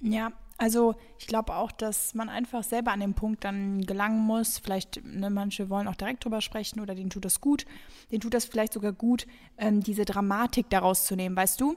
Ja, 0.00 0.32
also 0.58 0.96
ich 1.18 1.26
glaube 1.28 1.54
auch, 1.54 1.70
dass 1.72 2.14
man 2.14 2.28
einfach 2.28 2.64
selber 2.64 2.90
an 2.92 3.00
den 3.00 3.14
Punkt 3.14 3.44
dann 3.44 3.80
gelangen 3.82 4.20
muss. 4.20 4.58
Vielleicht, 4.58 5.04
ne, 5.04 5.30
manche 5.30 5.70
wollen 5.70 5.86
auch 5.88 5.94
direkt 5.94 6.24
drüber 6.24 6.40
sprechen 6.40 6.80
oder 6.80 6.94
denen 6.96 7.10
tut 7.10 7.24
das 7.24 7.40
gut. 7.40 7.64
Denen 8.10 8.20
tut 8.20 8.34
das 8.34 8.44
vielleicht 8.44 8.72
sogar 8.72 8.92
gut, 8.92 9.26
ähm, 9.56 9.82
diese 9.82 10.04
Dramatik 10.04 10.68
daraus 10.68 11.06
zu 11.06 11.14
nehmen, 11.16 11.36
weißt 11.36 11.60
du? 11.60 11.76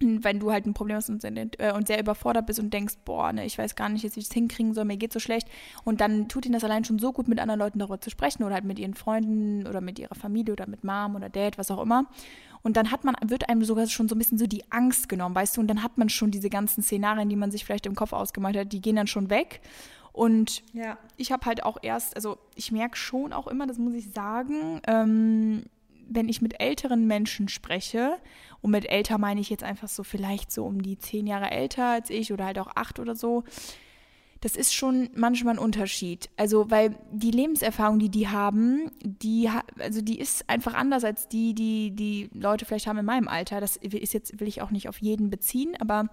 Wenn 0.00 0.40
du 0.40 0.50
halt 0.50 0.66
ein 0.66 0.74
Problem 0.74 0.96
hast 0.96 1.08
und, 1.08 1.22
äh, 1.24 1.72
und 1.74 1.86
sehr 1.86 2.00
überfordert 2.00 2.46
bist 2.46 2.58
und 2.58 2.72
denkst, 2.74 2.94
boah, 3.04 3.32
ne, 3.32 3.44
ich 3.46 3.56
weiß 3.56 3.76
gar 3.76 3.88
nicht, 3.88 4.02
jetzt, 4.02 4.16
wie 4.16 4.20
ich 4.20 4.26
es 4.28 4.32
hinkriegen 4.32 4.74
soll, 4.74 4.84
mir 4.84 4.96
geht 4.96 5.12
so 5.12 5.20
schlecht. 5.20 5.48
Und 5.84 6.00
dann 6.00 6.28
tut 6.28 6.46
ihnen 6.46 6.54
das 6.54 6.64
allein 6.64 6.84
schon 6.84 6.98
so 6.98 7.12
gut, 7.12 7.28
mit 7.28 7.38
anderen 7.38 7.60
Leuten 7.60 7.78
darüber 7.78 8.00
zu 8.00 8.10
sprechen 8.10 8.42
oder 8.42 8.54
halt 8.54 8.64
mit 8.64 8.78
ihren 8.78 8.94
Freunden 8.94 9.66
oder 9.66 9.80
mit 9.80 9.98
ihrer 9.98 10.14
Familie 10.14 10.52
oder 10.52 10.68
mit 10.68 10.82
Mom 10.84 11.14
oder 11.14 11.28
Dad, 11.28 11.58
was 11.58 11.70
auch 11.70 11.80
immer. 11.80 12.06
Und 12.62 12.76
dann 12.76 12.90
hat 12.90 13.04
man, 13.04 13.14
wird 13.26 13.48
einem 13.48 13.62
sogar 13.62 13.86
schon 13.86 14.08
so 14.08 14.14
ein 14.14 14.18
bisschen 14.18 14.38
so 14.38 14.46
die 14.46 14.64
Angst 14.70 15.08
genommen, 15.08 15.34
weißt 15.34 15.56
du? 15.56 15.60
Und 15.60 15.68
dann 15.68 15.82
hat 15.82 15.98
man 15.98 16.08
schon 16.08 16.30
diese 16.30 16.48
ganzen 16.48 16.82
Szenarien, 16.82 17.28
die 17.28 17.36
man 17.36 17.50
sich 17.50 17.64
vielleicht 17.64 17.86
im 17.86 17.94
Kopf 17.94 18.12
ausgemalt 18.12 18.56
hat, 18.56 18.72
die 18.72 18.80
gehen 18.80 18.96
dann 18.96 19.06
schon 19.06 19.28
weg. 19.30 19.60
Und 20.12 20.62
Ja. 20.72 20.96
ich 21.16 21.30
habe 21.32 21.44
halt 21.44 21.64
auch 21.64 21.76
erst, 21.82 22.16
also 22.16 22.38
ich 22.54 22.72
merke 22.72 22.96
schon 22.96 23.32
auch 23.32 23.48
immer, 23.48 23.66
das 23.66 23.78
muss 23.78 23.94
ich 23.94 24.12
sagen, 24.12 24.80
ähm, 24.86 25.64
wenn 26.08 26.28
ich 26.28 26.42
mit 26.42 26.60
älteren 26.60 27.06
Menschen 27.06 27.48
spreche, 27.48 28.16
und 28.60 28.70
mit 28.70 28.88
älter 28.90 29.18
meine 29.18 29.42
ich 29.42 29.50
jetzt 29.50 29.62
einfach 29.62 29.88
so 29.88 30.04
vielleicht 30.04 30.50
so 30.50 30.64
um 30.64 30.80
die 30.80 30.96
zehn 30.96 31.26
Jahre 31.26 31.50
älter 31.50 31.84
als 31.84 32.08
ich 32.08 32.32
oder 32.32 32.46
halt 32.46 32.58
auch 32.58 32.70
acht 32.74 32.98
oder 32.98 33.14
so, 33.14 33.44
das 34.40 34.56
ist 34.56 34.74
schon 34.74 35.10
manchmal 35.14 35.54
ein 35.54 35.58
Unterschied. 35.58 36.30
Also, 36.36 36.70
weil 36.70 36.98
die 37.12 37.30
Lebenserfahrung, 37.30 37.98
die 37.98 38.10
die 38.10 38.28
haben, 38.28 38.90
die, 39.02 39.50
also 39.78 40.00
die 40.00 40.18
ist 40.18 40.48
einfach 40.48 40.74
anders 40.74 41.04
als 41.04 41.28
die, 41.28 41.54
die 41.54 41.90
die 41.90 42.30
Leute 42.32 42.64
vielleicht 42.64 42.86
haben 42.86 42.98
in 42.98 43.06
meinem 43.06 43.28
Alter. 43.28 43.60
Das 43.60 43.76
ist 43.76 44.12
jetzt, 44.14 44.40
will 44.40 44.48
ich 44.48 44.62
auch 44.62 44.70
nicht 44.70 44.88
auf 44.88 44.98
jeden 44.98 45.30
beziehen, 45.30 45.74
aber 45.78 46.08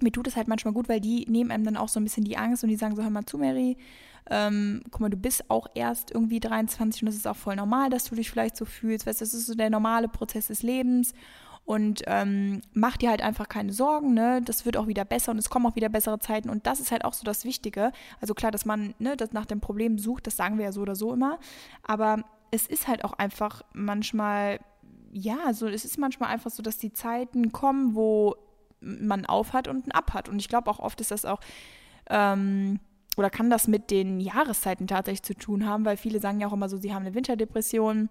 mir 0.00 0.12
tut 0.12 0.26
es 0.26 0.36
halt 0.36 0.48
manchmal 0.48 0.74
gut, 0.74 0.88
weil 0.88 1.00
die 1.00 1.24
nehmen 1.28 1.50
einem 1.50 1.64
dann 1.64 1.76
auch 1.76 1.88
so 1.88 1.98
ein 2.00 2.04
bisschen 2.04 2.24
die 2.24 2.36
Angst 2.36 2.62
und 2.62 2.68
die 2.68 2.76
sagen 2.76 2.94
so, 2.96 3.02
hör 3.02 3.10
mal 3.10 3.26
zu, 3.26 3.38
Mary, 3.38 3.76
ähm, 4.30 4.82
guck 4.90 5.00
mal, 5.00 5.10
du 5.10 5.16
bist 5.16 5.50
auch 5.50 5.68
erst 5.74 6.10
irgendwie 6.10 6.40
23 6.40 7.02
und 7.02 7.06
das 7.06 7.16
ist 7.16 7.26
auch 7.26 7.36
voll 7.36 7.56
normal, 7.56 7.90
dass 7.90 8.04
du 8.04 8.14
dich 8.14 8.30
vielleicht 8.30 8.56
so 8.56 8.64
fühlst. 8.64 9.06
Weißt, 9.06 9.20
das 9.20 9.34
ist 9.34 9.46
so 9.46 9.54
der 9.54 9.70
normale 9.70 10.08
Prozess 10.08 10.48
des 10.48 10.62
Lebens. 10.62 11.12
Und 11.64 12.02
ähm, 12.06 12.62
mach 12.74 12.96
dir 12.96 13.10
halt 13.10 13.22
einfach 13.22 13.48
keine 13.48 13.72
Sorgen, 13.72 14.14
ne? 14.14 14.40
Das 14.40 14.64
wird 14.64 14.76
auch 14.76 14.86
wieder 14.86 15.04
besser 15.04 15.32
und 15.32 15.38
es 15.38 15.50
kommen 15.50 15.66
auch 15.66 15.74
wieder 15.74 15.88
bessere 15.88 16.20
Zeiten. 16.20 16.48
Und 16.48 16.64
das 16.66 16.78
ist 16.78 16.92
halt 16.92 17.04
auch 17.04 17.12
so 17.12 17.24
das 17.24 17.44
Wichtige. 17.44 17.90
Also 18.20 18.34
klar, 18.34 18.52
dass 18.52 18.64
man 18.64 18.94
ne, 19.00 19.16
das 19.16 19.32
nach 19.32 19.46
dem 19.46 19.60
Problem 19.60 19.98
sucht, 19.98 20.28
das 20.28 20.36
sagen 20.36 20.58
wir 20.58 20.66
ja 20.66 20.72
so 20.72 20.82
oder 20.82 20.94
so 20.94 21.12
immer. 21.12 21.40
Aber 21.82 22.24
es 22.52 22.68
ist 22.68 22.86
halt 22.86 23.04
auch 23.04 23.14
einfach 23.14 23.62
manchmal, 23.72 24.60
ja, 25.12 25.52
so, 25.52 25.66
es 25.66 25.84
ist 25.84 25.98
manchmal 25.98 26.30
einfach 26.30 26.52
so, 26.52 26.62
dass 26.62 26.78
die 26.78 26.92
Zeiten 26.92 27.50
kommen, 27.50 27.96
wo 27.96 28.36
man 28.80 29.26
auf 29.26 29.52
hat 29.52 29.66
und 29.66 29.88
ein 29.88 29.92
Ab 29.92 30.14
hat. 30.14 30.28
Und 30.28 30.38
ich 30.38 30.48
glaube 30.48 30.70
auch 30.70 30.78
oft 30.78 31.00
ist 31.00 31.10
das 31.10 31.24
auch, 31.24 31.40
ähm, 32.08 32.78
oder 33.16 33.30
kann 33.30 33.50
das 33.50 33.66
mit 33.66 33.90
den 33.90 34.20
Jahreszeiten 34.20 34.86
tatsächlich 34.86 35.22
zu 35.22 35.34
tun 35.34 35.66
haben, 35.66 35.84
weil 35.84 35.96
viele 35.96 36.20
sagen 36.20 36.40
ja 36.40 36.48
auch 36.48 36.52
immer 36.52 36.68
so, 36.68 36.76
sie 36.76 36.94
haben 36.94 37.04
eine 37.04 37.14
Winterdepression 37.14 38.08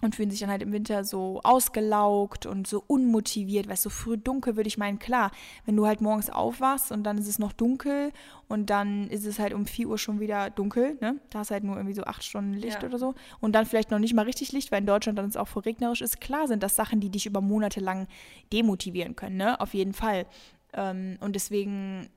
und 0.00 0.14
fühlen 0.14 0.30
sich 0.30 0.40
dann 0.40 0.50
halt 0.50 0.62
im 0.62 0.72
Winter 0.72 1.02
so 1.02 1.40
ausgelaugt 1.42 2.46
und 2.46 2.68
so 2.68 2.82
unmotiviert, 2.86 3.66
weil 3.66 3.74
es 3.74 3.82
so 3.82 3.90
früh 3.90 4.16
dunkel, 4.16 4.56
würde 4.56 4.68
ich 4.68 4.78
meinen, 4.78 4.98
klar, 4.98 5.32
wenn 5.66 5.76
du 5.76 5.86
halt 5.86 6.00
morgens 6.00 6.30
aufwachst 6.30 6.92
und 6.92 7.02
dann 7.02 7.18
ist 7.18 7.26
es 7.26 7.38
noch 7.38 7.52
dunkel 7.52 8.12
und 8.46 8.70
dann 8.70 9.08
ist 9.08 9.26
es 9.26 9.40
halt 9.40 9.52
um 9.52 9.66
4 9.66 9.88
Uhr 9.88 9.98
schon 9.98 10.20
wieder 10.20 10.50
dunkel, 10.50 10.96
ne? 11.00 11.16
Da 11.30 11.40
hast 11.40 11.50
du 11.50 11.54
halt 11.54 11.64
nur 11.64 11.76
irgendwie 11.76 11.94
so 11.94 12.04
acht 12.04 12.22
Stunden 12.22 12.54
Licht 12.54 12.80
ja. 12.82 12.88
oder 12.88 12.98
so 12.98 13.14
und 13.40 13.52
dann 13.52 13.66
vielleicht 13.66 13.90
noch 13.90 13.98
nicht 13.98 14.14
mal 14.14 14.24
richtig 14.24 14.52
Licht, 14.52 14.70
weil 14.70 14.80
in 14.80 14.86
Deutschland 14.86 15.18
dann 15.18 15.28
es 15.28 15.36
auch 15.36 15.48
voll 15.48 15.62
regnerisch 15.62 16.00
ist. 16.00 16.20
Klar 16.20 16.46
sind 16.46 16.62
das 16.62 16.76
Sachen, 16.76 17.00
die 17.00 17.10
dich 17.10 17.26
über 17.26 17.40
Monate 17.40 17.80
lang 17.80 18.06
demotivieren 18.52 19.16
können, 19.16 19.36
ne? 19.36 19.60
Auf 19.60 19.74
jeden 19.74 19.94
Fall. 19.94 20.26
Ähm, 20.74 21.18
und 21.20 21.34
deswegen 21.34 22.08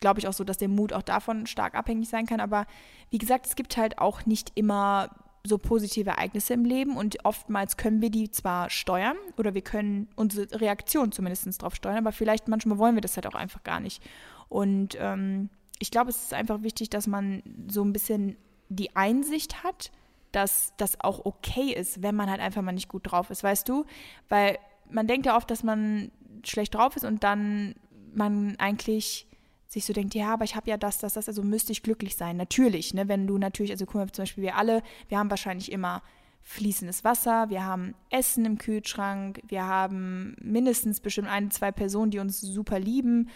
glaube 0.00 0.20
ich 0.20 0.28
auch 0.28 0.32
so, 0.32 0.44
dass 0.44 0.58
der 0.58 0.68
Mut 0.68 0.92
auch 0.92 1.02
davon 1.02 1.46
stark 1.46 1.74
abhängig 1.74 2.08
sein 2.08 2.26
kann. 2.26 2.40
Aber 2.40 2.66
wie 3.10 3.18
gesagt, 3.18 3.46
es 3.46 3.56
gibt 3.56 3.76
halt 3.76 3.98
auch 3.98 4.26
nicht 4.26 4.52
immer 4.54 5.10
so 5.46 5.58
positive 5.58 6.10
Ereignisse 6.10 6.54
im 6.54 6.64
Leben 6.64 6.96
und 6.96 7.24
oftmals 7.24 7.76
können 7.76 8.00
wir 8.00 8.10
die 8.10 8.30
zwar 8.30 8.68
steuern 8.68 9.16
oder 9.36 9.54
wir 9.54 9.62
können 9.62 10.08
unsere 10.16 10.60
Reaktion 10.60 11.12
zumindest 11.12 11.46
darauf 11.62 11.74
steuern, 11.74 11.98
aber 11.98 12.12
vielleicht 12.12 12.48
manchmal 12.48 12.78
wollen 12.78 12.96
wir 12.96 13.00
das 13.00 13.16
halt 13.16 13.26
auch 13.26 13.34
einfach 13.34 13.62
gar 13.62 13.80
nicht. 13.80 14.02
Und 14.48 14.96
ähm, 14.98 15.50
ich 15.78 15.90
glaube, 15.90 16.10
es 16.10 16.24
ist 16.24 16.34
einfach 16.34 16.62
wichtig, 16.62 16.90
dass 16.90 17.06
man 17.06 17.42
so 17.68 17.84
ein 17.84 17.92
bisschen 17.92 18.36
die 18.68 18.96
Einsicht 18.96 19.62
hat, 19.62 19.92
dass 20.32 20.72
das 20.76 21.00
auch 21.00 21.24
okay 21.24 21.72
ist, 21.72 22.02
wenn 22.02 22.14
man 22.14 22.28
halt 22.28 22.40
einfach 22.40 22.62
mal 22.62 22.72
nicht 22.72 22.88
gut 22.88 23.10
drauf 23.10 23.30
ist, 23.30 23.42
weißt 23.42 23.68
du? 23.68 23.84
Weil 24.28 24.58
man 24.90 25.06
denkt 25.06 25.26
ja 25.26 25.36
oft, 25.36 25.50
dass 25.50 25.62
man 25.62 26.10
schlecht 26.44 26.74
drauf 26.74 26.96
ist 26.96 27.04
und 27.04 27.24
dann 27.24 27.74
man 28.14 28.56
eigentlich 28.58 29.25
sich 29.66 29.84
so 29.84 29.92
denkt, 29.92 30.14
ja, 30.14 30.32
aber 30.32 30.44
ich 30.44 30.54
habe 30.54 30.70
ja 30.70 30.76
das, 30.76 30.98
das, 30.98 31.14
das, 31.14 31.28
also 31.28 31.42
müsste 31.42 31.72
ich 31.72 31.82
glücklich 31.82 32.16
sein. 32.16 32.36
Natürlich, 32.36 32.94
ne, 32.94 33.08
wenn 33.08 33.26
du 33.26 33.38
natürlich, 33.38 33.72
also 33.72 33.86
guck 33.86 33.96
mal, 33.96 34.12
zum 34.12 34.22
Beispiel 34.22 34.44
wir 34.44 34.56
alle, 34.56 34.82
wir 35.08 35.18
haben 35.18 35.30
wahrscheinlich 35.30 35.72
immer 35.72 36.02
fließendes 36.42 37.02
Wasser, 37.02 37.50
wir 37.50 37.64
haben 37.64 37.94
Essen 38.08 38.44
im 38.44 38.58
Kühlschrank, 38.58 39.42
wir 39.48 39.64
haben 39.66 40.36
mindestens 40.40 41.00
bestimmt 41.00 41.28
ein, 41.28 41.50
zwei 41.50 41.72
Personen, 41.72 42.12
die 42.12 42.20
uns 42.20 42.40
super 42.40 42.78
lieben 42.78 43.30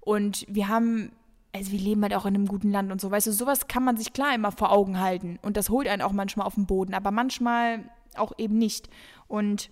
und 0.00 0.44
wir 0.48 0.68
haben, 0.68 1.12
also 1.54 1.72
wir 1.72 1.78
leben 1.78 2.02
halt 2.02 2.14
auch 2.14 2.26
in 2.26 2.34
einem 2.34 2.46
guten 2.46 2.70
Land 2.70 2.92
und 2.92 3.00
so, 3.00 3.10
weißt 3.10 3.28
du, 3.28 3.32
sowas 3.32 3.68
kann 3.68 3.84
man 3.84 3.96
sich 3.96 4.12
klar 4.12 4.34
immer 4.34 4.52
vor 4.52 4.70
Augen 4.70 5.00
halten 5.00 5.38
und 5.40 5.56
das 5.56 5.70
holt 5.70 5.88
einen 5.88 6.02
auch 6.02 6.12
manchmal 6.12 6.46
auf 6.46 6.56
den 6.56 6.66
Boden, 6.66 6.92
aber 6.92 7.10
manchmal 7.10 7.88
auch 8.16 8.32
eben 8.36 8.58
nicht 8.58 8.90
und 9.28 9.70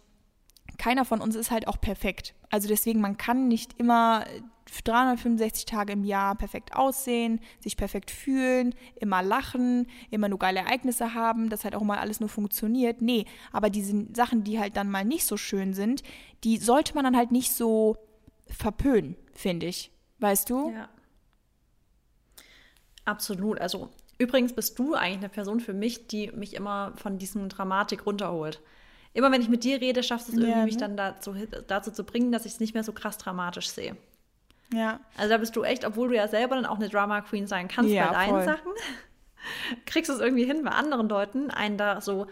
keiner 0.79 1.05
von 1.05 1.21
uns 1.21 1.37
ist 1.37 1.51
halt 1.51 1.69
auch 1.69 1.79
perfekt. 1.79 2.35
Also 2.49 2.67
deswegen, 2.67 3.03
man 3.03 3.19
kann 3.19 3.49
nicht 3.49 3.79
immer 3.79 4.25
365 4.85 5.65
Tage 5.65 5.93
im 5.93 6.05
Jahr 6.05 6.37
perfekt 6.37 6.75
aussehen, 6.75 7.41
sich 7.61 7.77
perfekt 7.77 8.11
fühlen, 8.11 8.75
immer 8.97 9.23
lachen, 9.23 9.87
immer 10.11 10.29
nur 10.29 10.39
geile 10.39 10.61
Ereignisse 10.61 11.15
haben, 11.15 11.51
dass 11.51 11.65
halt 11.65 11.75
auch 11.75 11.83
mal 11.83 11.99
alles 11.99 12.21
nur 12.21 12.29
funktioniert. 12.29 13.03
Nee, 13.03 13.27
aber 13.53 13.71
diese 13.71 14.07
Sachen, 14.15 14.45
die 14.45 14.59
halt 14.59 14.77
dann 14.77 14.91
mal 14.91 15.05
nicht 15.05 15.27
so 15.27 15.37
schön 15.37 15.75
sind, 15.75 16.03
die 16.45 16.59
sollte 16.59 16.95
man 16.95 17.05
dann 17.05 17.17
halt 17.17 17.33
nicht 17.33 17.53
so 17.53 17.97
verpönen, 18.47 19.17
finde 19.33 19.67
ich. 19.67 19.91
Weißt 20.19 20.51
du? 20.51 20.71
Ja. 20.71 20.89
Absolut. 23.05 23.61
Also 23.61 23.89
übrigens 24.19 24.53
bist 24.53 24.79
du 24.79 24.95
eigentlich 24.95 25.19
eine 25.19 25.29
Person 25.29 25.61
für 25.61 25.73
mich, 25.73 26.07
die 26.07 26.31
mich 26.33 26.55
immer 26.55 26.93
von 26.97 27.19
diesem 27.19 27.49
Dramatik 27.49 28.07
runterholt 28.07 28.61
immer 29.13 29.33
wenn 29.33 29.43
ich 29.43 29.49
mit 29.49 29.65
dir 29.65 29.81
rede, 29.81 30.03
schaffst 30.03 30.29
du 30.29 30.33
es 30.33 30.39
irgendwie, 30.39 30.53
ja, 30.53 30.59
ne? 30.59 30.65
mich 30.65 30.77
dann 30.77 30.97
dazu, 30.97 31.35
dazu 31.67 31.91
zu 31.91 32.05
bringen, 32.05 32.33
dass 32.33 32.47
ich 32.47 32.53
es 32.53 32.61
nicht 32.61 32.75
mehr 32.75 32.85
so 32.85 32.93
krass 32.93 33.19
dramatisch 33.19 33.69
sehe. 33.69 33.97
Ja. 34.73 35.01
Also 35.17 35.31
da 35.31 35.39
bist 35.39 35.57
du 35.57 35.63
echt, 35.63 35.85
obwohl 35.85 36.09
du 36.09 36.17
ja 36.17 36.29
selber 36.29 36.55
dann 36.55 36.67
auch 36.67 36.77
eine 36.77 36.89
Drama 36.89 37.21
Queen 37.23 37.47
sein 37.47 37.69
kannst 37.69 37.91
ja, 37.91 38.09
bei 38.09 38.13
deinen 38.13 38.31
voll. 38.31 38.45
Sachen, 38.45 38.73
kriegst 39.87 40.09
du 40.09 40.15
es 40.15 40.21
irgendwie 40.21 40.45
hin, 40.45 40.65
bei 40.65 40.71
anderen 40.71 41.09
Leuten 41.09 41.51
einen 41.51 41.77
da 41.77 42.01
so 42.01 42.27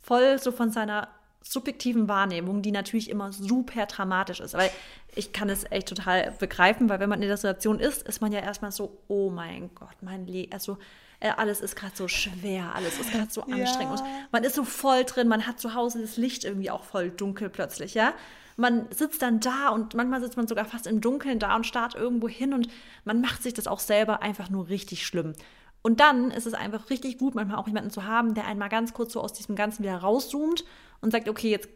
voll 0.00 0.38
so 0.38 0.52
von 0.52 0.70
seiner 0.70 1.08
subjektiven 1.42 2.08
Wahrnehmung, 2.08 2.62
die 2.62 2.70
natürlich 2.70 3.10
immer 3.10 3.32
super 3.32 3.86
dramatisch 3.86 4.40
ist. 4.40 4.54
Weil 4.54 4.70
ich 5.14 5.32
kann 5.32 5.48
es 5.48 5.70
echt 5.70 5.88
total 5.88 6.32
begreifen, 6.38 6.88
weil 6.88 7.00
wenn 7.00 7.08
man 7.08 7.20
in 7.20 7.28
der 7.28 7.36
Situation 7.36 7.80
ist, 7.80 8.06
ist 8.06 8.20
man 8.20 8.32
ja 8.32 8.40
erstmal 8.40 8.72
so, 8.72 9.02
oh 9.08 9.30
mein 9.30 9.74
Gott, 9.74 9.96
mein 10.00 10.26
Leben, 10.26 10.52
also 10.52 10.78
äh, 11.20 11.30
alles 11.36 11.60
ist 11.60 11.76
gerade 11.76 11.94
so 11.94 12.08
schwer, 12.08 12.74
alles 12.74 12.98
ist 12.98 13.12
gerade 13.12 13.30
so 13.30 13.42
anstrengend. 13.42 14.00
Ja. 14.00 14.06
man 14.30 14.44
ist 14.44 14.54
so 14.54 14.64
voll 14.64 15.04
drin, 15.04 15.28
man 15.28 15.46
hat 15.46 15.60
zu 15.60 15.74
Hause 15.74 16.00
das 16.00 16.16
Licht 16.16 16.44
irgendwie 16.44 16.70
auch 16.70 16.84
voll 16.84 17.10
dunkel 17.10 17.48
plötzlich, 17.48 17.94
ja. 17.94 18.14
Man 18.56 18.86
sitzt 18.90 19.22
dann 19.22 19.40
da 19.40 19.70
und 19.70 19.94
manchmal 19.94 20.20
sitzt 20.20 20.36
man 20.36 20.46
sogar 20.46 20.64
fast 20.64 20.86
im 20.86 21.00
Dunkeln 21.00 21.38
da 21.38 21.56
und 21.56 21.66
starrt 21.66 21.94
irgendwo 21.94 22.28
hin 22.28 22.52
und 22.52 22.68
man 23.04 23.20
macht 23.20 23.42
sich 23.42 23.54
das 23.54 23.66
auch 23.66 23.80
selber 23.80 24.22
einfach 24.22 24.50
nur 24.50 24.68
richtig 24.68 25.06
schlimm. 25.06 25.34
Und 25.82 25.98
dann 25.98 26.30
ist 26.30 26.46
es 26.46 26.54
einfach 26.54 26.90
richtig 26.90 27.18
gut, 27.18 27.34
manchmal 27.34 27.58
auch 27.58 27.66
jemanden 27.66 27.90
zu 27.90 28.04
haben, 28.04 28.34
der 28.34 28.46
einmal 28.46 28.68
ganz 28.68 28.94
kurz 28.94 29.12
so 29.12 29.20
aus 29.20 29.32
diesem 29.32 29.56
Ganzen 29.56 29.82
wieder 29.82 29.96
rauszoomt 29.96 30.64
und 31.00 31.10
sagt, 31.10 31.28
okay, 31.28 31.50
jetzt 31.50 31.68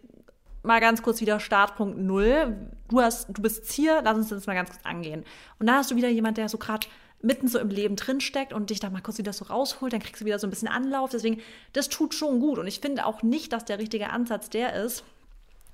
mal 0.63 0.81
ganz 0.81 1.03
kurz 1.03 1.21
wieder 1.21 1.41
Startpunkt 1.41 1.99
Null. 1.99 2.71
Du, 2.89 3.01
hast, 3.01 3.29
du 3.31 3.43
bist 3.43 3.71
hier, 3.73 4.01
lass 4.03 4.17
uns 4.17 4.29
das 4.29 4.47
mal 4.47 4.55
ganz 4.55 4.71
kurz 4.71 4.85
angehen. 4.85 5.25
Und 5.59 5.67
dann 5.67 5.77
hast 5.77 5.91
du 5.91 5.97
wieder 5.97 6.09
jemand, 6.09 6.39
der 6.39 6.49
so 6.49 6.59
gerade 6.59 6.87
mitten 7.23 7.49
so 7.49 7.59
im 7.59 7.71
Leben 7.71 7.97
drinsteckt 7.97 8.53
und 8.53 8.71
dich 8.71 8.79
da 8.79 8.91
mal 8.91 9.01
kurz 9.01 9.19
wieder 9.19 9.33
so 9.33 9.47
rausholt, 9.47 9.93
dann 9.93 10.01
kriegst 10.01 10.21
du 10.21 10.27
wieder 10.27 10.39
so 10.39 10.47
ein 10.47 10.51
bisschen 10.51 10.69
Anlauf. 10.69 11.11
Deswegen, 11.11 11.41
das 11.73 11.89
tut 11.89 12.15
schon 12.15 12.41
gut. 12.41 12.59
Und 12.59 12.67
ich 12.67 12.81
finde 12.81 13.07
auch 13.07 13.23
nicht, 13.23 13.53
dass 13.53 13.65
der 13.65 13.79
richtige 13.79 14.11
Ansatz 14.11 14.51
der 14.51 14.75
ist, 14.75 15.03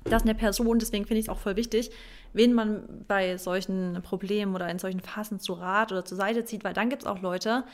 dass 0.05 0.23
eine 0.23 0.35
Person, 0.35 0.79
deswegen 0.79 1.07
finde 1.07 1.21
ich 1.21 1.27
es 1.27 1.29
auch 1.29 1.38
voll 1.38 1.57
wichtig, 1.57 1.91
wen 2.33 2.53
man 2.53 3.05
bei 3.07 3.37
solchen 3.37 4.01
Problemen 4.03 4.55
oder 4.55 4.69
in 4.69 4.79
solchen 4.79 5.01
Phasen 5.01 5.38
zu 5.41 5.53
Rat 5.53 5.93
oder 5.93 6.05
zur 6.05 6.17
Seite 6.17 6.45
zieht, 6.45 6.65
weil 6.65 6.75
dann 6.75 6.88
gibt 6.88 7.03
es 7.03 7.09
auch 7.09 7.21
Leute, 7.21 7.65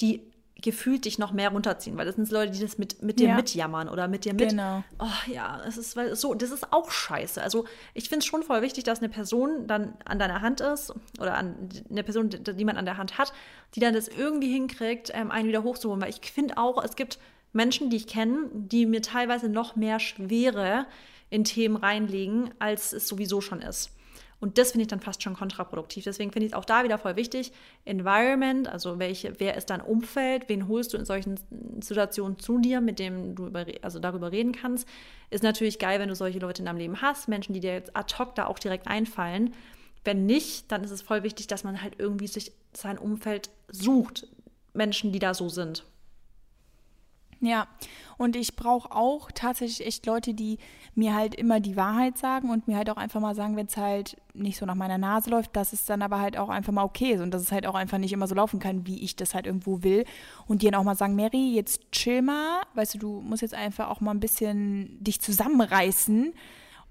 die 0.00 0.22
gefühlt 0.62 1.04
dich 1.04 1.18
noch 1.18 1.32
mehr 1.32 1.50
runterziehen, 1.50 1.96
weil 1.96 2.06
das 2.06 2.14
sind 2.14 2.30
Leute, 2.30 2.52
die 2.52 2.60
das 2.60 2.78
mit, 2.78 3.02
mit 3.02 3.18
dir 3.18 3.28
ja. 3.28 3.36
mitjammern 3.36 3.88
oder 3.88 4.06
mit 4.06 4.24
dir 4.24 4.34
mit. 4.34 4.50
Genau. 4.50 4.84
Oh 5.00 5.30
ja, 5.30 5.60
es 5.66 5.76
ist 5.76 5.96
weil 5.96 6.14
so, 6.14 6.32
das 6.34 6.52
ist 6.52 6.72
auch 6.72 6.90
scheiße. 6.90 7.42
Also 7.42 7.64
ich 7.92 8.08
finde 8.08 8.20
es 8.20 8.26
schon 8.26 8.42
voll 8.42 8.62
wichtig, 8.62 8.84
dass 8.84 9.00
eine 9.00 9.08
Person 9.08 9.66
dann 9.66 9.94
an 10.04 10.18
deiner 10.18 10.42
Hand 10.42 10.60
ist 10.60 10.94
oder 11.18 11.34
an 11.36 11.68
eine 11.90 12.04
Person, 12.04 12.30
die 12.30 12.64
man 12.64 12.76
an 12.76 12.84
der 12.84 12.96
Hand 12.96 13.18
hat, 13.18 13.32
die 13.74 13.80
dann 13.80 13.94
das 13.94 14.06
irgendwie 14.06 14.52
hinkriegt, 14.52 15.10
ähm, 15.12 15.30
einen 15.30 15.48
wieder 15.48 15.64
hochzuholen. 15.64 16.00
Weil 16.00 16.10
ich 16.10 16.20
finde 16.30 16.56
auch, 16.56 16.82
es 16.82 16.94
gibt 16.94 17.18
Menschen, 17.52 17.90
die 17.90 17.96
ich 17.96 18.06
kenne, 18.06 18.48
die 18.52 18.86
mir 18.86 19.02
teilweise 19.02 19.48
noch 19.48 19.74
mehr 19.76 19.98
Schwere 19.98 20.86
in 21.30 21.44
Themen 21.44 21.76
reinlegen, 21.76 22.50
als 22.58 22.92
es 22.92 23.08
sowieso 23.08 23.40
schon 23.40 23.60
ist. 23.60 23.90
Und 24.40 24.58
das 24.58 24.72
finde 24.72 24.82
ich 24.82 24.88
dann 24.88 25.00
fast 25.00 25.22
schon 25.22 25.34
kontraproduktiv. 25.34 26.04
Deswegen 26.04 26.30
finde 26.30 26.44
ich 26.44 26.52
es 26.52 26.58
auch 26.58 26.66
da 26.66 26.84
wieder 26.84 26.98
voll 26.98 27.16
wichtig. 27.16 27.52
Environment, 27.86 28.68
also 28.68 28.98
welche, 28.98 29.40
wer 29.40 29.56
ist 29.56 29.70
dein 29.70 29.80
Umfeld, 29.80 30.50
wen 30.50 30.68
holst 30.68 30.92
du 30.92 30.98
in 30.98 31.06
solchen 31.06 31.40
Situationen 31.80 32.38
zu 32.38 32.58
dir, 32.58 32.82
mit 32.82 32.98
dem 32.98 33.34
du 33.34 33.46
über, 33.46 33.64
also 33.80 34.00
darüber 34.00 34.32
reden 34.32 34.52
kannst. 34.52 34.86
Ist 35.30 35.42
natürlich 35.42 35.78
geil, 35.78 35.98
wenn 35.98 36.10
du 36.10 36.14
solche 36.14 36.40
Leute 36.40 36.60
in 36.60 36.66
deinem 36.66 36.76
Leben 36.76 37.00
hast, 37.00 37.26
Menschen, 37.26 37.54
die 37.54 37.60
dir 37.60 37.72
jetzt 37.72 37.96
ad 37.96 38.14
hoc 38.18 38.34
da 38.34 38.46
auch 38.46 38.58
direkt 38.58 38.86
einfallen. 38.86 39.54
Wenn 40.04 40.26
nicht, 40.26 40.70
dann 40.70 40.84
ist 40.84 40.90
es 40.90 41.00
voll 41.00 41.22
wichtig, 41.22 41.46
dass 41.46 41.64
man 41.64 41.80
halt 41.80 41.94
irgendwie 41.98 42.26
sich 42.26 42.52
sein 42.74 42.98
Umfeld 42.98 43.48
sucht. 43.68 44.26
Menschen, 44.74 45.12
die 45.12 45.20
da 45.20 45.32
so 45.32 45.48
sind. 45.48 45.86
Ja, 47.44 47.66
und 48.16 48.36
ich 48.36 48.56
brauche 48.56 48.90
auch 48.90 49.30
tatsächlich 49.30 49.86
echt 49.86 50.06
Leute, 50.06 50.32
die 50.32 50.58
mir 50.94 51.14
halt 51.14 51.34
immer 51.34 51.60
die 51.60 51.76
Wahrheit 51.76 52.16
sagen 52.16 52.50
und 52.50 52.68
mir 52.68 52.76
halt 52.76 52.88
auch 52.88 52.96
einfach 52.96 53.20
mal 53.20 53.34
sagen, 53.34 53.56
wenn 53.56 53.66
es 53.66 53.76
halt 53.76 54.16
nicht 54.32 54.56
so 54.56 54.64
nach 54.64 54.74
meiner 54.74 54.96
Nase 54.96 55.28
läuft, 55.28 55.54
dass 55.56 55.74
es 55.74 55.84
dann 55.84 56.00
aber 56.00 56.20
halt 56.20 56.38
auch 56.38 56.48
einfach 56.48 56.72
mal 56.72 56.84
okay 56.84 57.12
ist 57.12 57.20
und 57.20 57.32
dass 57.32 57.42
es 57.42 57.52
halt 57.52 57.66
auch 57.66 57.74
einfach 57.74 57.98
nicht 57.98 58.12
immer 58.12 58.26
so 58.26 58.34
laufen 58.34 58.60
kann, 58.60 58.86
wie 58.86 59.02
ich 59.02 59.14
das 59.14 59.34
halt 59.34 59.46
irgendwo 59.46 59.82
will. 59.82 60.04
Und 60.46 60.62
die 60.62 60.70
dann 60.70 60.80
auch 60.80 60.84
mal 60.84 60.96
sagen, 60.96 61.16
Mary, 61.16 61.54
jetzt 61.54 61.92
chill 61.92 62.22
mal, 62.22 62.62
weißt 62.74 62.94
du, 62.94 62.98
du 62.98 63.20
musst 63.20 63.42
jetzt 63.42 63.54
einfach 63.54 63.90
auch 63.90 64.00
mal 64.00 64.12
ein 64.12 64.20
bisschen 64.20 65.02
dich 65.04 65.20
zusammenreißen 65.20 66.32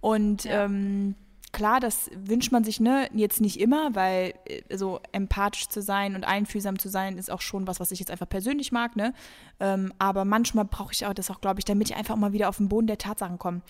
und 0.01 0.43
ja. 0.43 0.65
ähm, 0.65 1.15
klar, 1.53 1.79
das 1.79 2.09
wünscht 2.13 2.51
man 2.51 2.65
sich 2.65 2.81
ne, 2.81 3.07
jetzt 3.13 3.39
nicht 3.39 3.59
immer, 3.59 3.95
weil 3.95 4.33
äh, 4.45 4.75
so 4.75 4.99
empathisch 5.13 5.69
zu 5.69 5.81
sein 5.81 6.15
und 6.15 6.25
einfühlsam 6.25 6.77
zu 6.77 6.89
sein 6.89 7.17
ist 7.17 7.31
auch 7.31 7.39
schon 7.39 7.67
was, 7.67 7.79
was 7.79 7.91
ich 7.91 7.99
jetzt 7.99 8.11
einfach 8.11 8.27
persönlich 8.27 8.73
mag. 8.73 8.97
Ne? 8.97 9.13
Ähm, 9.61 9.93
aber 9.99 10.25
manchmal 10.25 10.65
brauche 10.65 10.91
ich 10.91 11.05
auch 11.05 11.13
das 11.13 11.31
auch, 11.31 11.39
glaube 11.39 11.59
ich, 11.59 11.65
damit 11.65 11.89
ich 11.89 11.95
einfach 11.95 12.17
mal 12.17 12.33
wieder 12.33 12.49
auf 12.49 12.57
den 12.57 12.67
Boden 12.67 12.87
der 12.87 12.97
Tatsachen 12.97 13.39
komme. 13.39 13.61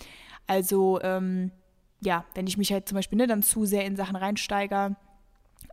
Also 0.48 1.00
ähm, 1.02 1.52
ja, 2.00 2.24
wenn 2.34 2.46
ich 2.46 2.56
mich 2.56 2.72
halt 2.72 2.88
zum 2.88 2.96
Beispiel 2.96 3.18
ne, 3.18 3.26
dann 3.26 3.42
zu 3.42 3.64
sehr 3.66 3.84
in 3.84 3.96
Sachen 3.96 4.16
reinsteige 4.16 4.96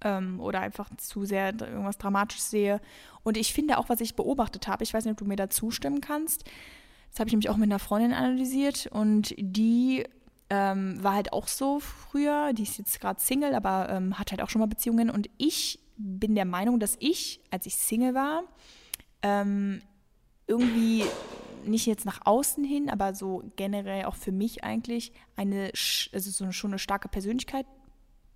ähm, 0.04 0.39
oder 0.39 0.60
einfach 0.60 0.89
zu 0.97 1.26
sehr 1.26 1.54
irgendwas 1.60 1.97
dramatisch 1.97 2.41
sehe. 2.41 2.82
Und 3.24 3.38
ich 3.38 3.54
finde 3.54 3.78
auch, 3.78 3.89
was 3.89 4.02
ich 4.02 4.15
beobachtet 4.15 4.67
habe, 4.67 4.84
ich 4.84 4.93
weiß 4.93 5.06
nicht, 5.06 5.13
ob 5.13 5.17
du 5.17 5.26
mir 5.26 5.38
da 5.38 5.50
zustimmen 5.50 6.02
kannst. 6.02 6.43
Das 7.10 7.19
habe 7.19 7.28
ich 7.28 7.34
nämlich 7.34 7.50
auch 7.50 7.58
mit 7.58 7.69
einer 7.69 7.80
Freundin 7.80 8.13
analysiert 8.13 8.88
und 8.88 9.34
die 9.38 10.06
ähm, 10.52 11.02
war 11.02 11.14
halt 11.14 11.32
auch 11.32 11.48
so 11.48 11.80
früher, 11.80 12.52
die 12.52 12.64
ist 12.64 12.78
jetzt 12.78 13.00
gerade 13.00 13.22
Single, 13.22 13.56
aber 13.56 13.88
ähm, 13.90 14.20
hat 14.20 14.32
halt 14.32 14.42
auch 14.42 14.50
schon 14.50 14.60
mal 14.60 14.66
Beziehungen. 14.66 15.10
Und 15.10 15.30
ich 15.38 15.80
bin 15.96 16.36
der 16.36 16.44
Meinung, 16.44 16.78
dass 16.78 16.98
ich, 17.00 17.40
als 17.52 17.66
ich 17.66 17.78
Single 17.78 18.14
war, 18.14 18.44
ähm, 19.22 19.82
irgendwie 20.48 21.06
nicht 21.64 21.86
jetzt 21.86 22.06
nach 22.06 22.20
außen 22.26 22.66
hin, 22.66 22.90
aber 22.90 23.16
so 23.16 23.44
generell 23.56 24.04
auch 24.04 24.16
für 24.16 24.34
mich 24.34 24.66
eigentlich 24.66 25.14
eine, 25.38 25.72
also 26.12 26.30
so 26.30 26.52
schon 26.52 26.72
eine 26.72 26.80
starke 26.80 27.08
Persönlichkeit 27.08 27.66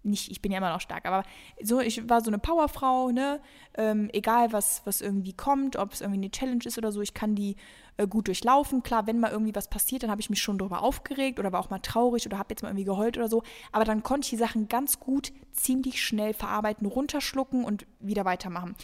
nicht, 0.05 0.31
ich 0.31 0.41
bin 0.41 0.51
ja 0.51 0.59
immer 0.59 0.71
noch 0.71 0.81
stark, 0.81 1.05
aber 1.05 1.23
so, 1.61 1.79
ich 1.79 2.07
war 2.09 2.21
so 2.21 2.29
eine 2.29 2.39
Powerfrau, 2.39 3.11
ne? 3.11 3.41
Ähm, 3.77 4.09
egal 4.13 4.53
was, 4.53 4.81
was 4.85 5.01
irgendwie 5.01 5.33
kommt, 5.33 5.75
ob 5.75 5.93
es 5.93 6.01
irgendwie 6.01 6.19
eine 6.19 6.31
Challenge 6.31 6.63
ist 6.63 6.77
oder 6.77 6.91
so, 6.91 7.01
ich 7.01 7.13
kann 7.13 7.35
die 7.35 7.55
äh, 7.97 8.07
gut 8.07 8.27
durchlaufen. 8.27 8.83
Klar, 8.83 9.07
wenn 9.07 9.19
mal 9.19 9.31
irgendwie 9.31 9.55
was 9.55 9.69
passiert, 9.69 10.03
dann 10.03 10.11
habe 10.11 10.21
ich 10.21 10.29
mich 10.29 10.41
schon 10.41 10.57
darüber 10.57 10.81
aufgeregt 10.81 11.39
oder 11.39 11.51
war 11.51 11.59
auch 11.59 11.69
mal 11.69 11.79
traurig 11.79 12.25
oder 12.25 12.37
habe 12.37 12.51
jetzt 12.51 12.61
mal 12.61 12.69
irgendwie 12.69 12.85
geheult 12.85 13.17
oder 13.17 13.29
so. 13.29 13.43
Aber 13.71 13.85
dann 13.85 14.03
konnte 14.03 14.25
ich 14.25 14.29
die 14.31 14.37
Sachen 14.37 14.67
ganz 14.67 14.99
gut, 14.99 15.31
ziemlich 15.51 16.01
schnell 16.01 16.33
verarbeiten, 16.33 16.85
runterschlucken 16.87 17.63
und 17.63 17.85
wieder 17.99 18.25
weitermachen. 18.25 18.75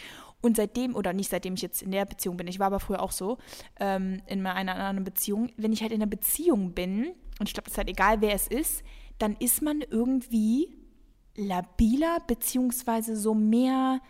Und 0.42 0.58
seitdem, 0.58 0.96
oder 0.96 1.14
nicht 1.14 1.30
seitdem 1.30 1.54
ich 1.54 1.62
jetzt 1.62 1.82
in 1.82 1.92
der 1.92 2.06
Beziehung 2.06 2.38
bin, 2.38 2.48
ich 2.48 2.60
war 2.60 2.68
aber 2.68 2.80
früher 2.80 3.02
auch 3.02 3.12
so, 3.12 3.38
ähm, 3.80 4.22
in 4.26 4.46
einer 4.46 4.76
anderen 4.76 5.04
Beziehung, 5.04 5.52
wenn 5.58 5.72
ich 5.72 5.82
halt 5.82 5.92
in 5.92 6.02
einer 6.02 6.10
Beziehung 6.10 6.74
bin, 6.74 7.12
und 7.40 7.48
ich 7.48 7.54
glaube, 7.54 7.68
es 7.68 7.74
ist 7.74 7.78
halt 7.78 7.90
egal, 7.90 8.22
wer 8.22 8.34
es 8.34 8.48
ist, 8.48 8.84
dann 9.20 9.36
ist 9.40 9.62
man 9.62 9.82
irgendwie 9.82 10.70
labiler, 11.36 12.20
beziehungsweise 12.28 13.15
so 13.15 13.34
mehr, 13.34 14.02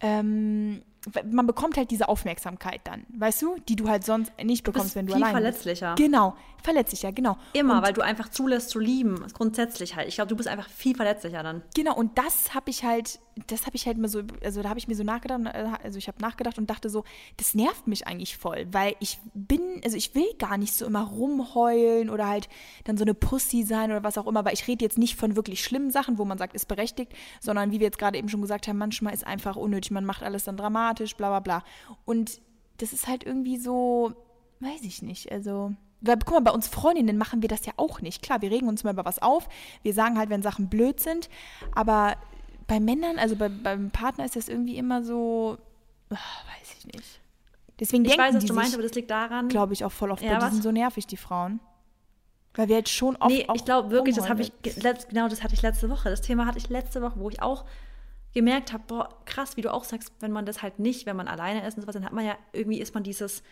ähm, 0.00 0.82
man 1.30 1.46
bekommt 1.46 1.76
halt 1.76 1.90
diese 1.90 2.08
Aufmerksamkeit 2.08 2.80
dann, 2.84 3.04
weißt 3.16 3.42
du, 3.42 3.56
die 3.68 3.76
du 3.76 3.88
halt 3.88 4.04
sonst 4.04 4.32
nicht 4.42 4.64
bekommst, 4.64 4.96
wenn 4.96 5.06
du 5.06 5.14
viel 5.14 5.22
allein 5.22 5.34
verletzlicher. 5.34 5.94
bist. 5.94 6.04
Genau, 6.04 6.34
verletzlicher, 6.64 7.12
genau. 7.12 7.36
Immer, 7.52 7.76
und, 7.76 7.82
weil 7.82 7.92
du 7.92 8.00
einfach 8.00 8.30
zulässt 8.30 8.70
zu 8.70 8.78
lieben, 8.78 9.24
grundsätzlich 9.34 9.96
halt. 9.96 10.08
Ich 10.08 10.14
glaube, 10.16 10.28
du 10.28 10.36
bist 10.36 10.48
einfach 10.48 10.68
viel 10.68 10.96
verletzlicher 10.96 11.42
dann. 11.42 11.62
Genau, 11.76 11.94
und 11.94 12.16
das 12.16 12.54
habe 12.54 12.70
ich 12.70 12.84
halt, 12.84 13.20
das 13.48 13.66
habe 13.66 13.76
ich 13.76 13.86
halt 13.86 13.98
mal 13.98 14.08
so, 14.08 14.22
also 14.42 14.62
da 14.62 14.70
habe 14.70 14.78
ich 14.78 14.88
mir 14.88 14.94
so 14.94 15.04
nachgedacht, 15.04 15.42
äh, 15.44 15.68
also 15.82 15.98
ich 15.98 16.08
habe 16.08 16.20
nachgedacht 16.20 16.58
und 16.58 16.70
dachte 16.70 16.88
so, 16.88 17.04
das 17.36 17.54
nervt 17.54 17.86
mich 17.86 18.06
eigentlich 18.06 18.38
voll, 18.38 18.66
weil 18.72 18.96
ich 19.00 19.20
bin, 19.34 19.60
also 19.84 19.96
ich 19.96 20.14
will 20.14 20.26
gar 20.38 20.56
nicht 20.56 20.74
so 20.74 20.86
immer 20.86 21.02
rumheulen 21.02 22.08
oder 22.08 22.28
halt 22.28 22.48
dann 22.84 22.96
so 22.96 23.04
eine 23.04 23.14
Pussy 23.14 23.64
sein 23.64 23.90
oder 23.90 24.02
was 24.02 24.16
auch 24.16 24.26
immer, 24.26 24.44
weil 24.44 24.54
ich 24.54 24.66
rede 24.66 24.84
jetzt 24.84 24.96
nicht 24.96 25.16
von 25.16 25.36
wirklich 25.36 25.62
schlimmen 25.62 25.90
Sachen, 25.90 26.16
wo 26.16 26.24
man 26.24 26.38
sagt, 26.38 26.54
ist 26.54 26.66
berechtigt, 26.66 27.12
sondern 27.40 27.72
wie 27.72 27.80
wir 27.80 27.86
jetzt 27.86 27.98
gerade 27.98 28.16
eben 28.16 28.30
schon 28.30 28.40
gesagt 28.40 28.68
haben, 28.68 28.78
manchmal 28.78 29.12
ist 29.12 29.26
einfach 29.26 29.56
unnötig, 29.56 29.90
man 29.90 30.06
macht 30.06 30.22
alles 30.22 30.44
dann 30.44 30.56
dramatisch, 30.56 30.93
bla 31.16 31.28
bla 31.28 31.40
bla. 31.40 31.64
Und 32.04 32.40
das 32.78 32.92
ist 32.92 33.06
halt 33.06 33.24
irgendwie 33.24 33.56
so, 33.56 34.12
weiß 34.60 34.82
ich 34.82 35.02
nicht, 35.02 35.30
also 35.32 35.72
weil, 36.00 36.18
guck 36.18 36.34
mal, 36.34 36.40
bei 36.40 36.50
uns 36.50 36.68
Freundinnen 36.68 37.16
machen 37.16 37.40
wir 37.40 37.48
das 37.48 37.64
ja 37.64 37.72
auch 37.78 38.02
nicht. 38.02 38.20
Klar, 38.22 38.42
wir 38.42 38.50
regen 38.50 38.68
uns 38.68 38.84
mal 38.84 38.92
über 38.92 39.06
was 39.06 39.22
auf. 39.22 39.48
Wir 39.82 39.94
sagen 39.94 40.18
halt, 40.18 40.28
wenn 40.28 40.42
Sachen 40.42 40.68
blöd 40.68 41.00
sind. 41.00 41.30
Aber 41.74 42.16
bei 42.66 42.78
Männern, 42.78 43.18
also 43.18 43.36
bei, 43.36 43.48
beim 43.48 43.90
Partner 43.90 44.26
ist 44.26 44.36
das 44.36 44.48
irgendwie 44.50 44.76
immer 44.76 45.02
so, 45.02 45.56
ach, 46.10 46.44
weiß 46.44 46.76
ich 46.78 46.86
nicht. 46.94 47.20
Deswegen 47.80 48.04
Ich 48.04 48.10
denken 48.10 48.22
weiß, 48.22 48.34
was 48.34 48.42
die 48.42 48.48
du 48.48 48.54
meinst, 48.54 48.74
aber 48.74 48.82
das 48.82 48.92
liegt 48.94 49.10
daran. 49.10 49.48
glaube 49.48 49.72
ich, 49.72 49.82
auch 49.82 49.92
voll 49.92 50.10
oft, 50.10 50.22
Ja, 50.22 50.32
bei 50.32 50.36
die 50.36 50.42
was? 50.42 50.52
sind 50.52 50.62
so 50.62 50.72
nervig, 50.72 51.06
die 51.06 51.16
Frauen. 51.16 51.60
Weil 52.54 52.68
wir 52.68 52.76
jetzt 52.76 52.90
schon 52.90 53.16
oft 53.16 53.30
Nee, 53.30 53.46
ich 53.54 53.64
glaube 53.64 53.90
wirklich, 53.90 54.14
das 54.14 54.28
habe 54.28 54.42
ich, 54.42 54.52
genau 54.62 55.28
das 55.28 55.42
hatte 55.42 55.54
ich 55.54 55.62
letzte 55.62 55.88
Woche. 55.88 56.10
Das 56.10 56.20
Thema 56.20 56.44
hatte 56.44 56.58
ich 56.58 56.68
letzte 56.68 57.00
Woche, 57.00 57.18
wo 57.18 57.30
ich 57.30 57.40
auch 57.40 57.64
gemerkt 58.34 58.72
habe, 58.72 58.84
boah, 58.86 59.08
krass, 59.24 59.56
wie 59.56 59.62
du 59.62 59.72
auch 59.72 59.84
sagst, 59.84 60.12
wenn 60.20 60.32
man 60.32 60.44
das 60.44 60.62
halt 60.62 60.78
nicht, 60.78 61.06
wenn 61.06 61.16
man 61.16 61.28
alleine 61.28 61.66
ist 61.66 61.76
und 61.76 61.82
sowas, 61.82 61.94
dann 61.94 62.04
hat 62.04 62.12
man 62.12 62.26
ja, 62.26 62.36
irgendwie 62.52 62.80
ist 62.80 62.94
man 62.94 63.02
dieses, 63.04 63.42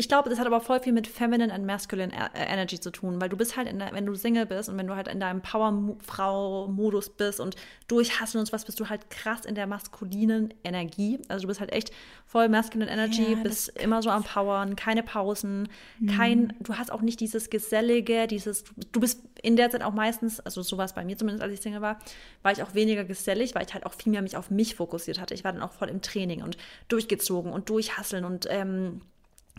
ich 0.00 0.08
glaube, 0.08 0.30
das 0.30 0.38
hat 0.38 0.46
aber 0.46 0.60
voll 0.60 0.78
viel 0.78 0.92
mit 0.92 1.08
Feminine 1.08 1.52
and 1.52 1.66
Masculine 1.66 2.12
E- 2.12 2.38
äh, 2.38 2.44
Energy 2.52 2.78
zu 2.78 2.92
tun, 2.92 3.20
weil 3.20 3.28
du 3.28 3.36
bist 3.36 3.56
halt, 3.56 3.68
in 3.68 3.80
der, 3.80 3.92
wenn 3.92 4.06
du 4.06 4.14
Single 4.14 4.46
bist 4.46 4.68
und 4.68 4.78
wenn 4.78 4.86
du 4.86 4.94
halt 4.94 5.08
in 5.08 5.18
deinem 5.18 5.42
Powerfrau-Modus 5.42 7.10
bist 7.10 7.40
und 7.40 7.56
durchhasseln 7.88 8.40
und 8.40 8.46
sowas, 8.46 8.64
bist 8.64 8.78
du 8.80 8.88
halt 8.88 9.10
krass 9.10 9.44
in 9.44 9.54
der 9.54 9.66
maskulinen 9.66 10.54
Energie. 10.62 11.18
Also 11.28 11.42
du 11.42 11.48
bist 11.48 11.58
halt 11.60 11.72
echt 11.72 11.90
voll 12.26 12.48
Masculine 12.48 12.90
Energy, 12.90 13.32
Ja, 13.32 13.42
bist 13.42 13.68
immer 13.80 14.00
so 14.02 14.10
am 14.10 14.22
Powern, 14.24 14.76
keine 14.76 15.02
Pausen, 15.02 15.68
kein, 16.16 16.52
du 16.60 16.74
hast 16.74 16.92
auch 16.92 17.00
nicht 17.00 17.18
dieses 17.20 17.50
Gesellige, 17.50 18.26
dieses, 18.28 18.64
du 18.92 19.00
bist 19.00 19.22
in 19.42 19.56
der 19.56 19.70
Zeit 19.70 19.82
auch 19.82 19.92
meistens, 19.94 20.38
also 20.40 20.62
so 20.62 20.78
war 20.78 20.84
es 20.84 20.92
bei 20.92 21.04
mir 21.04 21.16
zumindest, 21.16 21.42
als 21.42 21.52
ich 21.54 21.60
Single 21.60 21.80
war, 21.80 21.98
war 22.42 22.52
ich 22.52 22.62
auch 22.62 22.74
weniger 22.74 23.04
gesellig, 23.04 23.54
weil 23.54 23.66
ich 23.66 23.74
halt 23.74 23.84
auch 23.84 23.94
viel 23.94 24.12
mehr 24.12 24.22
mich 24.22 24.36
auf 24.36 24.50
mich 24.50 24.74
fokussiert 24.76 25.20
hatte. 25.20 25.34
Ich 25.34 25.42
war 25.42 25.52
dann 25.52 25.62
auch 25.62 25.72
voll 25.72 25.88
im 25.88 26.02
Training 26.02 26.42
und 26.42 26.56
durchgezogen 26.88 27.52
und 27.52 27.68
durchhasseln 27.68 28.24
und 28.24 28.46
ähm, 28.48 29.00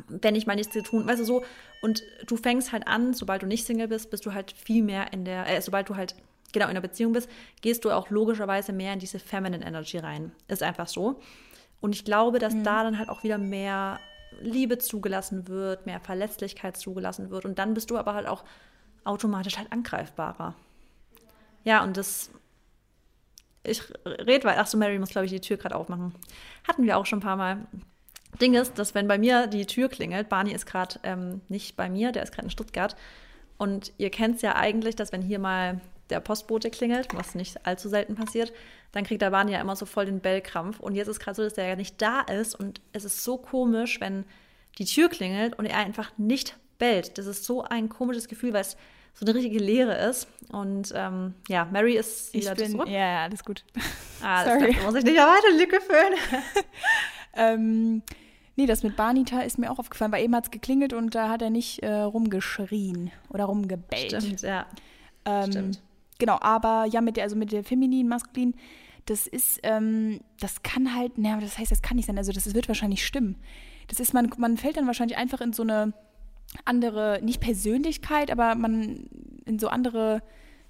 wenn 0.08 0.36
ich 0.36 0.48
mal 0.48 0.56
nichts 0.56 0.74
zu 0.74 0.84
tun, 0.84 1.08
weißt 1.08 1.20
du 1.20 1.26
so, 1.26 1.44
und 1.82 2.04
du 2.26 2.38
fängst 2.38 2.72
halt 2.72 2.88
an, 2.88 3.14
sobald 3.14 3.42
du 3.42 3.48
nicht 3.48 3.66
Single 3.66 3.88
bist, 3.88 4.10
bist 4.10 4.26
du 4.26 4.34
halt 4.34 4.52
viel 4.52 4.84
mehr 4.84 5.14
in 5.14 5.26
der, 5.26 5.48
äh, 5.48 5.62
sobald 5.62 5.90
du 5.90 5.96
halt 5.96 6.16
genau 6.52 6.68
in 6.68 6.74
der 6.74 6.82
Beziehung 6.82 7.14
bist, 7.14 7.30
gehst 7.62 7.86
du 7.86 7.92
auch 7.92 8.10
logischerweise 8.10 8.74
mehr 8.74 8.94
in 8.94 9.00
diese 9.00 9.20
Feminine 9.20 9.66
Energy 9.66 9.98
rein. 9.98 10.32
Ist 10.48 10.64
einfach 10.64 10.88
so. 10.88 11.20
Und 11.82 11.96
ich 11.96 12.04
glaube, 12.06 12.40
dass 12.40 12.54
da 12.64 12.84
dann 12.84 12.98
halt 12.98 13.10
auch 13.10 13.24
wieder 13.24 13.38
mehr 13.38 14.00
Liebe 14.42 14.78
zugelassen 14.78 15.48
wird, 15.48 15.86
mehr 15.86 16.00
Verletzlichkeit 16.00 16.78
zugelassen 16.78 17.30
wird. 17.30 17.46
Und 17.46 17.60
dann 17.60 17.74
bist 17.74 17.90
du 17.90 17.98
aber 17.98 18.14
halt 18.14 18.28
auch 18.28 18.44
automatisch 19.04 19.58
halt 19.58 19.72
angreifbarer. 19.72 20.56
Ja, 21.64 21.84
und 21.84 21.98
das. 21.98 22.32
Ich 23.64 23.84
rede 24.06 24.46
weiter. 24.46 24.62
Ach 24.62 24.68
so, 24.68 24.78
Mary 24.78 24.98
muss, 25.00 25.10
glaube 25.10 25.26
ich, 25.26 25.32
die 25.32 25.42
Tür 25.42 25.58
gerade 25.58 25.76
aufmachen. 25.76 26.16
Hatten 26.68 26.86
wir 26.86 26.98
auch 26.98 27.06
schon 27.06 27.20
ein 27.20 27.24
paar 27.24 27.36
Mal. 27.36 27.68
Ding 28.42 28.54
ist, 28.54 28.78
dass 28.80 28.96
wenn 28.96 29.08
bei 29.08 29.18
mir 29.18 29.48
die 29.48 29.66
Tür 29.66 29.90
klingelt, 29.90 30.30
Barney 30.30 30.54
ist 30.54 30.66
gerade 30.66 31.00
ähm, 31.04 31.42
nicht 31.50 31.76
bei 31.76 31.90
mir, 31.90 32.12
der 32.12 32.24
ist 32.24 32.32
gerade 32.32 32.46
in 32.46 32.52
Stuttgart. 32.52 32.96
Und 33.58 33.92
ihr 33.98 34.10
kennt 34.10 34.38
es 34.38 34.42
ja 34.42 34.56
eigentlich, 34.56 34.96
dass 34.96 35.12
wenn 35.12 35.22
hier 35.22 35.40
mal 35.40 35.82
der 36.10 36.20
Postbote 36.22 36.70
klingelt, 36.70 37.08
was 37.14 37.36
nicht 37.36 37.66
allzu 37.68 37.90
selten 37.90 38.16
passiert, 38.16 38.54
dann 38.92 39.04
kriegt 39.04 39.22
der 39.22 39.32
Barney 39.32 39.52
ja 39.52 39.62
immer 39.62 39.76
so 39.76 39.86
voll 39.86 40.06
den 40.06 40.22
Bellkrampf. 40.22 40.80
Und 40.80 40.96
jetzt 40.96 41.08
ist 41.08 41.20
gerade 41.20 41.36
so, 41.36 41.44
dass 41.44 41.54
der 41.54 41.68
ja 41.68 41.76
nicht 41.76 42.02
da 42.02 42.22
ist. 42.22 42.56
Und 42.56 42.82
es 42.94 43.04
ist 43.04 43.24
so 43.24 43.38
komisch, 43.38 44.00
wenn 44.00 44.26
die 44.78 44.86
Tür 44.86 45.10
klingelt 45.10 45.58
und 45.60 45.66
er 45.66 45.78
einfach 45.78 46.12
nicht 46.18 46.58
bellt. 46.78 47.18
Das 47.18 47.26
ist 47.26 47.44
so 47.44 47.64
ein 47.64 47.90
komisches 47.90 48.28
Gefühl, 48.28 48.54
weil 48.54 48.62
es 48.62 48.78
so 49.14 49.26
eine 49.26 49.36
richtige 49.36 49.60
Leere 49.60 49.96
ist. 50.10 50.28
Und 50.52 50.94
ähm, 50.96 51.34
ja, 51.50 51.66
Mary 51.66 51.98
ist 51.98 52.34
Ich 52.34 52.42
wieder 52.42 52.56
bin, 52.56 52.72
zurück. 52.72 52.88
ja, 52.88 53.24
alles 53.24 53.44
gut. 53.44 53.66
Ah, 54.24 54.46
das 54.46 54.54
sorry. 54.60 54.76
da 54.76 54.84
muss 54.84 54.96
ich 54.96 55.04
nicht 55.04 55.18
weiter 55.18 55.58
Lücke 55.58 55.82
füllen. 55.82 56.14
Ähm, 57.36 58.02
nee, 58.60 58.66
das 58.66 58.84
mit 58.84 58.98
Barnita 58.98 59.40
ist 59.40 59.58
mir 59.58 59.72
auch 59.72 59.80
aufgefallen, 59.80 60.12
weil 60.12 60.24
eben 60.24 60.36
hat 60.36 60.46
es 60.46 60.52
geklingelt 60.52 60.92
und 60.92 61.16
da 61.16 61.30
hat 61.30 61.42
er 61.42 61.50
nicht 61.50 61.80
äh, 61.80 62.02
rumgeschrien 62.02 63.10
oder 63.30 63.46
rumgebellt. 63.46 64.22
Stimmt, 64.22 64.42
ja. 64.42 64.66
Ähm, 65.24 65.52
Stimmt. 65.52 65.82
Genau, 66.20 66.38
aber 66.42 66.86
ja, 66.86 67.00
mit 67.00 67.16
der, 67.16 67.24
also 67.24 67.38
mit 67.38 67.54
der 67.54 67.64
feminin, 67.64 68.10
maskulin, 68.10 68.54
das 69.06 69.28
ist, 69.28 69.62
ähm, 69.64 70.20
das 70.42 70.62
kann 70.62 70.94
halt, 70.94 71.18
naja, 71.18 71.40
das 71.40 71.58
heißt, 71.58 71.72
das 71.72 71.82
kann 71.82 71.96
nicht 71.96 72.08
sein, 72.08 72.18
also 72.18 72.34
das, 72.34 72.44
das 72.44 72.54
wird 72.54 72.68
wahrscheinlich 72.68 73.06
stimmen. 73.06 73.38
Das 73.88 74.02
ist, 74.02 74.14
man, 74.14 74.30
man 74.38 74.58
fällt 74.58 74.76
dann 74.76 74.88
wahrscheinlich 74.88 75.18
einfach 75.18 75.40
in 75.40 75.54
so 75.54 75.64
eine 75.64 75.94
andere, 76.66 77.22
nicht 77.24 77.40
Persönlichkeit, 77.40 78.30
aber 78.30 78.56
man 78.56 79.08
in 79.46 79.58
so 79.58 79.70
andere 79.70 80.22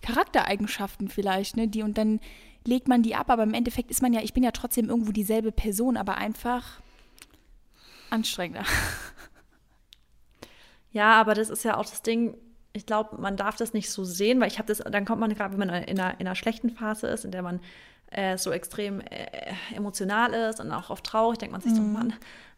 Charaktereigenschaften 0.01 1.09
vielleicht, 1.09 1.57
ne, 1.57 1.67
die 1.67 1.81
und 1.81 1.97
dann 1.97 2.19
legt 2.67 2.87
man 2.87 3.01
die 3.01 3.15
ab, 3.15 3.31
aber 3.31 3.43
im 3.43 3.55
Endeffekt 3.55 3.89
ist 3.89 4.03
man 4.03 4.13
ja, 4.13 4.21
ich 4.21 4.33
bin 4.33 4.43
ja 4.43 4.51
trotzdem 4.51 4.89
irgendwo 4.89 5.11
dieselbe 5.11 5.51
Person, 5.51 5.97
aber 5.97 6.17
einfach 6.17 6.81
anstrengender. 8.11 8.65
Ja, 10.91 11.19
aber 11.19 11.33
das 11.35 11.49
ist 11.49 11.63
ja 11.63 11.77
auch 11.77 11.85
das 11.85 12.01
Ding. 12.01 12.35
Ich 12.73 12.85
glaube, 12.85 13.21
man 13.21 13.37
darf 13.37 13.55
das 13.57 13.73
nicht 13.73 13.91
so 13.91 14.03
sehen, 14.03 14.39
weil 14.39 14.47
ich 14.47 14.57
habe 14.57 14.67
das, 14.67 14.79
dann 14.79 15.05
kommt 15.05 15.19
man 15.19 15.33
gerade, 15.33 15.57
wenn 15.57 15.67
man 15.67 15.83
in 15.83 15.99
einer, 15.99 16.19
in 16.19 16.27
einer 16.27 16.35
schlechten 16.35 16.69
Phase 16.69 17.07
ist, 17.07 17.25
in 17.25 17.31
der 17.31 17.41
man 17.41 17.59
äh, 18.11 18.37
so 18.37 18.51
extrem 18.51 19.01
äh, 19.01 19.27
emotional 19.75 20.33
ist 20.33 20.59
und 20.59 20.71
auch 20.71 20.89
oft 20.89 21.03
traurig, 21.05 21.37
denkt 21.39 21.51
man 21.51 21.61
sich 21.61 21.73
so, 21.75 21.81
Mann, 21.81 22.13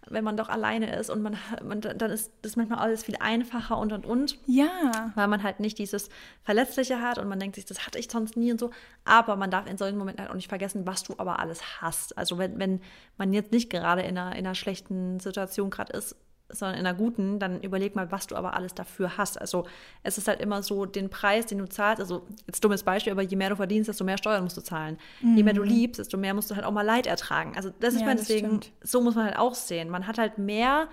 wenn 0.08 0.24
man 0.24 0.36
doch 0.38 0.50
alleine 0.50 0.96
ist 0.96 1.10
und 1.10 1.22
man, 1.22 1.38
man 1.64 1.80
dann 1.82 2.10
ist 2.12 2.32
das 2.42 2.56
manchmal 2.56 2.80
alles 2.80 3.04
viel 3.04 3.16
einfacher 3.20 3.78
und 3.78 3.94
und 3.94 4.06
und, 4.06 4.38
Ja. 4.48 5.12
weil 5.16 5.28
man 5.28 5.44
halt 5.44 5.60
nicht 5.60 5.78
dieses 5.78 6.10
Verletzliche 6.44 7.02
hat 7.02 7.18
und 7.20 7.28
man 7.28 7.40
denkt 7.40 7.56
sich, 7.56 7.66
das 7.66 7.86
hatte 7.86 8.00
ich 8.00 8.10
sonst 8.10 8.36
nie 8.36 8.52
und 8.52 8.60
so. 8.60 8.72
Aber 9.06 9.36
man 9.36 9.52
darf 9.52 9.70
in 9.70 9.78
solchen 9.78 9.98
Momenten 9.98 10.22
halt 10.22 10.32
auch 10.32 10.36
nicht 10.36 10.50
vergessen, 10.50 10.88
was 10.88 11.04
du 11.04 11.14
aber 11.18 11.40
alles 11.40 11.82
hast. 11.82 12.18
Also 12.18 12.38
wenn, 12.38 12.58
wenn 12.58 12.82
man 13.18 13.32
jetzt 13.34 13.52
nicht 13.52 13.70
gerade 13.70 14.02
in 14.02 14.18
einer, 14.18 14.32
in 14.36 14.46
einer 14.46 14.56
schlechten 14.56 15.20
Situation 15.20 15.70
gerade 15.70 15.94
ist, 15.94 16.16
sondern 16.54 16.80
in 16.80 16.86
einer 16.86 16.96
guten, 16.96 17.40
dann 17.40 17.62
überleg 17.62 17.96
mal, 17.96 18.12
was 18.12 18.28
du 18.28 18.36
aber 18.36 18.54
alles 18.56 18.74
dafür 18.74 19.18
hast. 19.18 19.40
Also 19.40 19.66
es 20.04 20.18
ist 20.18 20.28
halt 20.28 20.42
immer 20.42 20.64
so 20.64 20.86
den 20.86 21.10
Preis, 21.10 21.46
den 21.46 21.58
du 21.58 21.68
zahlst, 21.68 22.00
also 22.00 22.28
jetzt 22.48 22.64
dummes 22.64 22.84
Beispiel, 22.84 23.12
aber 23.12 23.22
je 23.22 23.36
mehr 23.36 23.50
du 23.50 23.56
verdienst, 23.56 23.90
desto 23.90 24.04
mehr 24.04 24.18
Steuern 24.18 24.44
musst 24.44 24.58
du 24.58 24.62
zahlen. 24.62 24.98
Je 25.36 25.44
mehr 25.44 25.54
du 25.54 25.64
liebst, 25.64 26.00
desto 26.00 26.18
mehr 26.18 26.34
musst 26.34 26.52
du 26.52 26.56
halt 26.56 26.66
auch 26.66 26.72
mal 26.72 26.86
Leid 26.86 27.08
ertragen. 27.08 27.54
Also 27.56 27.72
das 27.80 27.94
ist 27.94 28.02
Ja, 28.02 28.14
deswegen, 28.14 28.60
so 28.82 29.02
muss 29.02 29.16
man 29.16 29.26
halt 29.26 29.38
auch 29.38 29.56
sehen. 29.56 29.90
Man 29.90 30.08
hat 30.08 30.18
halt 30.18 30.38
mehr 30.38 30.88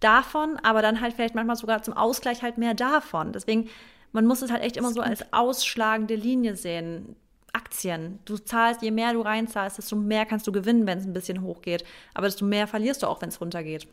davon, 0.00 0.58
aber 0.62 0.82
dann 0.82 1.00
halt 1.00 1.14
vielleicht 1.14 1.34
manchmal 1.34 1.56
sogar 1.56 1.82
zum 1.82 1.94
Ausgleich 1.94 2.42
halt 2.42 2.58
mehr 2.58 2.74
davon. 2.74 3.32
Deswegen, 3.32 3.68
man 4.12 4.26
muss 4.26 4.42
es 4.42 4.50
halt 4.50 4.62
echt 4.62 4.76
immer 4.76 4.92
so 4.92 5.00
als 5.00 5.32
ausschlagende 5.32 6.14
Linie 6.14 6.56
sehen. 6.56 7.16
Aktien. 7.52 8.18
Du 8.24 8.36
zahlst, 8.36 8.82
je 8.82 8.90
mehr 8.90 9.12
du 9.12 9.20
reinzahlst, 9.20 9.78
desto 9.78 9.94
mehr 9.94 10.26
kannst 10.26 10.46
du 10.46 10.52
gewinnen, 10.52 10.86
wenn 10.86 10.98
es 10.98 11.06
ein 11.06 11.12
bisschen 11.12 11.40
hochgeht. 11.42 11.84
Aber 12.12 12.26
desto 12.26 12.44
mehr 12.44 12.66
verlierst 12.66 13.02
du 13.02 13.06
auch, 13.06 13.22
wenn 13.22 13.28
es 13.28 13.40
runtergeht. 13.40 13.86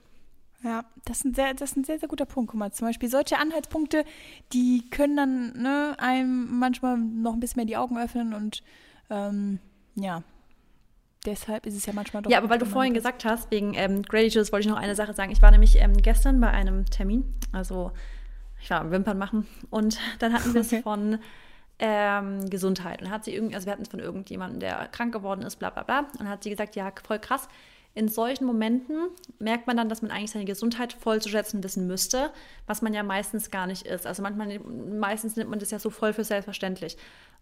Ja, 0.64 0.86
das 1.06 1.18
ist, 1.18 1.26
ein 1.26 1.34
sehr, 1.34 1.54
das 1.54 1.72
ist 1.72 1.78
ein 1.78 1.84
sehr, 1.84 2.00
sehr 2.00 2.08
guter 2.08 2.26
Punkt. 2.26 2.52
Guck 2.52 2.60
mal, 2.60 2.72
zum 2.72 2.88
Beispiel 2.88 3.10
solche 3.10 3.40
Anhaltspunkte, 3.40 4.06
die 4.54 4.90
können 4.92 5.18
dann 5.18 5.54
ne, 5.62 5.96
einem 5.98 6.60
manchmal 6.60 6.98
noch 6.98 7.34
ein 7.34 7.40
bisschen 7.40 7.60
mehr 7.60 7.66
die 7.66 7.78
Augen 7.78 7.98
öffnen 7.98 8.34
und 8.34 8.62
ähm, 9.10 9.60
ja, 9.96 10.24
deshalb 11.26 11.66
ist 11.66 11.76
es 11.76 11.86
ja 11.88 11.94
manchmal 11.94 12.22
doch. 12.22 12.30
Ja, 12.30 12.38
aber 12.38 12.50
weil 12.50 12.60
du 12.60 12.66
vorhin 12.66 12.94
gesagt 12.94 13.26
hast, 13.26 13.50
wegen 13.50 13.74
ähm, 13.74 14.04
Juice, 14.12 14.52
wollte 14.52 14.68
ich 14.68 14.72
noch 14.72 14.80
eine 14.80 14.96
Sache 14.96 15.14
sagen. 15.14 15.32
Ich 15.32 15.42
war 15.42 15.50
nämlich 15.50 15.78
ähm, 15.80 15.98
gestern 15.98 16.40
bei 16.40 16.50
einem 16.52 16.86
Termin, 16.86 17.26
also 17.52 17.92
ich 18.62 18.70
war 18.70 18.82
am 18.82 18.92
Wimpern 18.92 19.18
machen 19.18 19.48
und 19.72 20.00
dann 20.20 20.34
hatten 20.34 20.54
wir 20.54 20.62
es 20.62 20.68
Okay. 20.72 20.84
von 20.84 21.18
ähm, 21.80 22.48
Gesundheit. 22.50 23.02
Und 23.02 23.10
hat 23.10 23.26
sie 23.26 23.34
irgendwie, 23.34 23.56
also 23.56 23.66
wir 23.66 23.74
hatten 23.74 23.82
es 23.82 23.90
von 23.90 24.00
irgendjemandem, 24.00 24.60
der 24.60 24.88
krank 24.92 25.12
geworden 25.12 25.42
ist, 25.42 25.58
bla 25.58 25.72
bla 25.72 25.82
bla. 25.84 26.06
Und 26.20 26.30
hat 26.30 26.44
sie 26.44 26.52
gesagt, 26.52 26.76
ja, 26.76 26.94
voll 27.04 27.20
krass. 27.20 27.48
In 27.94 28.08
solchen 28.08 28.46
Momenten 28.46 29.10
merkt 29.40 29.68
man 29.68 29.76
dann, 29.76 29.90
dass 29.90 30.02
man 30.02 30.12
eigentlich 30.12 30.32
seine 30.32 30.46
Gesundheit 30.46 30.94
voll 30.94 31.22
zu 31.22 31.30
schätzen 31.30 31.64
wissen 31.64 31.88
müsste, 31.88 32.32
was 32.66 32.82
man 32.82 32.94
ja 32.94 33.04
meistens 33.04 33.52
gar 33.52 33.68
nicht 33.68 33.86
ist. 33.86 34.08
Also 34.08 34.22
manchmal, 34.22 34.60
meistens 34.60 35.36
nimmt 35.36 35.50
man 35.50 35.60
das 35.60 35.72
ja 35.72 35.80
so 35.80 35.90
voll 35.90 36.14
für 36.14 36.24
selbstverständlich. 36.24 36.96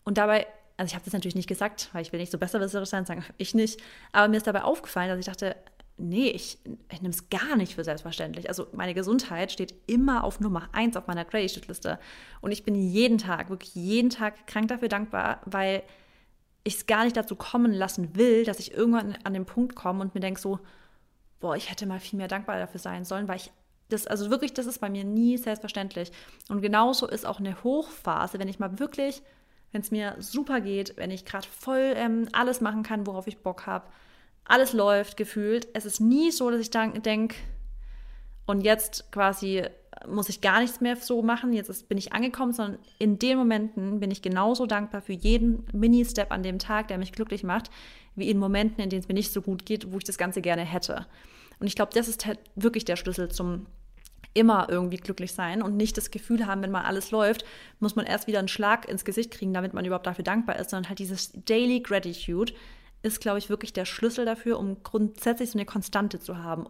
Und 0.04 0.18
dabei, 0.18 0.48
also 0.78 0.90
ich 0.90 0.96
habe 0.96 1.06
das 1.06 1.14
natürlich 1.14 1.36
nicht 1.36 1.50
gesagt, 1.50 1.90
weil 1.94 2.02
ich 2.02 2.12
will 2.12 2.20
nicht 2.20 2.32
so 2.32 2.40
besserwisserisch 2.40 2.90
sein, 2.90 3.06
sagen 3.06 3.24
ich 3.38 3.54
nicht. 3.54 3.80
Aber 4.12 4.28
mir 4.28 4.38
ist 4.38 4.48
dabei 4.48 4.64
aufgefallen, 4.64 5.10
dass 5.10 5.20
ich 5.20 5.26
dachte, 5.26 5.56
nee, 6.00 6.30
ich, 6.30 6.58
ich 6.92 7.02
nehme 7.02 7.14
es 7.14 7.30
gar 7.30 7.56
nicht 7.56 7.76
für 7.76 7.84
selbstverständlich. 7.84 8.50
Also 8.50 8.68
meine 8.72 8.94
Gesundheit 8.94 9.52
steht 9.52 9.76
immer 9.86 10.24
auf 10.24 10.40
Nummer 10.40 10.70
eins 10.72 10.98
auf 10.98 11.08
meiner 11.08 11.26
Gratitude-Liste. 11.26 12.00
Und 12.42 12.52
ich 12.52 12.64
bin 12.64 12.74
jeden 12.74 13.18
Tag, 13.18 13.50
wirklich 13.50 13.76
jeden 13.76 14.10
Tag 14.10 14.48
krank 14.48 14.70
dafür 14.70 14.88
dankbar, 14.88 15.42
weil 15.46 15.84
ich 16.64 16.76
es 16.76 16.86
gar 16.88 17.04
nicht 17.04 17.18
dazu 17.18 17.36
kommen 17.36 17.74
lassen 17.74 18.16
will, 18.16 18.44
dass 18.44 18.60
ich 18.60 18.74
irgendwann 18.74 19.18
an 19.24 19.34
den 19.34 19.46
Punkt 19.46 19.76
komme 19.76 20.02
und 20.02 20.14
mir 20.14 20.22
denke 20.22 20.40
so, 20.40 20.60
boah, 21.40 21.56
ich 21.56 21.70
hätte 21.72 21.86
mal 21.86 22.00
viel 22.00 22.18
mehr 22.18 22.28
dankbar 22.28 22.60
dafür 22.60 22.80
sein 22.80 23.06
sollen, 23.06 23.28
weil 23.28 23.38
ich 23.38 23.52
das, 23.90 24.06
also 24.06 24.30
wirklich, 24.30 24.54
das 24.54 24.68
ist 24.68 24.80
bei 24.80 24.90
mir 24.90 25.04
nie 25.04 25.38
selbstverständlich. 25.38 26.12
Und 26.48 26.62
genauso 26.62 27.08
ist 27.08 27.26
auch 27.26 27.40
eine 27.40 27.64
Hochphase, 27.64 28.38
wenn 28.38 28.48
ich 28.48 28.60
mal 28.60 28.78
wirklich, 28.80 29.24
wenn 29.72 29.82
es 29.82 29.90
mir 29.90 30.16
super 30.20 30.62
geht, 30.62 30.96
wenn 30.98 31.12
ich 31.12 31.26
gerade 31.26 31.48
voll 31.48 31.94
ähm, 31.96 32.28
alles 32.32 32.62
machen 32.62 32.84
kann, 32.84 33.08
worauf 33.08 33.26
ich 33.28 33.40
Bock 33.40 33.66
habe, 33.66 33.88
alles 34.46 34.74
läuft 34.74 35.18
gefühlt. 35.18 35.68
Es 35.74 35.86
ist 35.86 36.00
nie 36.00 36.32
so, 36.32 36.52
dass 36.52 36.60
ich 36.60 36.70
denke, 36.70 37.36
und 38.46 38.62
jetzt 38.62 39.12
quasi 39.12 39.64
muss 40.08 40.30
ich 40.30 40.42
gar 40.42 40.62
nichts 40.62 40.82
mehr 40.82 40.96
so 40.96 41.22
machen, 41.22 41.54
jetzt 41.54 41.70
ist, 41.70 41.90
bin 41.90 41.98
ich 41.98 42.14
angekommen, 42.14 42.54
sondern 42.54 42.80
in 43.00 43.20
den 43.20 43.38
Momenten 43.38 44.00
bin 44.00 44.12
ich 44.12 44.22
genauso 44.22 44.66
dankbar 44.66 45.02
für 45.02 45.14
jeden 45.14 45.66
Mini-Step 45.74 46.32
an 46.32 46.44
dem 46.44 46.60
Tag, 46.60 46.88
der 46.88 46.98
mich 46.98 47.12
glücklich 47.12 47.44
macht, 47.44 47.70
wie 48.16 48.30
in 48.30 48.38
Momenten, 48.38 48.82
in 48.82 48.90
denen 48.90 49.02
es 49.02 49.08
mir 49.08 49.14
nicht 49.14 49.34
so 49.34 49.42
gut 49.42 49.66
geht, 49.66 49.92
wo 49.92 49.98
ich 49.98 50.04
das 50.04 50.18
Ganze 50.18 50.42
gerne 50.42 50.64
hätte. 50.64 51.06
Und 51.60 51.68
ich 51.68 51.76
glaube, 51.76 51.92
das 51.94 52.08
ist 52.08 52.26
halt 52.26 52.40
wirklich 52.56 52.86
der 52.86 52.96
Schlüssel 52.96 53.30
zum 53.30 53.66
immer 54.34 54.68
irgendwie 54.70 54.98
glücklich 54.98 55.34
sein 55.34 55.62
und 55.62 55.76
nicht 55.76 55.98
das 55.98 56.12
Gefühl 56.12 56.46
haben, 56.46 56.62
wenn 56.62 56.72
mal 56.72 56.84
alles 56.84 57.12
läuft, 57.12 57.46
muss 57.80 57.96
man 57.96 58.06
erst 58.06 58.28
wieder 58.28 58.40
einen 58.40 58.48
Schlag 58.48 58.88
ins 58.88 59.04
Gesicht 59.04 59.32
kriegen, 59.32 59.54
damit 59.54 59.74
man 59.74 59.86
überhaupt 59.86 60.06
dafür 60.06 60.24
dankbar 60.24 60.58
ist, 60.58 60.70
sondern 60.70 60.90
halt 60.90 61.00
dieses 61.00 61.32
Daily 61.46 61.82
Gratitude, 61.82 62.54
ist, 63.02 63.22
glaube 63.22 63.40
ich, 63.40 63.50
wirklich 63.50 63.74
der 63.74 63.86
Schlüssel 63.86 64.26
dafür, 64.26 64.60
um 64.60 64.84
grundsätzlich 64.84 65.52
so 65.52 65.58
eine 65.58 65.66
Konstante 65.66 66.20
zu 66.20 66.38
haben 66.38 66.68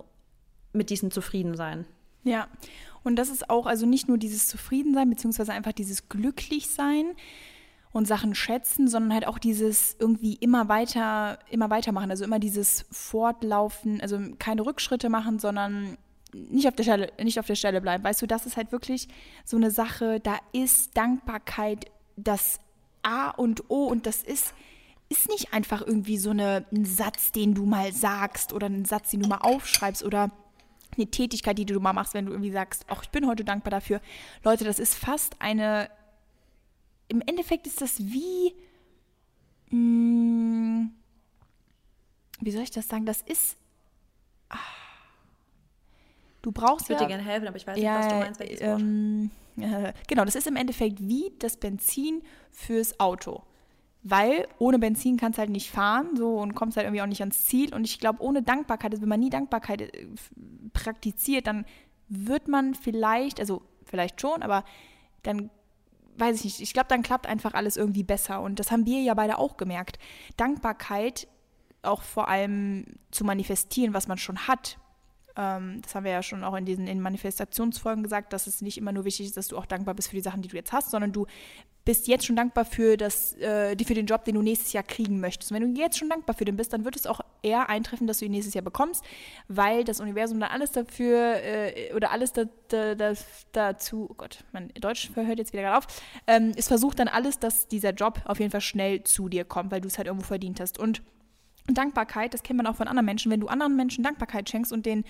mit 0.74 0.90
diesem 0.90 1.12
Zufriedensein. 1.12 1.86
Ja, 2.24 2.48
und 3.04 3.16
das 3.16 3.30
ist 3.30 3.50
auch 3.50 3.66
also 3.66 3.86
nicht 3.86 4.08
nur 4.08 4.18
dieses 4.18 4.48
Zufriedensein, 4.48 5.10
beziehungsweise 5.10 5.54
einfach 5.54 5.72
dieses 5.72 6.10
Glücklichsein 6.10 7.16
und 7.92 8.08
Sachen 8.08 8.36
schätzen, 8.36 8.88
sondern 8.88 9.14
halt 9.14 9.28
auch 9.28 9.40
dieses 9.40 9.96
irgendwie 10.00 10.36
immer 10.36 10.70
weiter, 10.70 11.40
immer 11.50 11.70
weitermachen. 11.70 12.12
Also 12.12 12.24
immer 12.24 12.40
dieses 12.40 12.86
Fortlaufen, 12.92 14.02
also 14.02 14.20
keine 14.38 14.66
Rückschritte 14.66 15.10
machen, 15.10 15.40
sondern 15.40 15.98
nicht 16.34 16.68
auf 16.68 16.76
der 16.76 16.84
Stelle, 16.84 17.12
nicht 17.24 17.40
auf 17.40 17.48
der 17.48 17.56
Stelle 17.56 17.82
bleiben. 17.82 18.04
Weißt 18.04 18.22
du, 18.22 18.28
das 18.28 18.46
ist 18.46 18.58
halt 18.58 18.72
wirklich 18.72 19.08
so 19.44 19.58
eine 19.58 19.72
Sache, 19.72 20.20
da 20.20 20.38
ist 20.52 20.96
Dankbarkeit 20.96 21.86
das 22.16 22.60
A 23.02 23.30
und 23.30 23.70
O 23.70 23.86
und 23.86 24.06
das 24.06 24.22
ist 24.22 24.54
ist 25.12 25.28
nicht 25.28 25.54
einfach 25.54 25.82
irgendwie 25.82 26.20
so 26.20 26.30
eine, 26.30 26.66
ein 26.72 26.86
Satz, 26.86 27.32
den 27.32 27.56
du 27.56 27.66
mal 27.66 27.92
sagst 27.92 28.54
oder 28.54 28.68
ein 28.68 28.86
Satz, 28.86 29.10
den 29.10 29.22
du 29.22 29.28
mal 29.28 29.40
aufschreibst 29.40 30.04
oder 30.04 30.30
eine 31.00 31.10
Tätigkeit, 31.10 31.58
die 31.58 31.66
du 31.66 31.80
mal 31.80 31.94
machst, 31.94 32.14
wenn 32.14 32.26
du 32.26 32.32
irgendwie 32.32 32.52
sagst, 32.52 32.86
ach, 32.88 33.04
ich 33.04 33.10
bin 33.10 33.28
heute 33.28 33.44
dankbar 33.44 33.72
dafür. 33.72 34.02
Leute, 34.44 34.66
das 34.66 34.80
ist 34.80 34.96
fast 34.96 35.36
eine, 35.40 35.90
im 37.08 37.22
Endeffekt 37.22 37.68
ist 37.68 37.82
das 37.82 38.00
wie, 38.00 38.54
mh, 39.70 39.72
hm, 39.72 40.92
wie 42.42 42.52
soll 42.52 42.64
ich 42.64 42.72
das 42.72 42.88
sagen, 42.88 43.06
das 43.06 43.22
ist, 43.22 43.58
ach, 44.50 44.76
du 46.42 46.52
brauchst 46.52 46.84
Ich 46.84 46.90
würde 46.90 47.02
ja, 47.02 47.08
dir 47.08 47.16
gerne 47.16 47.30
helfen, 47.30 47.48
aber 47.48 47.58
ich 47.58 47.68
weiß 47.68 47.78
ja, 47.80 47.94
nicht, 47.94 48.06
was 48.06 48.14
du 48.14 48.20
meinst, 48.20 48.40
welches 48.40 48.62
ähm, 48.62 49.32
genau, 50.08 50.26
das 50.26 50.36
ist 50.36 50.48
im 50.48 50.56
Endeffekt 50.56 51.00
wie 51.00 51.32
das 51.40 51.58
Benzin 51.58 52.22
fürs 52.52 53.00
Auto 53.00 53.44
weil 54.02 54.48
ohne 54.60 54.80
Benzin 54.80 55.18
kannst 55.18 55.38
du 55.38 55.42
halt 55.42 55.50
nicht 55.50 55.70
fahren 55.70 56.16
so 56.16 56.38
und 56.38 56.56
kommst 56.56 56.78
halt 56.78 56.86
irgendwie 56.86 57.02
auch 57.02 57.08
nicht 57.08 57.22
ans 57.22 57.46
Ziel. 57.46 57.74
Und 57.74 57.84
ich 57.86 58.00
glaube, 58.00 58.22
ohne 58.22 58.42
Dankbarkeit, 58.42 58.92
also 58.92 59.02
wenn 59.02 59.10
man 59.10 59.20
nie 59.20 59.30
Dankbarkeit 59.30 59.82
äh, 59.82 60.08
praktiziert, 60.74 61.48
dann 61.48 61.66
wird 62.08 62.48
man 62.48 62.76
vielleicht, 62.76 63.40
also 63.40 63.62
vielleicht 63.86 64.22
schon, 64.22 64.42
aber 64.42 64.64
dann 65.24 65.50
weiß 66.18 66.38
ich 66.38 66.44
nicht, 66.46 66.62
ich 66.62 66.74
glaube, 66.74 66.88
dann 66.90 67.02
klappt 67.02 67.28
einfach 67.28 67.54
alles 67.54 67.78
irgendwie 67.78 68.04
besser. 68.04 68.42
Und 68.42 68.60
das 68.60 68.72
haben 68.72 68.86
wir 68.86 69.02
ja 69.02 69.14
beide 69.14 69.38
auch 69.38 69.58
gemerkt. 69.58 70.00
Dankbarkeit 70.38 71.28
auch 71.82 72.04
vor 72.04 72.28
allem 72.28 72.86
zu 73.12 73.24
manifestieren, 73.24 73.94
was 73.94 74.08
man 74.08 74.18
schon 74.18 74.48
hat. 74.48 74.78
Ähm, 75.40 75.82
das 75.82 75.96
haben 75.96 76.04
wir 76.04 76.12
ja 76.12 76.22
schon 76.22 76.44
auch 76.44 76.56
in 76.56 76.66
diesen 76.66 76.86
in 76.86 77.00
Manifestationsfolgen 77.00 78.04
gesagt, 78.04 78.34
dass 78.34 78.46
es 78.46 78.62
nicht 78.62 78.78
immer 78.78 78.92
nur 78.92 79.06
wichtig 79.06 79.28
ist, 79.28 79.38
dass 79.38 79.48
du 79.48 79.58
auch 79.58 79.66
dankbar 79.66 79.94
bist 79.94 80.10
für 80.10 80.16
die 80.16 80.22
Sachen, 80.22 80.42
die 80.42 80.50
du 80.50 80.58
jetzt 80.58 80.74
hast, 80.74 80.92
sondern 80.92 81.14
du 81.14 81.28
bist 81.86 82.08
jetzt 82.08 82.26
schon 82.26 82.36
dankbar 82.36 82.66
für, 82.66 82.98
das, 82.98 83.38
äh, 83.38 83.76
für 83.84 83.94
den 83.94 84.06
Job, 84.06 84.26
den 84.26 84.36
du 84.36 84.42
nächstes 84.42 84.74
Jahr 84.74 84.84
kriegen 84.84 85.22
möchtest. 85.22 85.54
Wenn 85.54 85.74
du 85.74 85.82
jetzt 85.82 85.98
schon 85.98 86.10
dankbar 86.10 86.36
für 86.36 86.44
den 86.44 86.58
bist, 86.58 86.74
dann 86.74 86.84
wird 86.84 86.98
es 86.98 87.08
auch 87.08 87.22
eher 87.42 87.70
eintreffen, 87.70 88.06
dass 88.06 88.20
du 88.20 88.26
ihn 88.26 88.32
nächstes 88.32 88.54
Jahr 88.54 88.64
bekommst, 88.64 89.04
weil 89.48 89.86
das 89.86 90.02
Universum 90.02 90.42
dann 90.42 90.52
alles 90.52 90.72
dafür 90.72 91.42
äh, 91.42 91.94
oder 91.96 92.12
alles 92.12 92.34
da, 92.34 92.44
da, 92.68 92.96
da, 92.96 93.14
dazu, 93.54 94.08
oh 94.10 94.14
Gott, 94.16 94.44
mein 94.52 94.68
Deutsch 94.82 95.10
hört 95.16 95.40
jetzt 95.40 95.54
wieder 95.54 95.64
gerade 95.64 95.78
auf, 95.78 95.88
ähm, 96.28 96.52
es 96.58 96.68
versucht 96.68 97.00
dann 97.00 97.08
alles, 97.08 97.40
dass 97.40 97.68
dieser 97.68 97.92
Job 97.92 98.22
auf 98.26 98.40
jeden 98.40 98.52
Fall 98.52 98.62
schnell 98.62 99.04
zu 99.04 99.30
dir 99.30 99.46
kommt, 99.46 99.72
weil 99.72 99.80
du 99.80 99.88
es 99.88 99.98
halt 99.98 100.08
irgendwo 100.08 100.28
verdient 100.28 100.60
hast. 100.60 100.78
Und 100.78 101.02
Dankbarkeit, 101.74 102.34
das 102.34 102.44
kennt 102.44 102.58
man 102.58 102.68
auch 102.68 102.76
von 102.76 102.88
anderen 102.88 103.06
Menschen, 103.06 103.32
wenn 103.32 103.40
du 103.40 103.48
anderen 103.48 103.76
Menschen 103.76 104.04
Dankbarkeit 104.04 104.50
schenkst 104.50 104.72
und 104.72 104.86
denen 104.86 105.04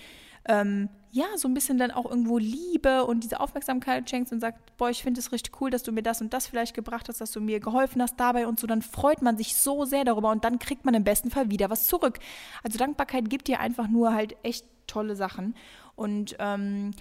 ähm, 0.46 0.88
ja, 1.12 1.26
so 1.36 1.48
ein 1.48 1.54
bisschen 1.54 1.76
dann 1.76 1.90
auch 1.90 2.08
irgendwo 2.08 2.38
Liebe 2.38 3.04
und 3.04 3.24
diese 3.24 3.40
Aufmerksamkeit 3.40 4.08
schenkst 4.08 4.32
und 4.32 4.40
sagst, 4.40 4.60
boah, 4.76 4.90
ich 4.90 5.02
finde 5.02 5.20
es 5.20 5.32
richtig 5.32 5.60
cool, 5.60 5.70
dass 5.70 5.82
du 5.82 5.90
mir 5.92 6.02
das 6.02 6.20
und 6.20 6.32
das 6.32 6.46
vielleicht 6.46 6.74
gebracht 6.74 7.08
hast, 7.08 7.20
dass 7.20 7.32
du 7.32 7.40
mir 7.40 7.58
geholfen 7.58 8.00
hast 8.00 8.18
dabei 8.18 8.46
und 8.46 8.60
so, 8.60 8.66
dann 8.66 8.80
freut 8.80 9.20
man 9.20 9.36
sich 9.36 9.56
so 9.56 9.84
sehr 9.84 10.04
darüber 10.04 10.30
und 10.30 10.44
dann 10.44 10.58
kriegt 10.58 10.84
man 10.84 10.94
im 10.94 11.04
besten 11.04 11.30
Fall 11.30 11.50
wieder 11.50 11.68
was 11.68 11.88
zurück. 11.88 12.20
Also 12.62 12.78
Dankbarkeit 12.78 13.28
gibt 13.28 13.48
dir 13.48 13.60
einfach 13.60 13.88
nur 13.88 14.14
halt 14.14 14.36
echt 14.44 14.64
tolle 14.86 15.16
Sachen 15.16 15.54
und 15.96 16.36
ähm, 16.38 16.92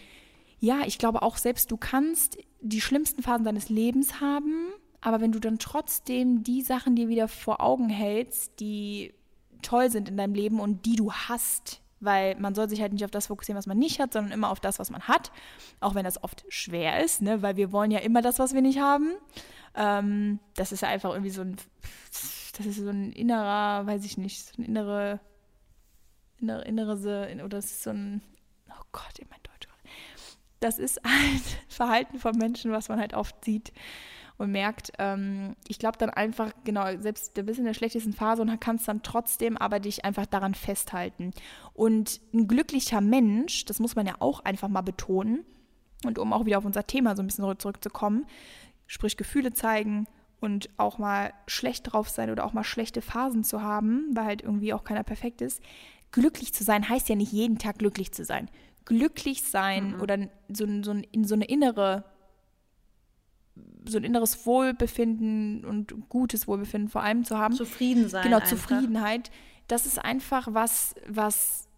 ja, 0.59 0.81
ich 0.85 0.97
glaube 0.97 1.21
auch 1.21 1.37
selbst 1.37 1.71
du 1.71 1.77
kannst 1.77 2.37
die 2.61 2.81
schlimmsten 2.81 3.21
Phasen 3.21 3.45
deines 3.45 3.69
Lebens 3.69 4.19
haben, 4.19 4.73
aber 5.01 5.21
wenn 5.21 5.31
du 5.31 5.39
dann 5.39 5.59
trotzdem 5.59 6.43
die 6.43 6.61
Sachen 6.61 6.95
dir 6.95 7.07
wieder 7.09 7.27
vor 7.27 7.61
Augen 7.61 7.89
hältst, 7.89 8.59
die 8.59 9.13
toll 9.61 9.89
sind 9.89 10.09
in 10.09 10.17
deinem 10.17 10.33
Leben 10.33 10.59
und 10.59 10.85
die 10.85 10.95
du 10.95 11.11
hast, 11.11 11.81
weil 11.99 12.35
man 12.35 12.55
soll 12.55 12.69
sich 12.69 12.81
halt 12.81 12.93
nicht 12.93 13.05
auf 13.05 13.11
das 13.11 13.27
fokussieren, 13.27 13.57
was 13.57 13.67
man 13.67 13.77
nicht 13.77 13.99
hat, 13.99 14.13
sondern 14.13 14.31
immer 14.31 14.49
auf 14.49 14.59
das, 14.59 14.79
was 14.79 14.89
man 14.89 15.07
hat, 15.07 15.31
auch 15.79 15.95
wenn 15.95 16.05
das 16.05 16.23
oft 16.23 16.45
schwer 16.49 17.03
ist, 17.03 17.21
ne? 17.21 17.41
weil 17.41 17.57
wir 17.57 17.71
wollen 17.71 17.91
ja 17.91 17.99
immer 17.99 18.21
das, 18.21 18.39
was 18.39 18.53
wir 18.53 18.61
nicht 18.61 18.79
haben. 18.79 19.13
Ähm, 19.75 20.39
das 20.55 20.71
ist 20.71 20.81
ja 20.81 20.87
einfach 20.87 21.11
irgendwie 21.11 21.31
so 21.31 21.41
ein, 21.41 21.57
das 22.57 22.65
ist 22.65 22.77
so 22.77 22.89
ein 22.89 23.11
innerer, 23.11 23.85
weiß 23.85 24.05
ich 24.05 24.17
nicht, 24.17 24.45
so 24.45 24.61
ein 24.61 24.65
innere, 24.65 25.19
innere, 26.39 26.63
innere, 26.63 27.33
oder 27.43 27.49
das 27.49 27.65
ist 27.65 27.83
so 27.83 27.91
ein, 27.91 28.21
oh 28.69 28.83
Gott, 28.91 29.19
mein 29.29 29.39
Deutsch. 29.43 29.67
Das 30.59 30.77
ist 30.77 31.03
ein 31.05 31.41
Verhalten 31.67 32.19
von 32.19 32.37
Menschen, 32.37 32.71
was 32.71 32.89
man 32.89 32.99
halt 32.99 33.13
oft 33.13 33.45
sieht 33.45 33.71
und 34.39 34.51
merkt, 34.51 34.93
ähm, 34.97 35.55
ich 35.67 35.77
glaube 35.77 35.97
dann 35.97 36.09
einfach, 36.09 36.51
genau, 36.63 36.85
selbst 36.99 37.37
du 37.37 37.43
bist 37.43 37.59
in 37.59 37.65
der 37.65 37.73
schlechtesten 37.73 38.13
Phase 38.13 38.41
und 38.41 38.59
kannst 38.59 38.87
dann 38.87 39.03
trotzdem 39.03 39.57
aber 39.57 39.79
dich 39.79 40.05
einfach 40.05 40.25
daran 40.25 40.55
festhalten. 40.55 41.33
Und 41.73 42.21
ein 42.33 42.47
glücklicher 42.47 43.01
Mensch, 43.01 43.65
das 43.65 43.79
muss 43.79 43.95
man 43.95 44.07
ja 44.07 44.15
auch 44.19 44.39
einfach 44.39 44.69
mal 44.69 44.81
betonen, 44.81 45.45
und 46.05 46.17
um 46.17 46.31
auch 46.31 46.45
wieder 46.45 46.57
auf 46.57 46.65
unser 46.65 46.87
Thema 46.87 47.15
so 47.17 47.21
ein 47.21 47.27
bisschen 47.27 47.59
zurückzukommen, 47.59 48.25
sprich 48.87 49.17
Gefühle 49.17 49.51
zeigen 49.51 50.07
und 50.39 50.69
auch 50.77 50.97
mal 50.97 51.33
schlecht 51.45 51.91
drauf 51.91 52.07
sein 52.07 52.29
oder 52.29 52.45
auch 52.45 52.53
mal 52.53 52.63
schlechte 52.63 53.01
Phasen 53.01 53.43
zu 53.43 53.61
haben, 53.61 54.05
weil 54.13 54.23
halt 54.23 54.41
irgendwie 54.41 54.73
auch 54.73 54.85
keiner 54.85 55.03
perfekt 55.03 55.41
ist. 55.41 55.61
Glücklich 56.11 56.53
zu 56.53 56.63
sein 56.63 56.87
heißt 56.87 57.09
ja 57.09 57.15
nicht 57.15 57.33
jeden 57.33 57.57
Tag 57.57 57.79
glücklich 57.79 58.13
zu 58.13 58.23
sein. 58.23 58.49
Glücklich 58.85 59.43
sein 59.43 59.95
mhm. 59.95 60.01
oder 60.01 60.17
so, 60.47 60.65
so, 60.81 60.93
in 61.11 61.25
so 61.25 61.35
eine 61.35 61.45
innere 61.45 62.05
so 63.85 63.97
ein 63.97 64.03
inneres 64.03 64.45
Wohlbefinden 64.45 65.65
und 65.65 66.09
gutes 66.09 66.47
Wohlbefinden 66.47 66.89
vor 66.89 67.03
allem 67.03 67.23
zu 67.23 67.37
haben. 67.37 67.55
Zufrieden 67.55 68.09
sein. 68.09 68.23
Genau, 68.23 68.37
einfach. 68.37 68.49
Zufriedenheit. 68.49 69.31
Das 69.67 69.85
ist 69.85 69.99
einfach 69.99 70.47
was, 70.51 70.95
was 71.07 71.69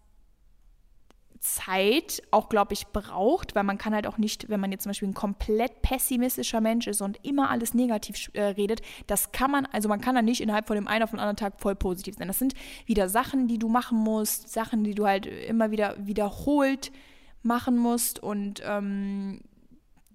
Zeit 1.42 2.22
auch, 2.30 2.48
glaube 2.48 2.72
ich, 2.72 2.86
braucht, 2.88 3.54
weil 3.56 3.64
man 3.64 3.76
kann 3.76 3.94
halt 3.94 4.06
auch 4.06 4.16
nicht, 4.16 4.48
wenn 4.48 4.60
man 4.60 4.70
jetzt 4.70 4.84
zum 4.84 4.90
Beispiel 4.90 5.08
ein 5.08 5.14
komplett 5.14 5.82
pessimistischer 5.82 6.60
Mensch 6.60 6.86
ist 6.86 7.02
und 7.02 7.18
immer 7.24 7.50
alles 7.50 7.74
negativ 7.74 8.30
äh, 8.32 8.42
redet, 8.42 8.80
das 9.08 9.32
kann 9.32 9.50
man, 9.50 9.66
also 9.66 9.88
man 9.88 10.00
kann 10.00 10.14
dann 10.14 10.24
nicht 10.24 10.40
innerhalb 10.40 10.68
von 10.68 10.76
dem 10.76 10.86
einen 10.86 11.02
auf 11.02 11.10
den 11.10 11.18
anderen 11.18 11.36
Tag 11.36 11.60
voll 11.60 11.74
positiv 11.74 12.14
sein. 12.16 12.28
Das 12.28 12.38
sind 12.38 12.54
wieder 12.86 13.08
Sachen, 13.08 13.48
die 13.48 13.58
du 13.58 13.68
machen 13.68 13.98
musst, 13.98 14.50
Sachen, 14.50 14.84
die 14.84 14.94
du 14.94 15.06
halt 15.06 15.26
immer 15.26 15.72
wieder 15.72 15.96
wiederholt 15.98 16.92
machen 17.42 17.76
musst 17.76 18.20
und 18.20 18.62
ähm, 18.64 19.40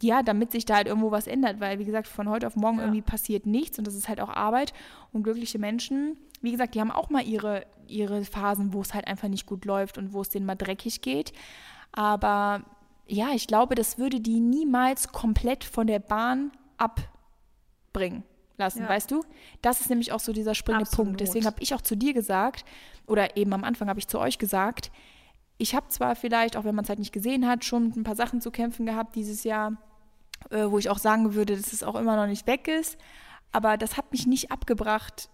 ja, 0.01 0.21
damit 0.23 0.51
sich 0.51 0.65
da 0.65 0.75
halt 0.75 0.87
irgendwo 0.87 1.11
was 1.11 1.27
ändert, 1.27 1.59
weil 1.59 1.79
wie 1.79 1.85
gesagt, 1.85 2.07
von 2.07 2.29
heute 2.29 2.47
auf 2.47 2.55
morgen 2.55 2.77
Ja. 2.77 2.83
irgendwie 2.83 3.01
passiert 3.01 3.45
nichts 3.45 3.77
und 3.77 3.87
das 3.87 3.95
ist 3.95 4.07
halt 4.09 4.19
auch 4.21 4.29
Arbeit. 4.29 4.73
Und 5.11 5.23
glückliche 5.23 5.59
Menschen, 5.59 6.17
wie 6.41 6.51
gesagt, 6.51 6.75
die 6.75 6.81
haben 6.81 6.91
auch 6.91 7.09
mal 7.09 7.23
ihre, 7.25 7.65
ihre 7.87 8.23
Phasen, 8.23 8.73
wo 8.73 8.81
es 8.81 8.93
halt 8.93 9.07
einfach 9.07 9.27
nicht 9.27 9.45
gut 9.45 9.65
läuft 9.65 9.97
und 9.97 10.13
wo 10.13 10.21
es 10.21 10.29
denen 10.29 10.45
mal 10.45 10.55
dreckig 10.55 11.01
geht. 11.01 11.33
Aber 11.91 12.63
ja, 13.07 13.29
ich 13.33 13.47
glaube, 13.47 13.73
das 13.75 13.97
würde 13.97 14.19
die 14.19 14.39
niemals 14.39 15.11
komplett 15.11 15.63
von 15.63 15.87
der 15.87 15.99
Bahn 15.99 16.51
abbringen 16.77 18.23
lassen, 18.57 18.81
Ja. 18.83 18.89
weißt 18.89 19.11
du? 19.11 19.23
Das 19.61 19.81
ist 19.81 19.89
nämlich 19.89 20.11
auch 20.11 20.19
so 20.19 20.33
dieser 20.33 20.55
springende 20.55 20.85
Absolut. 20.87 21.07
Punkt. 21.07 21.21
Deswegen 21.21 21.45
habe 21.45 21.61
ich 21.61 21.73
auch 21.73 21.81
zu 21.81 21.95
dir 21.95 22.13
gesagt, 22.13 22.65
oder 23.05 23.37
eben 23.37 23.53
am 23.53 23.63
Anfang 23.63 23.87
habe 23.89 23.99
ich 23.99 24.07
zu 24.07 24.19
euch 24.19 24.37
gesagt, 24.37 24.91
ich 25.59 25.73
habe 25.73 25.87
zwar 25.89 26.15
vielleicht, 26.15 26.55
auch 26.55 26.65
wenn 26.65 26.75
man 26.75 26.83
es 26.83 26.89
halt 26.89 26.99
nicht 26.99 27.11
gesehen 27.13 27.47
hat, 27.47 27.65
schon 27.65 27.93
ein 27.95 28.03
paar 28.03 28.15
Sachen 28.15 28.41
zu 28.41 28.51
kämpfen 28.51 28.85
gehabt 28.85 29.15
dieses 29.15 29.43
Jahr, 29.43 29.73
äh, 30.49 30.65
wo 30.69 30.77
ich 30.77 30.89
auch 30.89 30.99
sagen 30.99 31.33
würde, 31.33 31.55
dass 31.55 31.73
es 31.73 31.83
auch 31.83 31.95
immer 31.95 32.15
noch 32.15 32.27
nicht 32.27 32.47
weg 32.47 32.67
ist, 32.67 32.97
aber 33.51 33.77
das 33.77 33.97
hat 33.97 34.11
mich 34.11 34.27
nicht 34.27 34.51
abgebracht, 34.51 35.29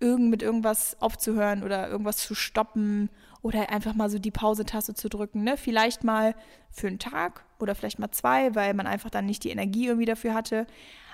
irgend 0.00 0.30
mit 0.30 0.42
irgendwas 0.42 1.00
aufzuhören 1.00 1.62
oder 1.62 1.88
irgendwas 1.88 2.18
zu 2.18 2.34
stoppen 2.34 3.10
oder 3.42 3.70
einfach 3.70 3.94
mal 3.94 4.10
so 4.10 4.18
die 4.18 4.30
Pause-Taste 4.30 4.94
zu 4.94 5.08
drücken. 5.08 5.44
Ne? 5.44 5.56
Vielleicht 5.56 6.02
mal 6.04 6.34
für 6.70 6.88
einen 6.88 6.98
Tag 6.98 7.44
oder 7.58 7.74
vielleicht 7.74 7.98
mal 7.98 8.10
zwei, 8.10 8.54
weil 8.54 8.74
man 8.74 8.86
einfach 8.86 9.10
dann 9.10 9.26
nicht 9.26 9.44
die 9.44 9.50
Energie 9.50 9.86
irgendwie 9.86 10.06
dafür 10.06 10.34
hatte. 10.34 10.66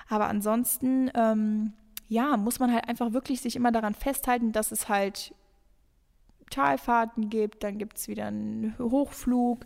Aber 0.09 0.27
ansonsten, 0.27 1.11
ähm, 1.13 1.73
ja, 2.07 2.35
muss 2.37 2.59
man 2.59 2.73
halt 2.73 2.89
einfach 2.89 3.13
wirklich 3.13 3.41
sich 3.41 3.55
immer 3.55 3.71
daran 3.71 3.93
festhalten, 3.93 4.51
dass 4.51 4.71
es 4.71 4.89
halt 4.89 5.33
Talfahrten 6.49 7.29
gibt, 7.29 7.63
dann 7.63 7.77
gibt 7.77 7.97
es 7.97 8.07
wieder 8.07 8.27
einen 8.27 8.75
Hochflug. 8.77 9.65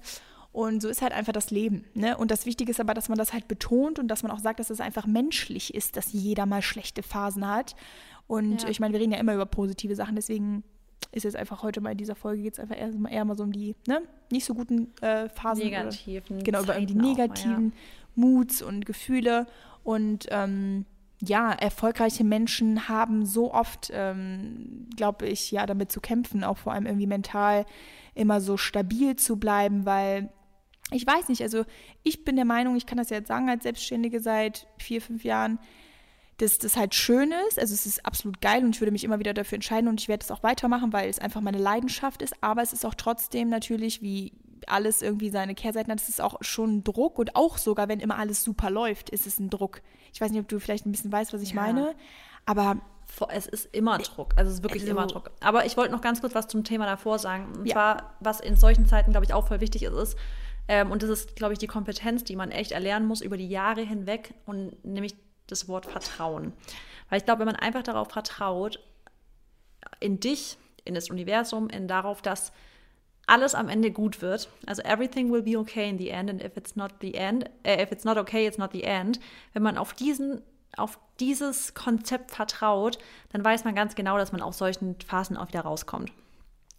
Und 0.56 0.82
so 0.82 0.88
ist 0.88 1.02
halt 1.02 1.12
einfach 1.12 1.34
das 1.34 1.52
Leben. 1.52 1.84
Ne? 1.96 2.18
Und 2.18 2.32
das 2.32 2.46
Wichtige 2.46 2.72
ist 2.72 2.80
aber, 2.80 2.94
dass 2.94 3.10
man 3.10 3.18
das 3.18 3.34
halt 3.34 3.50
betont 3.50 4.00
und 4.00 4.08
dass 4.08 4.24
man 4.24 4.32
auch 4.32 4.40
sagt, 4.40 4.62
dass 4.62 4.70
es 4.70 4.80
einfach 4.80 5.06
menschlich 5.06 5.74
ist, 5.76 5.98
dass 5.98 6.14
jeder 6.14 6.46
mal 6.46 6.62
schlechte 6.62 7.04
Phasen 7.04 7.46
hat. 7.46 7.76
Und 8.26 8.64
Ja. 8.64 8.70
ich 8.70 8.80
meine, 8.80 8.94
wir 8.94 9.02
reden 9.02 9.12
ja 9.12 9.20
immer 9.20 9.34
über 9.34 9.46
positive 9.46 9.96
Sachen, 9.96 10.16
deswegen 10.16 10.64
ist 11.12 11.24
jetzt 11.24 11.36
einfach 11.36 11.62
heute 11.62 11.82
mal 11.82 11.92
in 11.92 11.98
dieser 11.98 12.16
Folge 12.16 12.42
geht 12.44 12.54
es 12.54 12.60
einfach 12.62 12.78
eher, 12.78 12.90
eher 13.10 13.26
mal 13.26 13.36
so 13.36 13.44
um 13.44 13.52
die 13.52 13.76
ne? 13.86 14.02
nicht 14.32 14.46
so 14.46 14.54
guten 14.54 14.94
äh, 15.02 15.28
Phasen. 15.28 15.68
oder- 15.68 15.84
negativen. 15.84 16.42
genau, 16.44 16.64
über 16.64 16.78
irgendwie 16.80 16.94
die 16.94 17.00
Zeiten 17.00 17.04
auch 17.04 17.18
negativen 17.18 17.74
Moods 18.16 18.62
und 18.62 18.86
Gefühle. 18.86 19.48
Und 19.84 20.28
ähm, 20.32 20.86
ja, 21.22 21.52
erfolgreiche 21.52 22.24
Menschen 22.24 22.88
haben 22.88 23.26
so 23.26 23.54
oft, 23.54 23.92
ähm, 23.94 24.88
glaube 24.96 25.28
ich, 25.28 25.52
ja, 25.52 25.66
damit 25.66 25.92
zu 25.92 26.00
kämpfen, 26.00 26.46
auch 26.46 26.58
vor 26.58 26.72
allem 26.72 26.86
irgendwie 26.86 27.08
mental 27.08 27.66
immer 28.14 28.40
so 28.40 28.56
stabil 28.56 29.18
zu 29.18 29.36
bleiben, 29.36 29.86
weil 29.86 30.30
ich 30.92 31.06
weiß 31.06 31.30
nicht, 31.30 31.42
also 31.42 31.66
ich 32.04 32.24
bin 32.24 32.36
der 32.36 32.46
Meinung, 32.46 32.76
ich 32.76 32.86
kann 32.86 32.98
das 32.98 33.10
ja 33.10 33.18
jetzt 33.18 33.28
sagen 33.28 33.50
als 33.50 33.64
Selbstständige 33.64 34.20
seit 34.20 34.68
vier, 34.78 35.02
fünf 35.02 35.24
Jahren, 35.24 35.60
dass 36.38 36.58
das 36.58 36.76
halt 36.76 36.94
schön 36.94 37.34
ist. 37.48 37.58
Also 37.60 37.74
es 37.74 37.86
ist 37.86 38.06
absolut 38.06 38.42
geil 38.42 38.64
und 38.64 38.76
ich 38.76 38.82
würde 38.82 38.92
mich 38.92 39.04
immer 39.04 39.20
wieder 39.20 39.34
dafür 39.34 39.56
entscheiden 39.56 39.88
und 39.90 40.00
ich 40.02 40.08
werde 40.08 40.24
es 40.24 40.32
auch 40.32 40.44
weitermachen, 40.44 40.92
weil 40.94 41.10
es 41.10 41.20
einfach 41.20 41.42
meine 41.42 41.58
Leidenschaft 41.58 42.22
ist. 42.22 42.36
Aber 42.42 42.62
es 42.62 42.74
ist 42.74 42.86
auch 42.86 42.94
trotzdem 42.94 43.50
natürlich, 43.50 44.02
wie 44.02 44.34
alles 44.68 45.02
irgendwie 45.02 45.30
seine 45.30 45.54
Kehrseiten 45.56 45.92
hat, 45.92 46.00
es 46.02 46.10
ist 46.10 46.22
auch 46.22 46.38
schon 46.42 46.78
ein 46.78 46.84
Druck 46.84 47.20
und 47.20 47.36
auch 47.36 47.58
sogar, 47.58 47.88
wenn 47.88 48.00
immer 48.00 48.18
alles 48.18 48.44
super 48.44 48.70
läuft, 48.70 49.10
ist 49.12 49.28
es 49.28 49.40
ein 49.40 49.50
Druck. 49.50 49.82
Ich 50.14 50.20
weiß 50.22 50.32
nicht, 50.32 50.40
ob 50.42 50.48
du 50.48 50.60
vielleicht 50.60 50.86
ein 50.86 50.92
bisschen 50.92 51.12
weißt, 51.12 51.34
was 51.34 51.42
ich 51.42 51.50
Ja. 51.52 51.56
meine, 51.62 51.96
aber 52.46 52.78
Es 53.30 53.46
ist 53.46 53.74
immer 53.74 54.00
Druck. 54.00 54.34
Also 54.36 54.50
es 54.50 54.58
ist 54.58 54.64
wirklich 54.64 54.82
Also- 54.82 54.92
immer 54.92 55.06
Druck. 55.08 55.30
Aber 55.40 55.66
ich 55.66 55.78
wollte 55.78 55.92
noch 55.92 56.02
ganz 56.02 56.20
kurz 56.22 56.34
was 56.34 56.48
zum 56.48 56.64
Thema 56.64 56.86
davor 56.88 57.20
sagen. 57.20 57.46
Und 57.56 57.66
Ja. 57.68 57.74
zwar, 57.74 58.16
was 58.20 58.40
in 58.42 58.58
solchen 58.58 58.88
Zeiten, 58.88 59.12
glaube 59.12 59.26
ich, 59.26 59.34
auch 59.34 59.48
voll 59.48 59.62
wichtig 59.62 59.84
ist, 59.84 59.94
ist, 59.94 60.18
ähm, 60.68 60.92
und 60.92 61.04
das 61.04 61.10
ist, 61.10 61.36
glaube 61.36 61.54
ich, 61.54 61.60
die 61.60 61.68
Kompetenz, 61.68 62.24
die 62.24 62.36
man 62.36 62.52
echt 62.52 62.72
erlernen 62.72 63.08
muss 63.08 63.22
über 63.22 63.38
die 63.38 63.48
Jahre 63.48 63.82
hinweg, 63.82 64.34
und 64.46 64.84
nämlich 64.84 65.16
das 65.48 65.68
Wort 65.68 65.86
Vertrauen. 65.86 66.54
Weil 67.10 67.20
ich 67.20 67.26
glaube, 67.26 67.40
wenn 67.40 67.48
man 67.48 67.56
einfach 67.56 67.84
darauf 67.84 68.10
vertraut, 68.10 68.80
in 70.00 70.20
dich, 70.20 70.58
in 70.84 70.96
das 70.96 71.10
Universum, 71.10 71.70
in 71.70 71.88
darauf, 71.88 72.22
dass 72.22 72.52
alles 73.28 73.56
am 73.56 73.70
Ende 73.70 73.92
gut 73.92 74.22
wird. 74.22 74.50
Also 74.66 74.82
everything 74.84 75.32
will 75.32 75.42
be 75.42 75.58
okay 75.58 75.90
in 75.90 75.98
the 75.98 76.10
end 76.10 76.30
and 76.30 76.44
if 76.44 76.58
it's 76.58 76.76
not 76.76 76.92
the 77.02 77.16
end, 77.16 77.50
äh, 77.64 77.82
if 77.82 77.92
it's 77.92 78.04
not 78.04 78.18
okay, 78.18 78.46
it's 78.48 78.58
not 78.58 78.72
the 78.72 78.84
end. 78.84 79.20
Wenn 79.54 79.64
man 79.64 79.78
auf 79.78 79.94
diesen 79.94 80.42
auf 80.78 81.00
dieses 81.22 81.74
Konzept 81.74 82.32
vertraut, 82.32 82.98
dann 83.32 83.44
weiß 83.44 83.64
man 83.64 83.76
ganz 83.76 83.96
genau, 83.96 84.18
dass 84.18 84.34
man 84.34 84.42
aus 84.42 84.58
solchen 84.58 85.00
Phasen 85.00 85.38
auch 85.38 85.48
wieder 85.48 85.62
rauskommt. 85.62 86.12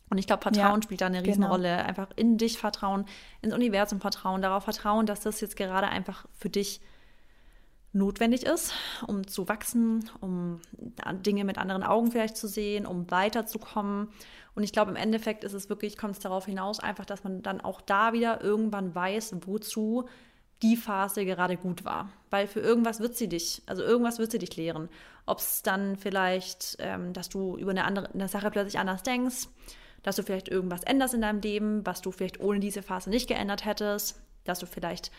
Und 0.08 0.18
ich 0.18 0.26
glaube, 0.26 0.42
Vertrauen 0.42 0.80
Ja, 0.80 0.82
spielt 0.82 1.00
da 1.00 1.06
eine 1.06 1.22
genau. 1.22 1.28
Riesenrolle. 1.28 1.84
Einfach 1.84 2.08
in 2.16 2.38
dich 2.38 2.58
vertrauen, 2.58 3.06
ins 3.42 3.54
Universum 3.54 4.00
vertrauen, 4.00 4.42
darauf 4.42 4.64
vertrauen, 4.64 5.06
dass 5.06 5.20
das 5.20 5.40
jetzt 5.40 5.56
gerade 5.56 5.88
einfach 5.88 6.26
für 6.32 6.48
dich 6.48 6.80
notwendig 7.92 8.44
ist, 8.44 8.74
um 9.06 9.26
zu 9.26 9.48
wachsen, 9.48 10.08
um 10.20 10.60
Dinge 11.24 11.44
mit 11.44 11.58
anderen 11.58 11.82
Augen 11.82 12.12
vielleicht 12.12 12.36
zu 12.36 12.46
sehen, 12.46 12.86
um 12.86 13.10
weiterzukommen. 13.10 14.08
Und 14.54 14.62
ich 14.62 14.72
glaube, 14.72 14.90
im 14.90 14.96
Endeffekt 14.96 15.44
ist 15.44 15.54
es 15.54 15.68
wirklich, 15.68 15.96
kommt 15.96 16.14
es 16.14 16.20
darauf 16.20 16.46
hinaus, 16.46 16.78
einfach, 16.78 17.04
dass 17.04 17.24
man 17.24 17.42
dann 17.42 17.60
auch 17.60 17.80
da 17.80 18.12
wieder 18.12 18.42
irgendwann 18.42 18.94
weiß, 18.94 19.34
wozu 19.46 20.08
die 20.62 20.76
Phase 20.76 21.24
gerade 21.24 21.56
gut 21.56 21.84
war. 21.84 22.10
Weil 22.30 22.46
für 22.46 22.60
irgendwas 22.60 23.00
wird 23.00 23.16
sie 23.16 23.28
dich, 23.28 23.62
also 23.66 23.82
irgendwas 23.82 24.18
wird 24.18 24.30
sie 24.30 24.38
dich 24.38 24.56
lehren. 24.56 24.88
Ob 25.26 25.38
es 25.38 25.62
dann 25.62 25.96
vielleicht, 25.96 26.76
ähm, 26.78 27.12
dass 27.12 27.28
du 27.28 27.56
über 27.56 27.72
eine 27.72 27.84
andere 27.84 28.10
eine 28.12 28.28
Sache 28.28 28.50
plötzlich 28.50 28.78
anders 28.78 29.02
denkst, 29.02 29.48
dass 30.06 30.14
du 30.14 30.22
vielleicht 30.22 30.46
irgendwas 30.46 30.84
änderst 30.84 31.14
in 31.14 31.20
deinem 31.20 31.40
Leben, 31.40 31.84
was 31.84 32.00
du 32.00 32.12
vielleicht 32.12 32.38
ohne 32.38 32.60
diese 32.60 32.80
Phase 32.80 33.10
nicht 33.10 33.26
geändert 33.26 33.64
hättest, 33.64 34.20
dass 34.44 34.60
du 34.60 34.66
vielleicht 34.66 35.10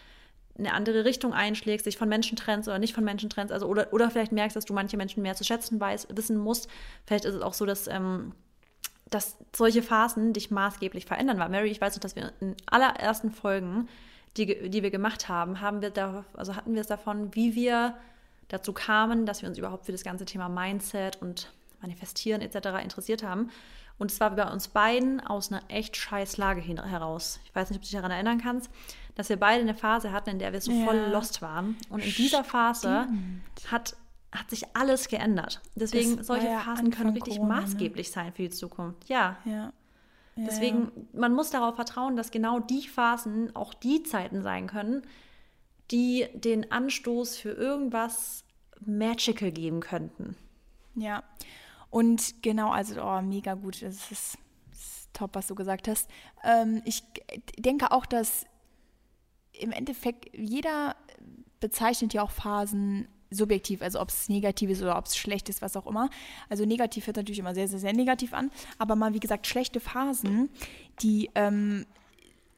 eine 0.58 0.74
andere 0.74 1.04
Richtung 1.04 1.34
einschlägst, 1.34 1.86
dich 1.86 1.98
von 1.98 2.08
Menschen 2.08 2.38
trennst 2.38 2.70
oder 2.70 2.80
nicht 2.80 2.94
von 2.94 3.04
Menschen 3.04 3.30
trennst, 3.30 3.52
also 3.52 3.68
oder, 3.68 3.92
oder 3.92 4.10
vielleicht 4.10 4.32
merkst, 4.32 4.56
dass 4.56 4.64
du 4.64 4.74
manche 4.74 4.96
Menschen 4.96 5.24
mehr 5.24 5.36
zu 5.36 5.44
schätzen 5.44 5.78
weiß, 5.78 6.08
wissen 6.12 6.38
musst. 6.38 6.70
Vielleicht 7.06 7.26
ist 7.26 7.36
es 7.36 7.42
auch 7.42 7.54
so, 7.54 7.66
dass, 7.66 7.88
ähm, 7.88 8.32
dass 9.10 9.36
solche 9.54 9.84
Phasen 9.84 10.32
dich 10.32 10.52
maßgeblich 10.52 11.06
verändern. 11.06 11.38
Weil 11.38 11.50
Mary, 11.50 11.68
ich 11.70 11.82
weiß 11.82 11.94
noch, 11.96 12.02
dass 12.02 12.16
wir 12.16 12.32
in 12.40 12.56
allerersten 12.66 13.32
Folgen, 13.32 13.90
die, 14.38 14.70
die 14.70 14.84
wir 14.84 14.92
gemacht 14.92 15.28
haben, 15.28 15.60
haben 15.60 15.82
wir 15.82 15.90
da, 15.90 16.24
also 16.34 16.56
hatten 16.56 16.74
wir 16.76 16.82
es 16.82 16.88
davon, 16.88 17.36
wie 17.36 17.56
wir 17.56 17.98
dazu 18.48 18.72
kamen, 18.72 19.26
dass 19.26 19.42
wir 19.42 19.50
uns 19.50 19.58
überhaupt 19.58 19.86
für 19.86 19.92
das 19.92 20.06
ganze 20.06 20.24
Thema 20.24 20.48
Mindset 20.48 21.22
und 21.22 21.52
Manifestieren 21.82 22.42
etc. 22.42 22.82
interessiert 22.82 23.22
haben. 23.22 23.52
Und 23.98 24.12
es 24.12 24.20
war 24.20 24.30
bei 24.32 24.50
uns 24.52 24.68
beiden 24.68 25.20
aus 25.20 25.52
einer 25.52 25.62
echt 25.70 25.98
scheiß 25.98 26.38
Lage 26.38 26.62
hin- 26.62 26.84
heraus. 26.84 27.40
Ich 27.46 27.56
weiß 27.56 27.70
nicht, 27.70 27.78
ob 27.78 27.82
du 27.84 27.88
dich 27.88 27.96
daran 27.96 28.12
erinnern 28.12 28.38
kannst, 28.40 28.70
dass 29.16 29.30
wir 29.30 29.38
beide 29.38 29.62
eine 29.62 29.74
Phase 29.74 30.12
hatten, 30.12 30.30
in 30.32 30.40
der 30.40 30.54
wir 30.54 30.62
so 30.62 30.72
Ja. 30.72 30.86
voll 30.86 30.98
lost 31.12 31.42
waren. 31.42 31.76
Und 31.90 32.04
in 32.06 32.12
dieser 32.14 32.44
Phase 32.44 33.08
hat, 33.72 33.96
hat 34.32 34.50
sich 34.52 34.64
alles 34.76 35.08
geändert. 35.08 35.62
Deswegen, 35.76 36.24
solche 36.24 36.46
ja 36.48 36.60
Phasen 36.60 36.92
können 36.92 37.10
richtig 37.12 37.38
Corona, 37.38 37.56
ne? 37.56 37.62
maßgeblich 37.62 38.12
sein 38.12 38.34
für 38.34 38.44
die 38.44 38.50
Zukunft. 38.52 39.10
Ja. 39.10 39.38
ja. 39.46 39.72
Ja, 40.36 40.44
Deswegen, 40.46 40.92
man 41.14 41.34
muss 41.34 41.50
darauf 41.50 41.74
vertrauen, 41.76 42.16
dass 42.16 42.30
genau 42.30 42.60
die 42.60 42.88
Phasen 42.88 43.56
auch 43.56 43.74
die 43.74 44.04
Zeiten 44.04 44.44
sein 44.44 44.68
können, 44.68 45.02
die 45.90 46.28
den 46.36 46.72
Anstoß 46.72 47.38
für 47.38 47.50
irgendwas 47.54 48.44
Magical 48.86 49.52
geben 49.52 49.80
könnten. 49.80 50.36
Ja. 50.94 51.24
Und 51.98 52.44
genau, 52.44 52.70
also, 52.70 53.02
oh, 53.02 53.22
mega 53.24 53.56
gut. 53.56 53.82
Das 53.82 54.12
ist, 54.12 54.38
das 54.70 54.80
ist 54.80 55.10
top, 55.14 55.32
was 55.34 55.48
du 55.48 55.56
gesagt 55.56 55.88
hast. 55.88 56.08
Ähm, 56.44 56.84
ich 56.86 57.02
denke 57.58 57.92
auch, 57.92 58.06
dass 58.06 58.46
im 59.52 59.72
Endeffekt 59.72 60.30
jeder 60.38 60.96
bezeichnet 61.60 62.14
ja 62.14 62.22
auch 62.22 62.30
Phasen 62.30 63.08
subjektiv, 63.32 63.82
also 63.82 64.00
ob 64.00 64.10
es 64.10 64.30
negativ 64.30 64.70
ist 64.70 64.84
oder 64.84 64.96
ob 64.96 65.06
es 65.06 65.18
schlecht 65.18 65.50
ist, 65.50 65.64
was 65.64 65.76
auch 65.76 65.88
immer. 65.88 66.12
Also 66.50 66.66
negativ 66.66 67.08
hört 67.08 67.18
natürlich 67.18 67.40
immer 67.40 67.56
sehr, 67.56 67.68
sehr, 67.68 67.80
sehr 67.80 67.94
negativ 67.94 68.32
an. 68.32 68.52
Aber 68.78 68.96
mal, 68.96 69.16
wie 69.16 69.20
gesagt, 69.20 69.48
schlechte 69.48 69.80
Phasen, 69.80 70.52
die, 71.02 71.32
ähm, 71.34 71.88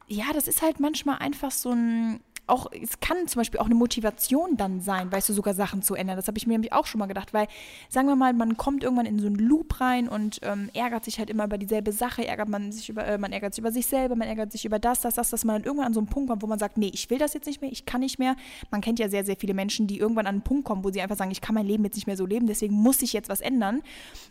ja, 0.10 0.34
das 0.34 0.50
ist 0.50 0.62
halt 0.62 0.82
manchmal 0.82 1.20
einfach 1.20 1.52
so 1.52 1.70
ein, 1.70 2.20
auch, 2.50 2.68
es 2.72 3.00
kann 3.00 3.28
zum 3.28 3.40
Beispiel 3.40 3.60
auch 3.60 3.66
eine 3.66 3.76
Motivation 3.76 4.58
dann 4.58 4.82
sein, 4.82 5.12
weißt 5.12 5.30
du, 5.30 5.34
sogar 5.34 5.54
Sachen 5.54 5.82
zu 5.82 5.96
ändern. 5.96 6.16
Das 6.16 6.28
habe 6.28 6.38
ich 6.38 6.48
mir 6.48 6.54
nämlich 6.54 6.74
auch 6.74 6.86
schon 6.86 7.00
mal 7.00 7.06
gedacht, 7.06 7.34
weil, 7.34 7.48
sagen 7.90 8.08
wir 8.08 8.16
mal, 8.16 8.34
man 8.34 8.58
kommt 8.58 8.84
irgendwann 8.84 9.06
in 9.06 9.20
so 9.20 9.28
einen 9.28 9.36
Loop 9.36 9.80
rein 9.82 10.08
und 10.10 10.40
ähm, 10.44 10.70
ärgert 10.74 11.06
sich 11.06 11.20
halt 11.20 11.30
immer 11.30 11.46
über 11.46 11.58
dieselbe 11.58 11.92
Sache, 11.92 12.28
ärgert 12.28 12.50
man 12.50 12.72
sich 12.72 12.90
über, 12.90 13.06
äh, 13.06 13.18
man 13.18 13.32
ärgert 13.32 13.54
sich 13.54 13.62
über 13.62 13.72
sich 13.72 13.88
selber, 13.88 14.16
man 14.16 14.28
ärgert 14.28 14.52
sich 14.52 14.66
über 14.66 14.80
das, 14.80 15.02
das, 15.02 15.16
das, 15.16 15.30
dass 15.30 15.46
man 15.46 15.56
dann 15.58 15.64
irgendwann 15.64 15.88
an 15.88 15.94
so 15.94 16.00
einen 16.00 16.08
Punkt 16.08 16.30
kommt, 16.30 16.42
wo 16.42 16.48
man 16.48 16.60
sagt, 16.60 16.78
nee, 16.78 16.92
ich 16.94 17.10
will 17.10 17.18
das 17.18 17.34
jetzt 17.34 17.48
nicht 17.48 17.62
mehr, 17.62 17.72
ich 17.72 17.86
kann 17.86 18.02
nicht 18.02 18.20
mehr. 18.20 18.36
Man 18.72 18.82
kennt 18.82 19.00
ja 19.00 19.10
sehr, 19.10 19.24
sehr 19.24 19.36
viele 19.38 19.54
Menschen, 19.54 19.88
die 19.88 19.98
irgendwann 20.00 20.28
an 20.28 20.36
einen 20.36 20.42
Punkt 20.42 20.66
kommen, 20.66 20.84
wo 20.84 20.92
sie 20.92 21.02
einfach 21.02 21.18
sagen, 21.18 21.32
ich 21.32 21.42
kann 21.42 21.56
mein 21.56 21.66
Leben 21.66 21.84
jetzt 21.84 21.96
nicht 21.96 22.08
mehr 22.08 22.18
so 22.18 22.26
leben, 22.26 22.48
deswegen 22.48 22.76
muss 22.76 23.02
ich 23.02 23.14
jetzt 23.14 23.30
was 23.30 23.42
ändern. 23.42 23.82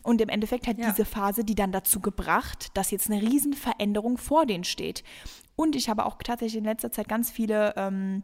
Und 0.03 0.21
im 0.21 0.29
Endeffekt 0.29 0.67
hat 0.67 0.79
Ja. 0.79 0.91
diese 0.91 1.05
Phase 1.05 1.45
die 1.45 1.55
dann 1.55 1.73
dazu 1.73 2.01
gebracht, 2.01 2.69
dass 2.75 2.91
jetzt 2.91 3.11
eine 3.11 3.21
Riesenveränderung 3.23 4.19
vor 4.19 4.47
denen 4.47 4.65
steht. 4.65 5.03
Und 5.59 5.75
ich 5.75 5.89
habe 5.89 6.07
auch 6.07 6.19
tatsächlich 6.23 6.59
in 6.59 6.65
letzter 6.65 6.93
Zeit 6.93 7.09
ganz 7.09 7.33
viele 7.33 7.75
ähm, 7.77 8.23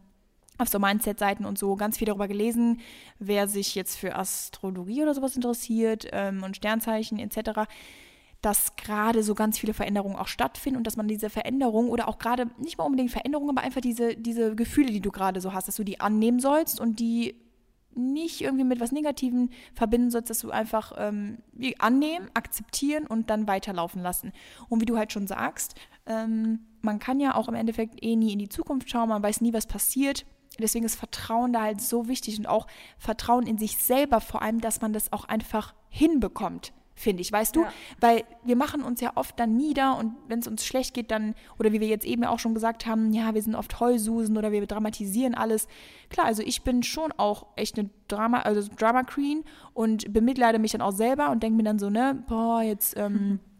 auf 0.57 0.69
so 0.69 0.79
Mindset-Seiten 0.79 1.45
und 1.45 1.59
so 1.59 1.75
ganz 1.75 1.99
viel 1.99 2.07
darüber 2.07 2.29
gelesen, 2.29 2.79
wer 3.19 3.49
sich 3.49 3.75
jetzt 3.75 3.97
für 3.97 4.15
Astrologie 4.15 5.03
oder 5.03 5.15
sowas 5.15 5.35
interessiert 5.35 6.07
ähm, 6.13 6.45
und 6.45 6.57
Sternzeichen 6.57 7.19
etc., 7.19 7.63
dass 8.41 8.77
gerade 8.77 9.25
so 9.25 9.35
ganz 9.35 9.59
viele 9.59 9.75
Veränderungen 9.75 10.15
auch 10.15 10.29
stattfinden 10.29 10.77
und 10.77 10.87
dass 10.87 10.97
man 10.97 11.09
diese 11.09 11.29
Veränderungen 11.29 11.89
oder 11.89 12.07
auch 12.07 12.19
gerade 12.19 12.47
nicht 12.59 12.79
mal 12.79 12.85
unbedingt 12.85 13.11
Veränderungen, 13.11 13.51
aber 13.51 13.67
einfach 13.67 13.81
diese, 13.81 14.15
diese 14.15 14.55
Gefühle, 14.55 14.93
die 14.93 15.01
du 15.01 15.11
gerade 15.11 15.41
so 15.41 15.53
hast, 15.53 15.67
dass 15.67 15.75
du 15.75 15.83
die 15.83 15.99
annehmen 15.99 16.39
sollst 16.39 16.79
und 16.79 17.01
die 17.01 17.35
nicht 17.97 18.43
irgendwie 18.43 18.65
mit 18.65 18.79
was 18.79 18.93
Negativem 18.93 19.51
verbinden 19.75 20.13
sollst, 20.13 20.31
dass 20.31 20.39
du 20.39 20.53
einfach 20.53 20.93
ähm, 20.99 21.39
annehmen, 21.81 22.31
akzeptieren 22.35 23.09
und 23.09 23.29
dann 23.29 23.49
weiterlaufen 23.49 24.03
lassen. 24.03 24.33
Und 24.69 24.81
wie 24.81 24.87
du 24.87 24.97
halt 24.97 25.13
schon 25.13 25.27
sagst, 25.27 25.75
ähm, 26.07 26.61
man 26.85 26.99
kann 26.99 27.21
ja 27.21 27.35
auch 27.35 27.49
im 27.49 27.55
Endeffekt 27.55 28.03
eh 28.03 28.17
nie 28.17 28.33
in 28.33 28.39
die 28.39 28.49
Zukunft 28.49 28.91
schauen, 28.91 29.09
man 29.09 29.23
weiß 29.23 29.41
nie, 29.41 29.53
was 29.53 29.67
passiert. 29.67 30.25
Deswegen 30.59 30.85
ist 30.85 30.95
Vertrauen 30.95 31.53
da 31.53 31.63
halt 31.63 31.81
so 31.81 32.07
wichtig 32.07 32.39
und 32.39 32.47
auch 32.47 32.67
Vertrauen 32.99 33.47
in 33.47 33.59
sich 33.59 33.77
selber, 33.79 34.21
vor 34.21 34.43
allem, 34.43 34.61
dass 34.61 34.81
man 34.81 34.93
das 34.93 35.13
auch 35.13 35.25
einfach 35.25 35.75
hinbekommt 35.89 36.73
finde 36.95 37.23
ich, 37.23 37.33
weißt 37.33 37.57
du? 37.57 37.63
Ja. 37.63 37.73
Weil 38.01 38.25
wir 38.45 38.57
machen 38.57 38.83
uns 38.83 39.01
ja 39.01 39.13
oft 39.17 39.39
dann 39.39 39.57
nieder 39.57 39.99
und 39.99 40.15
wenn 40.29 40.39
es 40.39 40.47
uns 40.47 40.65
schlecht 40.65 40.95
geht, 40.95 41.11
dann, 41.11 41.35
oder 41.59 41.73
wie 41.73 41.81
wir 41.81 41.89
jetzt 41.89 42.07
eben 42.07 42.25
auch 42.25 42.39
schon 42.39 42.55
gesagt 42.55 42.87
haben, 42.87 43.13
ja, 43.13 43.35
wir 43.35 43.43
sind 43.43 43.55
oft 43.55 43.81
Heulsusen 43.81 44.37
oder 44.37 44.53
wir 44.53 44.65
dramatisieren 44.67 45.35
alles. 45.35 45.67
Klar, 46.09 46.27
also 46.27 46.43
ich 46.43 46.63
bin 46.63 46.83
schon 46.83 47.13
auch 47.17 47.47
echt 47.57 47.79
eine 47.79 47.91
Drama, 48.09 48.41
also 48.41 48.69
Drama 48.79 49.03
Queen 49.03 49.45
und 49.73 50.13
bemitleide 50.13 50.59
mich 50.59 50.73
dann 50.73 50.83
auch 50.83 50.93
selber 50.93 51.31
und 51.31 51.43
denke 51.43 51.57
mir 51.57 51.65
dann 51.65 51.79
so, 51.79 51.91
ne, 51.91 52.23
boah, 52.29 52.63
jetzt, 52.63 52.97
ähm. 52.97 53.41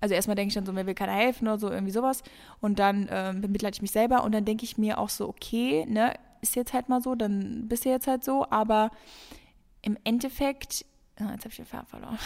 also 0.00 0.14
erstmal 0.14 0.36
denke 0.36 0.48
ich 0.48 0.54
dann 0.54 0.66
so, 0.66 0.72
mir 0.72 0.86
will 0.86 0.94
keiner 0.94 1.12
helfen 1.12 1.48
oder 1.48 1.58
so, 1.58 1.70
irgendwie 1.70 1.92
sowas. 1.92 2.22
Und 2.60 2.78
dann 2.78 3.08
ähm, 3.10 3.40
bemitleide 3.40 3.74
ich 3.74 3.82
mich 3.82 3.90
selber 3.90 4.24
und 4.24 4.32
dann 4.32 4.44
denke 4.44 4.64
ich 4.64 4.78
mir 4.78 4.98
auch 4.98 5.08
so, 5.08 5.28
okay, 5.28 5.84
ne, 5.86 6.14
ist 6.40 6.56
jetzt 6.56 6.72
halt 6.72 6.88
mal 6.88 7.00
so, 7.00 7.14
dann 7.14 7.68
bist 7.68 7.84
du 7.84 7.88
jetzt 7.88 8.06
halt 8.06 8.24
so, 8.24 8.46
aber 8.50 8.90
im 9.82 9.96
Endeffekt, 10.04 10.84
oh, 11.20 11.24
jetzt 11.30 11.44
habe 11.44 11.48
ich 11.50 11.56
den 11.56 11.66
Faden 11.66 11.86
verloren. 11.86 12.18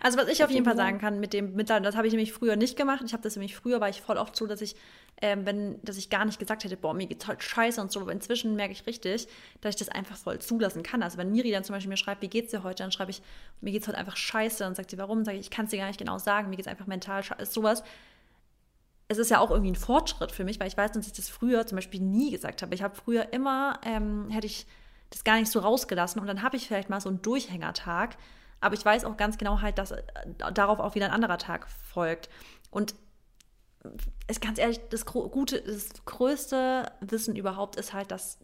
Also 0.00 0.16
was 0.18 0.28
ich 0.28 0.44
auf 0.44 0.50
jeden 0.50 0.64
Fall 0.64 0.76
sagen 0.76 0.98
kann 0.98 1.18
mit 1.18 1.32
dem 1.32 1.54
Mitleid, 1.54 1.84
das 1.84 1.96
habe 1.96 2.06
ich 2.06 2.12
nämlich 2.12 2.32
früher 2.32 2.56
nicht 2.56 2.76
gemacht. 2.76 3.02
Ich 3.04 3.12
habe 3.12 3.22
das 3.22 3.34
nämlich 3.34 3.56
früher, 3.56 3.80
war 3.80 3.88
ich 3.88 4.00
voll 4.00 4.16
oft 4.16 4.36
so, 4.36 4.46
dass 4.46 4.60
ich, 4.60 4.76
ähm, 5.20 5.44
wenn, 5.44 5.82
dass 5.82 5.96
ich 5.96 6.08
gar 6.08 6.24
nicht 6.24 6.38
gesagt 6.38 6.64
hätte, 6.64 6.76
boah, 6.76 6.94
mir 6.94 7.06
geht's 7.06 7.26
halt 7.26 7.42
scheiße 7.42 7.80
und 7.80 7.90
so. 7.90 8.00
Aber 8.00 8.12
inzwischen 8.12 8.54
merke 8.54 8.72
ich 8.72 8.86
richtig, 8.86 9.26
dass 9.60 9.74
ich 9.74 9.78
das 9.78 9.88
einfach 9.88 10.16
voll 10.16 10.38
zulassen 10.38 10.82
kann. 10.82 11.02
Also 11.02 11.18
wenn 11.18 11.32
Miri 11.32 11.50
dann 11.50 11.64
zum 11.64 11.74
Beispiel 11.74 11.90
mir 11.90 11.96
schreibt, 11.96 12.22
wie 12.22 12.28
geht's 12.28 12.52
dir 12.52 12.62
heute, 12.62 12.82
dann 12.84 12.92
schreibe 12.92 13.10
ich, 13.10 13.22
mir 13.60 13.72
geht's 13.72 13.88
heute 13.88 13.98
einfach 13.98 14.16
scheiße. 14.16 14.62
Dann 14.62 14.74
sagt 14.74 14.90
sie, 14.90 14.98
warum? 14.98 15.24
Sage 15.24 15.38
ich, 15.38 15.46
ich 15.46 15.50
kann 15.50 15.64
es 15.64 15.72
dir 15.72 15.78
gar 15.78 15.88
nicht 15.88 15.98
genau 15.98 16.18
sagen, 16.18 16.50
mir 16.50 16.56
geht's 16.56 16.68
einfach 16.68 16.86
mental 16.86 17.22
scheiße. 17.22 17.46
Sowas. 17.50 17.82
Es 19.08 19.18
ist 19.18 19.30
ja 19.30 19.40
auch 19.40 19.50
irgendwie 19.50 19.72
ein 19.72 19.76
Fortschritt 19.76 20.32
für 20.32 20.44
mich, 20.44 20.60
weil 20.60 20.68
ich 20.68 20.76
weiß, 20.76 20.92
dass 20.92 21.06
ich 21.06 21.14
das 21.14 21.28
früher 21.28 21.66
zum 21.66 21.76
Beispiel 21.76 22.00
nie 22.00 22.30
gesagt 22.30 22.62
habe. 22.62 22.74
Ich 22.74 22.82
habe 22.82 22.94
früher 22.94 23.32
immer, 23.32 23.80
ähm, 23.82 24.28
hätte 24.30 24.46
ich 24.46 24.66
das 25.10 25.24
gar 25.24 25.38
nicht 25.38 25.50
so 25.50 25.60
rausgelassen 25.60 26.20
und 26.20 26.26
dann 26.26 26.42
habe 26.42 26.56
ich 26.56 26.68
vielleicht 26.68 26.90
mal 26.90 27.00
so 27.00 27.08
einen 27.08 27.22
Durchhängertag 27.22 28.18
aber 28.60 28.74
ich 28.74 28.84
weiß 28.84 29.04
auch 29.04 29.16
ganz 29.16 29.38
genau 29.38 29.60
halt, 29.60 29.78
dass 29.78 29.92
äh, 29.92 30.02
darauf 30.52 30.80
auch 30.80 30.94
wieder 30.94 31.06
ein 31.06 31.12
anderer 31.12 31.38
Tag 31.38 31.68
folgt. 31.68 32.28
Und 32.70 32.94
ist 34.28 34.40
ganz 34.40 34.58
ehrlich, 34.58 34.80
das 34.90 35.06
gute, 35.06 35.60
das 35.62 35.88
größte 36.04 36.90
Wissen 37.00 37.36
überhaupt 37.36 37.76
ist 37.76 37.92
halt, 37.92 38.10
dass 38.10 38.38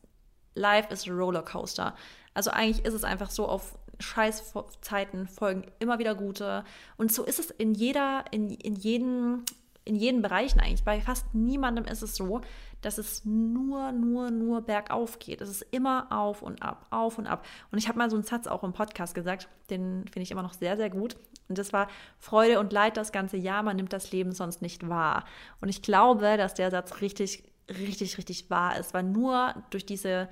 Life 0.55 0.93
is 0.93 1.09
a 1.09 1.13
Rollercoaster. 1.13 1.95
Also 2.33 2.51
eigentlich 2.51 2.85
ist 2.85 2.95
es 2.95 3.05
einfach 3.05 3.31
so, 3.31 3.47
auf 3.47 3.77
Scheißzeiten 4.01 5.29
folgen 5.29 5.65
immer 5.79 5.99
wieder 5.99 6.15
gute. 6.15 6.65
Und 6.97 7.13
so 7.13 7.25
ist 7.25 7.39
es 7.39 7.51
in 7.51 7.75
jeder, 7.75 8.25
in, 8.31 8.51
in 8.51 8.75
jeden, 8.75 9.45
in 9.85 9.97
jeden 9.97 10.23
Bereichen 10.23 10.61
eigentlich. 10.61 10.85
Bei 10.85 11.01
fast 11.01 11.35
niemandem 11.35 11.85
ist 11.85 12.03
es 12.03 12.17
so, 12.17 12.41
dass 12.81 12.99
es 12.99 13.25
nur, 13.25 13.93
nur, 13.93 14.31
nur 14.31 14.63
bergauf 14.63 15.19
geht. 15.19 15.41
Es 15.41 15.51
ist 15.51 15.63
immer 15.71 16.07
auf 16.11 16.43
und 16.43 16.63
ab, 16.63 16.87
auf 16.91 17.19
und 17.19 17.27
ab. 17.27 17.47
Und 17.71 17.79
ich 17.79 17.89
habe 17.89 17.99
mal 17.99 18.11
so 18.11 18.17
einen 18.17 18.25
Satz 18.25 18.47
auch 18.47 18.65
im 18.65 18.73
Podcast 18.73 19.15
gesagt, 19.15 19.49
den 19.71 20.07
finde 20.07 20.23
ich 20.23 20.31
immer 20.31 20.43
noch 20.43 20.55
sehr, 20.55 20.77
sehr 20.77 20.91
gut. 20.91 21.17
Und 21.49 21.59
das 21.59 21.73
war 21.73 21.89
Freude 22.19 22.61
und 22.61 22.73
Leid 22.73 22.97
das 22.97 23.13
ganze 23.13 23.37
Jahr, 23.37 23.63
man 23.63 23.77
nimmt 23.77 23.93
das 23.93 24.11
Leben 24.13 24.33
sonst 24.33 24.63
nicht 24.63 24.89
wahr. 24.89 25.25
Und 25.61 25.69
ich 25.69 25.83
glaube, 25.83 26.37
dass 26.37 26.55
der 26.55 26.71
Satz 26.71 27.01
richtig, 27.03 27.45
richtig, 27.69 28.17
richtig 28.17 28.49
wahr 28.51 28.79
ist, 28.79 28.95
weil 28.95 29.03
nur 29.03 29.55
durch 29.71 29.85
diese 29.85 30.29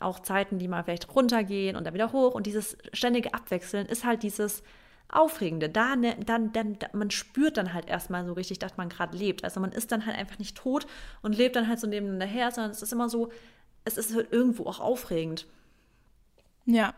auch 0.00 0.20
Zeiten, 0.20 0.58
die 0.58 0.68
mal 0.68 0.84
vielleicht 0.84 1.14
runtergehen 1.14 1.76
und 1.76 1.84
dann 1.84 1.94
wieder 1.94 2.12
hoch 2.12 2.34
und 2.34 2.46
dieses 2.46 2.76
ständige 2.92 3.34
Abwechseln 3.34 3.86
ist 3.86 4.04
halt 4.04 4.22
dieses 4.22 4.62
Aufregende. 5.12 5.68
Da, 5.68 5.94
ne, 5.94 6.16
dann, 6.24 6.52
dann, 6.52 6.78
man 6.92 7.10
spürt 7.10 7.56
dann 7.58 7.74
halt 7.74 7.88
erstmal 7.88 8.24
so 8.26 8.32
richtig, 8.32 8.58
dass 8.58 8.76
man 8.76 8.88
gerade 8.88 9.16
lebt. 9.16 9.44
Also 9.44 9.60
man 9.60 9.70
ist 9.70 9.92
dann 9.92 10.06
halt 10.06 10.16
einfach 10.16 10.38
nicht 10.38 10.56
tot 10.56 10.86
und 11.20 11.36
lebt 11.36 11.54
dann 11.54 11.68
halt 11.68 11.78
so 11.78 11.86
nebeneinander 11.86 12.26
her, 12.26 12.50
sondern 12.50 12.72
es 12.72 12.82
ist 12.82 12.92
immer 12.92 13.08
so, 13.08 13.30
es 13.84 13.98
ist 13.98 14.14
halt 14.14 14.32
irgendwo 14.32 14.66
auch 14.66 14.80
aufregend. 14.80 15.46
Ja, 16.64 16.94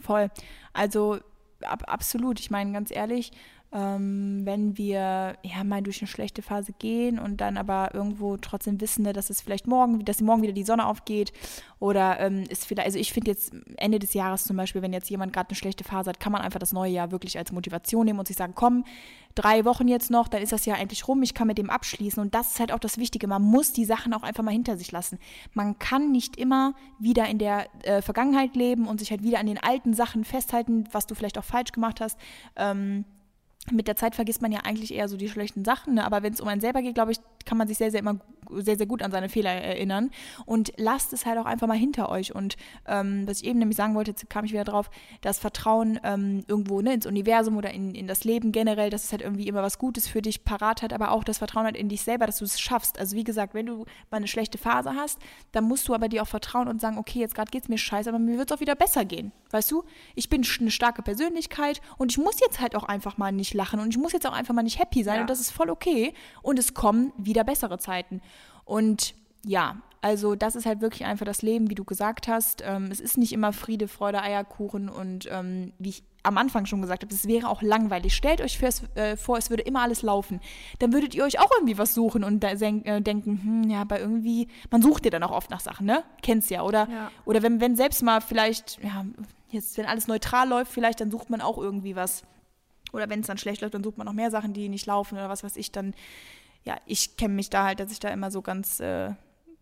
voll. 0.00 0.30
Also 0.72 1.20
ab, 1.62 1.84
absolut. 1.86 2.40
Ich 2.40 2.50
meine, 2.50 2.72
ganz 2.72 2.90
ehrlich, 2.90 3.32
ähm, 3.72 4.42
wenn 4.44 4.76
wir 4.76 5.36
ja 5.42 5.64
mal 5.64 5.82
durch 5.82 6.02
eine 6.02 6.08
schlechte 6.08 6.42
Phase 6.42 6.72
gehen 6.78 7.18
und 7.18 7.40
dann 7.40 7.56
aber 7.56 7.94
irgendwo 7.94 8.36
trotzdem 8.36 8.80
wissen, 8.80 9.02
ne, 9.02 9.14
dass 9.14 9.30
es 9.30 9.40
vielleicht 9.40 9.66
morgen, 9.66 10.04
dass 10.04 10.20
morgen 10.20 10.42
wieder 10.42 10.52
die 10.52 10.62
Sonne 10.62 10.86
aufgeht 10.86 11.32
oder 11.78 12.20
ähm, 12.20 12.44
ist 12.50 12.66
vielleicht, 12.66 12.86
also 12.86 12.98
ich 12.98 13.12
finde 13.12 13.30
jetzt 13.30 13.52
Ende 13.78 13.98
des 13.98 14.12
Jahres 14.12 14.44
zum 14.44 14.58
Beispiel, 14.58 14.82
wenn 14.82 14.92
jetzt 14.92 15.08
jemand 15.08 15.32
gerade 15.32 15.48
eine 15.48 15.56
schlechte 15.56 15.84
Phase 15.84 16.10
hat, 16.10 16.20
kann 16.20 16.32
man 16.32 16.42
einfach 16.42 16.60
das 16.60 16.74
neue 16.74 16.92
Jahr 16.92 17.12
wirklich 17.12 17.38
als 17.38 17.50
Motivation 17.50 18.04
nehmen 18.04 18.18
und 18.18 18.28
sich 18.28 18.36
sagen, 18.36 18.52
komm, 18.54 18.84
drei 19.34 19.64
Wochen 19.64 19.88
jetzt 19.88 20.10
noch, 20.10 20.28
dann 20.28 20.42
ist 20.42 20.52
das 20.52 20.66
Jahr 20.66 20.78
endlich 20.78 21.08
rum, 21.08 21.22
ich 21.22 21.32
kann 21.32 21.46
mit 21.46 21.56
dem 21.56 21.70
abschließen 21.70 22.22
und 22.22 22.34
das 22.34 22.52
ist 22.52 22.60
halt 22.60 22.72
auch 22.72 22.78
das 22.78 22.98
Wichtige, 22.98 23.26
man 23.26 23.40
muss 23.40 23.72
die 23.72 23.86
Sachen 23.86 24.12
auch 24.12 24.22
einfach 24.22 24.42
mal 24.42 24.50
hinter 24.50 24.76
sich 24.76 24.92
lassen. 24.92 25.18
Man 25.54 25.78
kann 25.78 26.12
nicht 26.12 26.36
immer 26.36 26.74
wieder 26.98 27.26
in 27.26 27.38
der 27.38 27.68
äh, 27.84 28.02
Vergangenheit 28.02 28.54
leben 28.54 28.86
und 28.86 29.00
sich 29.00 29.10
halt 29.10 29.22
wieder 29.22 29.38
an 29.38 29.46
den 29.46 29.58
alten 29.58 29.94
Sachen 29.94 30.24
festhalten, 30.24 30.84
was 30.92 31.06
du 31.06 31.14
vielleicht 31.14 31.38
auch 31.38 31.44
falsch 31.44 31.72
gemacht 31.72 32.02
hast. 32.02 32.18
Ähm, 32.56 33.06
mit 33.70 33.86
der 33.86 33.96
Zeit 33.96 34.14
vergisst 34.14 34.42
man 34.42 34.50
ja 34.50 34.60
eigentlich 34.64 34.92
eher 34.92 35.08
so 35.08 35.16
die 35.16 35.28
schlechten 35.28 35.64
Sachen, 35.64 35.94
ne? 35.94 36.04
aber 36.04 36.22
wenn 36.22 36.32
es 36.32 36.40
um 36.40 36.48
einen 36.48 36.60
selber 36.60 36.82
geht, 36.82 36.94
glaube 36.94 37.12
ich, 37.12 37.18
kann 37.44 37.58
man 37.58 37.68
sich 37.68 37.78
sehr, 37.78 37.90
sehr 37.90 38.00
immer 38.00 38.18
sehr, 38.50 38.76
sehr 38.76 38.86
gut 38.86 39.02
an 39.02 39.10
seine 39.10 39.28
Fehler 39.28 39.50
erinnern 39.50 40.10
und 40.46 40.72
lasst 40.76 41.12
es 41.12 41.26
halt 41.26 41.38
auch 41.38 41.46
einfach 41.46 41.66
mal 41.66 41.76
hinter 41.76 42.08
euch 42.10 42.34
und 42.34 42.56
ähm, 42.86 43.26
was 43.26 43.40
ich 43.40 43.46
eben 43.46 43.58
nämlich 43.58 43.76
sagen 43.76 43.94
wollte, 43.94 44.10
jetzt 44.10 44.28
kam 44.28 44.44
ich 44.44 44.52
wieder 44.52 44.64
drauf, 44.64 44.90
das 45.20 45.38
Vertrauen 45.38 46.00
ähm, 46.02 46.44
irgendwo 46.48 46.80
ne, 46.80 46.94
ins 46.94 47.06
Universum 47.06 47.56
oder 47.56 47.70
in, 47.70 47.94
in 47.94 48.06
das 48.06 48.24
Leben 48.24 48.52
generell, 48.52 48.90
dass 48.90 49.04
es 49.04 49.12
halt 49.12 49.22
irgendwie 49.22 49.46
immer 49.46 49.62
was 49.62 49.78
Gutes 49.78 50.08
für 50.08 50.22
dich 50.22 50.44
parat 50.44 50.82
hat, 50.82 50.92
aber 50.92 51.12
auch 51.12 51.24
das 51.24 51.38
Vertrauen 51.38 51.64
halt 51.64 51.76
in 51.76 51.88
dich 51.88 52.02
selber, 52.02 52.26
dass 52.26 52.38
du 52.38 52.44
es 52.44 52.60
schaffst. 52.60 52.98
Also 52.98 53.16
wie 53.16 53.24
gesagt, 53.24 53.54
wenn 53.54 53.66
du 53.66 53.84
mal 54.10 54.18
eine 54.18 54.28
schlechte 54.28 54.58
Phase 54.58 54.94
hast, 54.94 55.18
dann 55.52 55.64
musst 55.64 55.88
du 55.88 55.94
aber 55.94 56.08
dir 56.08 56.22
auch 56.22 56.28
vertrauen 56.28 56.68
und 56.68 56.80
sagen, 56.80 56.98
okay, 56.98 57.20
jetzt 57.20 57.34
gerade 57.34 57.50
geht 57.50 57.62
es 57.62 57.68
mir 57.68 57.78
scheiße, 57.78 58.08
aber 58.08 58.18
mir 58.18 58.38
wird 58.38 58.50
es 58.50 58.56
auch 58.56 58.60
wieder 58.60 58.74
besser 58.74 59.04
gehen. 59.04 59.32
Weißt 59.50 59.70
du? 59.70 59.84
Ich 60.14 60.28
bin 60.28 60.44
eine 60.60 60.70
starke 60.70 61.02
Persönlichkeit 61.02 61.80
und 61.98 62.10
ich 62.10 62.18
muss 62.18 62.40
jetzt 62.40 62.60
halt 62.60 62.74
auch 62.74 62.84
einfach 62.84 63.18
mal 63.18 63.32
nicht 63.32 63.51
lachen 63.54 63.80
und 63.80 63.90
ich 63.90 63.98
muss 63.98 64.12
jetzt 64.12 64.26
auch 64.26 64.32
einfach 64.32 64.54
mal 64.54 64.62
nicht 64.62 64.78
happy 64.78 65.02
sein 65.02 65.16
ja. 65.16 65.20
und 65.22 65.30
das 65.30 65.40
ist 65.40 65.50
voll 65.50 65.70
okay 65.70 66.14
und 66.42 66.58
es 66.58 66.74
kommen 66.74 67.12
wieder 67.16 67.44
bessere 67.44 67.78
Zeiten. 67.78 68.20
Und 68.64 69.14
ja, 69.44 69.76
also 70.00 70.34
das 70.34 70.56
ist 70.56 70.66
halt 70.66 70.80
wirklich 70.80 71.04
einfach 71.04 71.24
das 71.24 71.42
Leben, 71.42 71.70
wie 71.70 71.74
du 71.74 71.84
gesagt 71.84 72.26
hast. 72.26 72.62
Ähm, 72.66 72.88
es 72.90 73.00
ist 73.00 73.18
nicht 73.18 73.32
immer 73.32 73.52
Friede, 73.52 73.86
Freude, 73.86 74.20
Eierkuchen 74.20 74.88
und 74.88 75.28
ähm, 75.30 75.72
wie 75.78 75.90
ich 75.90 76.02
am 76.24 76.38
Anfang 76.38 76.66
schon 76.66 76.80
gesagt 76.80 77.02
habe, 77.02 77.14
es 77.14 77.26
wäre 77.26 77.48
auch 77.48 77.62
langweilig. 77.62 78.14
Stellt 78.14 78.40
euch 78.40 78.58
fürs, 78.58 78.82
äh, 78.94 79.16
vor, 79.16 79.38
es 79.38 79.50
würde 79.50 79.62
immer 79.62 79.82
alles 79.82 80.02
laufen. 80.02 80.40
Dann 80.78 80.92
würdet 80.92 81.14
ihr 81.14 81.24
euch 81.24 81.40
auch 81.40 81.50
irgendwie 81.56 81.78
was 81.78 81.94
suchen 81.94 82.24
und 82.24 82.40
da 82.40 82.50
äh, 82.50 83.00
denken, 83.00 83.40
hm, 83.42 83.70
ja, 83.70 83.80
aber 83.80 84.00
irgendwie, 84.00 84.48
man 84.70 84.82
sucht 84.82 85.04
ja 85.04 85.10
dann 85.10 85.22
auch 85.22 85.32
oft 85.32 85.50
nach 85.50 85.60
Sachen, 85.60 85.86
ne? 85.86 86.04
Kennst 86.22 86.50
ja, 86.50 86.62
oder? 86.62 86.88
Ja. 86.90 87.10
Oder 87.24 87.42
wenn, 87.42 87.60
wenn 87.60 87.76
selbst 87.76 88.02
mal 88.02 88.20
vielleicht, 88.20 88.78
ja, 88.82 89.04
jetzt, 89.50 89.76
wenn 89.78 89.86
alles 89.86 90.06
neutral 90.06 90.48
läuft, 90.48 90.72
vielleicht, 90.72 91.00
dann 91.00 91.10
sucht 91.10 91.30
man 91.30 91.40
auch 91.40 91.58
irgendwie 91.58 91.96
was. 91.96 92.22
Oder 92.92 93.08
wenn 93.08 93.20
es 93.20 93.26
dann 93.26 93.38
schlecht 93.38 93.62
läuft, 93.62 93.74
dann 93.74 93.84
sucht 93.84 93.98
man 93.98 94.06
noch 94.06 94.12
mehr 94.12 94.30
Sachen, 94.30 94.52
die 94.52 94.68
nicht 94.68 94.86
laufen 94.86 95.16
oder 95.16 95.28
was 95.28 95.44
weiß 95.44 95.56
ich, 95.56 95.72
dann, 95.72 95.94
ja, 96.64 96.76
ich 96.86 97.16
kenne 97.16 97.34
mich 97.34 97.50
da 97.50 97.64
halt, 97.64 97.80
dass 97.80 97.92
ich 97.92 98.00
da 98.00 98.08
immer 98.08 98.30
so 98.30 98.42
ganz, 98.42 98.80
äh, 98.80 99.14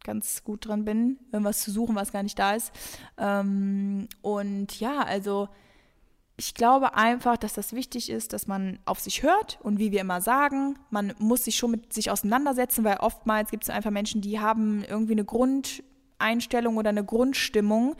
ganz 0.04 0.44
gut 0.44 0.66
dran 0.66 0.84
bin, 0.84 1.18
irgendwas 1.32 1.62
zu 1.62 1.70
suchen, 1.70 1.94
was 1.94 2.12
gar 2.12 2.22
nicht 2.22 2.38
da 2.38 2.54
ist. 2.54 2.72
Ähm, 3.18 4.08
und 4.22 4.80
ja, 4.80 5.00
also 5.02 5.48
ich 6.40 6.54
glaube 6.54 6.94
einfach, 6.94 7.36
dass 7.36 7.52
das 7.52 7.74
wichtig 7.74 8.08
ist, 8.08 8.32
dass 8.32 8.46
man 8.46 8.78
auf 8.86 8.98
sich 8.98 9.22
hört 9.22 9.58
und 9.62 9.78
wie 9.78 9.92
wir 9.92 10.00
immer 10.00 10.22
sagen, 10.22 10.78
man 10.88 11.12
muss 11.18 11.44
sich 11.44 11.56
schon 11.56 11.70
mit 11.70 11.92
sich 11.92 12.10
auseinandersetzen, 12.10 12.82
weil 12.82 12.96
oftmals 12.96 13.50
gibt 13.50 13.64
es 13.64 13.70
einfach 13.70 13.90
Menschen, 13.90 14.22
die 14.22 14.40
haben 14.40 14.82
irgendwie 14.82 15.12
eine 15.12 15.26
Grundeinstellung 15.26 16.78
oder 16.78 16.88
eine 16.88 17.04
Grundstimmung 17.04 17.94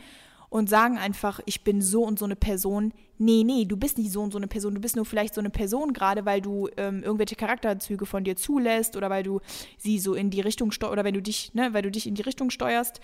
und 0.51 0.69
sagen 0.69 0.97
einfach, 0.97 1.39
ich 1.45 1.63
bin 1.63 1.81
so 1.81 2.03
und 2.03 2.19
so 2.19 2.25
eine 2.25 2.35
Person. 2.35 2.93
Nee, 3.17 3.43
nee, 3.45 3.63
du 3.63 3.77
bist 3.77 3.97
nicht 3.97 4.11
so 4.11 4.21
und 4.21 4.33
so 4.33 4.37
eine 4.37 4.47
Person. 4.47 4.75
Du 4.75 4.81
bist 4.81 4.97
nur 4.97 5.05
vielleicht 5.05 5.33
so 5.33 5.39
eine 5.39 5.49
Person 5.49 5.93
gerade, 5.93 6.25
weil 6.25 6.41
du 6.41 6.67
ähm, 6.75 7.01
irgendwelche 7.03 7.37
Charakterzüge 7.37 8.05
von 8.05 8.25
dir 8.25 8.35
zulässt 8.35 8.97
oder 8.97 9.09
weil 9.09 9.23
du 9.23 9.39
sie 9.77 9.97
so 9.97 10.13
in 10.13 10.29
die 10.29 10.41
Richtung 10.41 10.71
steuerst 10.71 10.91
oder 10.91 11.05
wenn 11.05 11.13
du 11.13 11.21
dich, 11.21 11.53
ne, 11.53 11.73
weil 11.73 11.83
du 11.83 11.89
dich 11.89 12.05
in 12.05 12.15
die 12.15 12.21
Richtung 12.21 12.49
steuerst. 12.49 12.99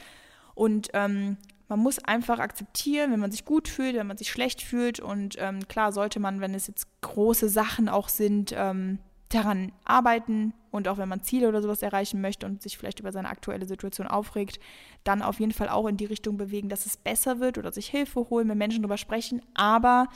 Und 0.55 0.89
ähm, 0.93 1.37
man 1.69 1.79
muss 1.79 1.99
einfach 1.99 2.39
akzeptieren, 2.39 3.13
wenn 3.13 3.21
man 3.21 3.31
sich 3.31 3.45
gut 3.45 3.69
fühlt, 3.69 3.95
wenn 3.95 4.07
man 4.07 4.17
sich 4.17 4.29
schlecht 4.29 4.61
fühlt. 4.61 4.99
Und 4.99 5.37
ähm, 5.39 5.65
klar 5.69 5.93
sollte 5.93 6.19
man, 6.19 6.41
wenn 6.41 6.53
es 6.53 6.67
jetzt 6.67 6.85
große 6.99 7.47
Sachen 7.47 7.87
auch 7.87 8.09
sind, 8.09 8.53
ähm, 8.57 8.99
daran 9.29 9.71
arbeiten 9.83 10.53
und 10.71 10.87
auch 10.87 10.97
wenn 10.97 11.09
man 11.09 11.21
Ziele 11.23 11.47
oder 11.49 11.61
sowas 11.61 11.81
erreichen 11.81 12.21
möchte 12.21 12.45
und 12.45 12.61
sich 12.61 12.77
vielleicht 12.77 12.99
über 12.99 13.11
seine 13.11 13.29
aktuelle 13.29 13.65
Situation 13.65 14.07
aufregt, 14.07 14.59
dann 15.03 15.21
auf 15.21 15.39
jeden 15.39 15.51
Fall 15.53 15.69
auch 15.69 15.87
in 15.87 15.97
die 15.97 16.05
Richtung 16.05 16.37
bewegen, 16.37 16.69
dass 16.69 16.85
es 16.85 16.97
besser 16.97 17.39
wird 17.39 17.57
oder 17.57 17.71
sich 17.71 17.87
Hilfe 17.89 18.29
holen, 18.29 18.47
mit 18.47 18.57
Menschen 18.57 18.83
drüber 18.83 18.97
sprechen. 18.97 19.41
Aber 19.53 20.07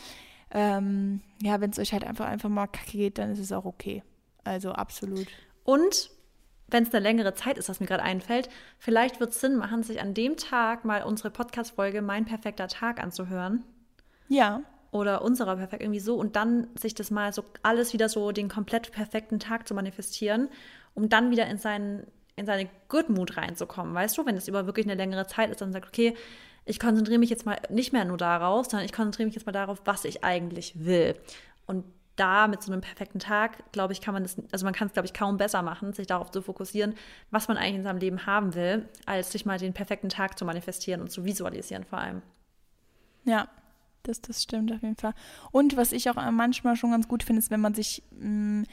Ähm, 0.54 1.22
ja, 1.42 1.62
wenn 1.62 1.70
es 1.72 1.80
euch 1.80 1.94
halt 1.94 2.04
einfach, 2.04 2.26
einfach 2.26 2.50
mal 2.50 2.68
kacke 2.68 2.98
geht, 2.98 3.18
dann 3.18 3.32
ist 3.32 3.40
es 3.40 3.54
auch 3.54 3.64
okay. 3.64 4.04
Also 4.44 4.74
absolut. 4.74 5.28
Und 5.64 6.12
wenn 6.68 6.84
es 6.84 6.94
eine 6.94 7.02
längere 7.04 7.34
Zeit 7.36 7.58
ist, 7.58 7.70
was 7.70 7.80
mir 7.80 7.86
gerade 7.88 8.04
einfällt, 8.04 8.50
vielleicht 8.78 9.22
wird 9.22 9.32
es 9.32 9.40
Sinn 9.40 9.56
machen, 9.56 9.84
sich 9.84 10.02
an 10.02 10.14
dem 10.14 10.36
Tag 10.36 10.84
mal 10.84 11.04
unsere 11.04 11.32
Podcast-Folge 11.32 12.02
Mein 12.02 12.26
perfekter 12.26 12.68
Tag 12.68 13.02
anzuhören. 13.02 13.64
Ja. 14.28 14.62
Oder 14.92 15.22
unserer 15.22 15.56
perfekt 15.56 15.82
irgendwie 15.82 16.02
so 16.02 16.16
und 16.16 16.36
dann 16.36 16.68
sich 16.78 16.94
das 16.94 17.12
mal 17.12 17.32
so 17.32 17.46
alles 17.64 17.94
wieder 17.94 18.10
so 18.10 18.32
den 18.32 18.50
komplett 18.50 18.92
perfekten 18.92 19.40
Tag 19.40 19.68
zu 19.68 19.74
manifestieren, 19.74 20.50
um 20.94 21.08
dann 21.08 21.32
wieder 21.32 21.48
in 21.48 21.58
seinen 21.58 22.06
in 22.36 22.46
seine 22.46 22.70
Good 22.90 23.10
Mood 23.10 23.38
reinzukommen, 23.38 23.94
weißt 23.94 24.18
du, 24.18 24.26
wenn 24.26 24.36
es 24.36 24.48
über 24.48 24.66
wirklich 24.66 24.86
eine 24.86 24.96
längere 24.96 25.28
Zeit 25.28 25.52
ist, 25.52 25.62
dann 25.62 25.74
sagt 25.74 25.88
okay, 25.88 26.16
ich 26.66 26.80
konzentriere 26.80 27.20
mich 27.20 27.30
jetzt 27.30 27.46
mal 27.46 27.58
nicht 27.70 27.94
mehr 27.94 28.06
nur 28.06 28.18
darauf, 28.18 28.68
sondern 28.68 28.86
ich 28.86 28.94
konzentriere 28.94 29.28
mich 29.28 29.36
jetzt 29.36 29.46
mal 29.46 29.52
darauf, 29.52 29.82
was 29.86 30.06
ich 30.06 30.24
eigentlich 30.24 30.86
will. 30.86 31.16
Und 31.66 31.86
da 32.16 32.48
mit 32.48 32.62
so 32.62 32.72
einem 32.72 32.82
perfekten 32.82 33.20
Tag, 33.20 33.72
glaube 33.72 33.94
ich, 33.94 34.02
kann 34.02 34.14
man 34.14 34.24
das, 34.24 34.38
also 34.52 34.66
man 34.66 34.74
kann 34.74 34.88
es, 34.88 34.94
glaube 34.94 35.08
ich, 35.08 35.14
kaum 35.14 35.38
besser 35.38 35.62
machen, 35.62 35.94
sich 35.94 36.08
darauf 36.08 36.30
zu 36.30 36.42
fokussieren, 36.42 36.94
was 37.32 37.48
man 37.48 37.58
eigentlich 37.58 37.78
in 37.78 37.84
seinem 37.84 38.00
Leben 38.00 38.26
haben 38.26 38.54
will, 38.54 38.88
als 39.06 39.32
sich 39.32 39.46
mal 39.46 39.58
den 39.58 39.74
perfekten 39.74 40.10
Tag 40.10 40.38
zu 40.38 40.46
manifestieren 40.46 41.02
und 41.02 41.10
zu 41.10 41.26
visualisieren 41.26 41.84
vor 41.84 42.00
allem. 42.00 42.22
Ja, 43.24 43.48
das, 44.04 44.22
das 44.22 44.44
stimmt 44.44 44.72
auf 44.72 44.82
jeden 44.82 44.96
Fall. 44.96 45.14
Und 45.52 45.78
was 45.78 45.92
ich 45.92 46.10
auch 46.10 46.16
manchmal 46.32 46.76
schon 46.76 46.92
ganz 46.92 47.08
gut 47.08 47.24
finde, 47.24 47.40
ist, 47.40 47.52
wenn 47.52 47.62
man 47.62 47.74
sich 47.74 48.04
mh, 48.12 48.62
mm, 48.62 48.66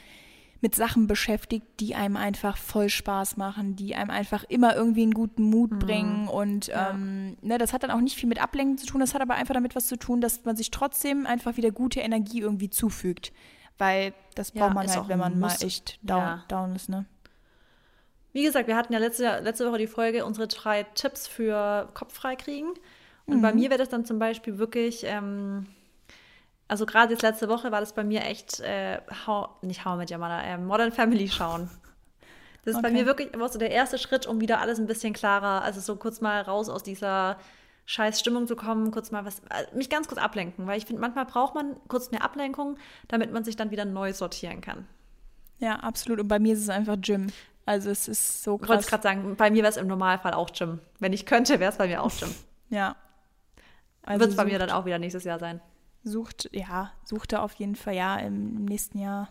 mit 0.61 0.75
Sachen 0.75 1.07
beschäftigt, 1.07 1.65
die 1.79 1.95
einem 1.95 2.17
einfach 2.17 2.57
voll 2.57 2.89
Spaß 2.89 3.37
machen, 3.37 3.75
die 3.75 3.95
einem 3.95 4.09
einfach 4.09 4.43
immer 4.43 4.75
irgendwie 4.75 5.03
einen 5.03 5.13
guten 5.13 5.43
Mut 5.43 5.71
mhm. 5.71 5.79
bringen. 5.79 6.27
Und 6.27 6.67
ja. 6.67 6.91
ähm, 6.91 7.37
ne, 7.41 7.57
das 7.57 7.71
hat 7.71 7.83
dann 7.83 7.91
auch 7.91 8.01
nicht 8.01 8.17
viel 8.17 8.27
mit 8.27 8.41
Ablenken 8.41 8.77
zu 8.77 8.85
tun, 8.85 8.99
das 8.99 9.13
hat 9.13 9.21
aber 9.21 9.35
einfach 9.35 9.53
damit 9.53 9.75
was 9.75 9.87
zu 9.87 9.97
tun, 9.97 10.19
dass 10.19 10.43
man 10.43 10.55
sich 10.55 10.71
trotzdem 10.71 11.25
einfach 11.25 11.55
wieder 11.55 11.71
gute 11.71 12.01
Energie 12.01 12.41
irgendwie 12.41 12.69
zufügt. 12.69 13.31
Weil 13.77 14.13
das 14.35 14.51
braucht 14.51 14.69
ja, 14.69 14.73
man 14.73 14.89
halt, 14.89 15.07
wenn 15.07 15.19
man 15.19 15.39
mal 15.39 15.55
echt 15.61 15.99
down, 16.03 16.19
ja. 16.19 16.43
down 16.49 16.75
ist, 16.75 16.89
ne? 16.89 17.05
Wie 18.33 18.43
gesagt, 18.43 18.67
wir 18.67 18.75
hatten 18.75 18.93
ja 18.93 18.99
letzte, 18.99 19.39
letzte 19.39 19.65
Woche 19.67 19.79
die 19.79 19.87
Folge, 19.87 20.25
unsere 20.25 20.47
drei 20.47 20.83
Tipps 20.83 21.27
für 21.27 21.89
Kopf 21.93 22.13
frei 22.13 22.35
kriegen. 22.35 22.67
Und 23.29 23.37
mhm. 23.37 23.41
bei 23.41 23.53
mir 23.53 23.69
wäre 23.69 23.79
das 23.79 23.89
dann 23.89 24.05
zum 24.05 24.19
Beispiel 24.19 24.57
wirklich 24.57 25.03
ähm, 25.05 25.65
also 26.69 26.85
gerade 26.85 27.11
jetzt 27.13 27.23
letzte 27.23 27.49
Woche 27.49 27.71
war 27.71 27.79
das 27.81 27.93
bei 27.93 28.03
mir 28.03 28.21
echt, 28.21 28.59
äh, 28.59 29.01
how, 29.25 29.49
nicht 29.63 29.83
How 29.85 29.97
mit 29.97 30.11
Yamada, 30.11 30.43
äh, 30.43 30.57
Modern 30.57 30.91
Family 30.91 31.27
schauen. 31.27 31.69
Das 32.63 32.73
ist 32.73 32.79
okay. 32.79 32.83
bei 32.83 32.91
mir 32.91 33.05
wirklich 33.07 33.33
immer 33.33 33.49
so 33.49 33.57
der 33.57 33.71
erste 33.71 33.97
Schritt, 33.97 34.27
um 34.27 34.39
wieder 34.39 34.59
alles 34.61 34.79
ein 34.79 34.85
bisschen 34.85 35.13
klarer, 35.13 35.63
also 35.63 35.81
so 35.81 35.95
kurz 35.95 36.21
mal 36.21 36.41
raus 36.41 36.69
aus 36.69 36.83
dieser 36.83 37.37
scheiß 37.87 38.19
Stimmung 38.19 38.45
zu 38.45 38.55
kommen, 38.55 38.91
kurz 38.91 39.09
mal 39.09 39.25
was, 39.25 39.39
äh, 39.49 39.75
mich 39.75 39.89
ganz 39.89 40.07
kurz 40.07 40.21
ablenken, 40.21 40.67
weil 40.67 40.77
ich 40.77 40.85
finde, 40.85 41.01
manchmal 41.01 41.25
braucht 41.25 41.55
man 41.55 41.75
kurz 41.87 42.11
mehr 42.11 42.23
Ablenkung, 42.23 42.77
damit 43.07 43.33
man 43.33 43.43
sich 43.43 43.55
dann 43.55 43.71
wieder 43.71 43.85
neu 43.85 44.13
sortieren 44.13 44.61
kann. 44.61 44.85
Ja, 45.57 45.77
absolut. 45.77 46.19
Und 46.19 46.27
bei 46.27 46.37
mir 46.37 46.53
ist 46.53 46.61
es 46.61 46.69
einfach 46.69 46.97
Gym. 47.01 47.31
Also 47.65 47.89
es 47.89 48.07
ist 48.07 48.43
so 48.43 48.59
krass. 48.59 48.65
Ich 48.65 48.69
wollte 48.69 48.89
gerade 48.89 49.03
sagen, 49.03 49.35
bei 49.37 49.49
mir 49.49 49.63
wäre 49.63 49.71
es 49.71 49.77
im 49.77 49.87
Normalfall 49.87 50.35
auch 50.35 50.51
Gym. 50.51 50.79
Wenn 50.99 51.13
ich 51.13 51.25
könnte, 51.25 51.59
wäre 51.59 51.71
es 51.71 51.77
bei 51.77 51.87
mir 51.87 52.03
auch 52.03 52.15
Gym. 52.15 52.29
ja. 52.69 52.95
Also 54.09 54.21
Wird 54.21 54.31
es 54.31 54.35
bei 54.35 54.45
mir 54.45 54.59
dann 54.59 54.71
auch 54.71 54.85
wieder 54.85 54.99
nächstes 54.99 55.23
Jahr 55.23 55.39
sein 55.39 55.61
sucht, 56.03 56.49
ja, 56.53 56.91
sucht 57.03 57.33
er 57.33 57.43
auf 57.43 57.53
jeden 57.53 57.75
Fall, 57.75 57.95
ja, 57.95 58.17
im, 58.17 58.57
im, 58.57 58.65
nächsten 58.65 58.99
Jahr 58.99 59.29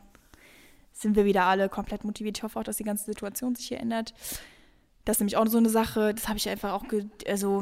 sind 0.93 1.17
wir 1.17 1.25
wieder 1.25 1.45
alle 1.45 1.69
komplett 1.69 2.05
motiviert. 2.05 2.39
Ich 2.39 2.43
hoffe 2.43 2.59
auch, 2.59 2.65
dass 2.65 2.77
die 2.77 2.85
ganze 2.85 3.05
Situation 3.05 3.55
sich 3.55 3.69
hier 3.69 3.81
ändert. 3.81 4.15
Das 5.05 5.17
ist 5.17 5.21
nämlich 5.21 5.37
auch 5.37 5.47
so 5.47 5.59
eine 5.59 5.71
Sache, 5.71 6.13
das 6.13 6.29
habe 6.29 6.39
ich 6.39 6.49
einfach 6.49 6.73
auch, 6.73 6.85
also 7.27 7.61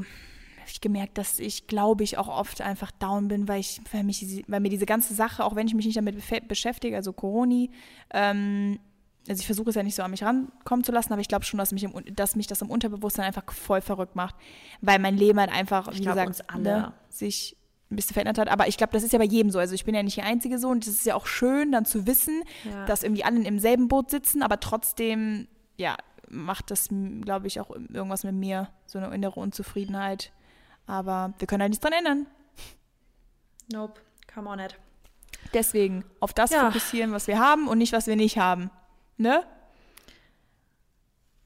habe 0.59 0.71
ich 0.71 0.81
gemerkt, 0.81 1.19
dass 1.19 1.39
ich, 1.39 1.67
glaube 1.67 2.03
ich, 2.03 2.19
auch 2.19 2.29
oft 2.29 2.61
einfach 2.61 2.91
down 2.91 3.29
bin, 3.29 3.47
weil 3.47 3.61
ich, 3.61 3.81
weil, 3.93 4.05
mich, 4.05 4.45
weil 4.49 4.61
mir 4.61 4.71
diese 4.71 4.87
ganze 4.87 5.15
Sache, 5.15 5.45
auch 5.45 5.55
wenn 5.55 5.69
ich 5.69 5.75
mich 5.75 5.87
nicht 5.87 5.99
damit 5.99 6.17
beschäftige, 6.49 6.97
also 6.97 7.13
Corona, 7.13 7.67
ähm, 8.13 8.81
also 9.29 9.41
ich 9.41 9.47
versuche 9.47 9.71
es 9.71 9.77
ja 9.77 9.83
nicht 9.83 9.95
so 9.95 10.03
an 10.03 10.11
mich 10.11 10.23
rankommen 10.23 10.85
zu 10.85 10.93
lassen, 10.93 11.13
aber 11.13 11.21
ich 11.21 11.29
glaube 11.29 11.45
schon, 11.45 11.59
dass 11.59 11.73
mich, 11.73 11.85
im, 11.85 11.93
dass 12.15 12.37
mich 12.37 12.47
das 12.47 12.63
im 12.63 12.71
Unterbewusstsein 12.71 13.25
einfach 13.25 13.53
voll 13.53 13.81
verrückt 13.81 14.15
macht, 14.17 14.35
weil 14.81 14.99
mein 14.99 15.17
Leben 15.17 15.41
halt 15.41 15.51
einfach, 15.51 15.93
wie 15.93 16.01
gesagt, 16.01 16.27
uns 16.27 16.41
alle. 16.43 16.63
Ne, 16.63 16.93
sich 17.09 17.57
ein 17.91 17.97
bisschen 17.97 18.15
verändert 18.15 18.39
hat. 18.39 18.49
Aber 18.49 18.67
ich 18.69 18.77
glaube, 18.77 18.93
das 18.93 19.03
ist 19.03 19.13
ja 19.13 19.19
bei 19.19 19.25
jedem 19.25 19.51
so. 19.51 19.59
Also 19.59 19.75
ich 19.75 19.85
bin 19.85 19.95
ja 19.95 20.03
nicht 20.03 20.17
die 20.17 20.23
Einzige 20.23 20.59
so 20.59 20.69
und 20.69 20.87
es 20.87 20.93
ist 20.93 21.07
ja 21.07 21.15
auch 21.15 21.27
schön, 21.27 21.73
dann 21.73 21.85
zu 21.85 22.07
wissen, 22.07 22.43
ja. 22.65 22.85
dass 22.87 23.03
irgendwie 23.03 23.25
alle 23.25 23.41
im 23.43 23.59
selben 23.59 23.89
Boot 23.89 24.11
sitzen, 24.11 24.43
aber 24.43 24.61
trotzdem, 24.61 25.47
ja, 25.77 25.97
macht 26.29 26.71
das, 26.71 26.89
glaube 27.23 27.47
ich, 27.47 27.61
auch 27.61 27.71
irgendwas 27.71 28.25
mit 28.25 28.35
mir, 28.35 28.69
so 28.87 28.99
eine 28.99 29.15
innere 29.15 29.39
Unzufriedenheit. 29.39 30.33
Aber 30.87 31.35
wir 31.39 31.47
können 31.47 31.63
halt 31.63 31.71
nichts 31.71 31.83
dran 31.83 31.93
ändern. 31.93 32.27
Nope, 33.73 34.01
come 34.33 34.49
on 34.49 34.59
it. 34.59 34.77
Deswegen 35.55 36.05
auf 36.21 36.33
das 36.33 36.51
ja. 36.51 36.67
fokussieren, 36.67 37.13
was 37.13 37.29
wir 37.29 37.39
haben 37.39 37.69
und 37.69 37.79
nicht, 37.79 37.93
was 37.93 38.07
wir 38.07 38.17
nicht 38.17 38.39
haben. 38.39 38.71
Ne? 39.17 39.45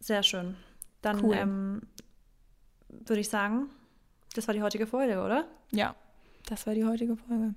Sehr 0.00 0.22
schön. 0.22 0.56
Dann 1.02 1.24
cool. 1.24 1.34
ähm, 1.36 1.82
würde 2.88 3.20
ich 3.20 3.28
sagen, 3.28 3.70
das 4.34 4.46
war 4.48 4.54
die 4.54 4.62
heutige 4.62 4.86
Folge, 4.86 5.22
oder? 5.22 5.46
Ja, 5.72 5.94
das 6.48 6.66
war 6.66 6.74
die 6.74 6.84
heutige 6.84 7.16
Folge. 7.16 7.54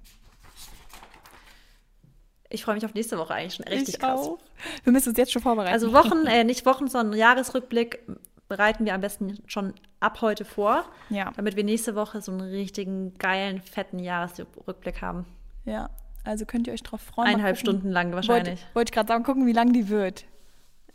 Ich 2.49 2.63
freue 2.63 2.75
mich 2.75 2.85
auf 2.85 2.93
nächste 2.93 3.17
Woche 3.17 3.33
eigentlich 3.33 3.55
schon 3.55 3.65
richtig 3.65 3.95
ich 3.95 3.99
krass. 3.99 4.19
Auch. 4.19 4.39
Wir 4.83 4.93
müssen 4.93 5.09
uns 5.09 5.17
jetzt 5.17 5.31
schon 5.31 5.41
vorbereiten. 5.41 5.73
Also 5.73 5.91
Wochen, 5.91 6.27
äh, 6.27 6.43
nicht 6.43 6.65
Wochen, 6.67 6.87
sondern 6.87 7.17
Jahresrückblick 7.17 8.05
bereiten 8.47 8.85
wir 8.85 8.93
am 8.93 9.01
besten 9.01 9.39
schon 9.47 9.73
ab 9.99 10.21
heute 10.21 10.45
vor, 10.45 10.85
ja. 11.09 11.31
damit 11.35 11.55
wir 11.55 11.63
nächste 11.63 11.95
Woche 11.95 12.21
so 12.21 12.31
einen 12.31 12.41
richtigen 12.41 13.15
geilen, 13.17 13.61
fetten 13.61 13.97
Jahresrückblick 13.97 15.01
haben. 15.01 15.25
Ja, 15.65 15.89
also 16.23 16.45
könnt 16.45 16.67
ihr 16.67 16.73
euch 16.73 16.83
drauf 16.83 17.01
freuen. 17.01 17.27
Eineinhalb 17.29 17.57
Stunden 17.57 17.89
lang 17.89 18.13
wahrscheinlich. 18.13 18.59
Wollte 18.59 18.75
wollt 18.75 18.89
ich 18.89 18.93
gerade 18.93 19.07
sagen, 19.07 19.23
gucken, 19.23 19.45
wie 19.45 19.53
lang 19.53 19.73
die 19.73 19.89
wird. 19.89 20.25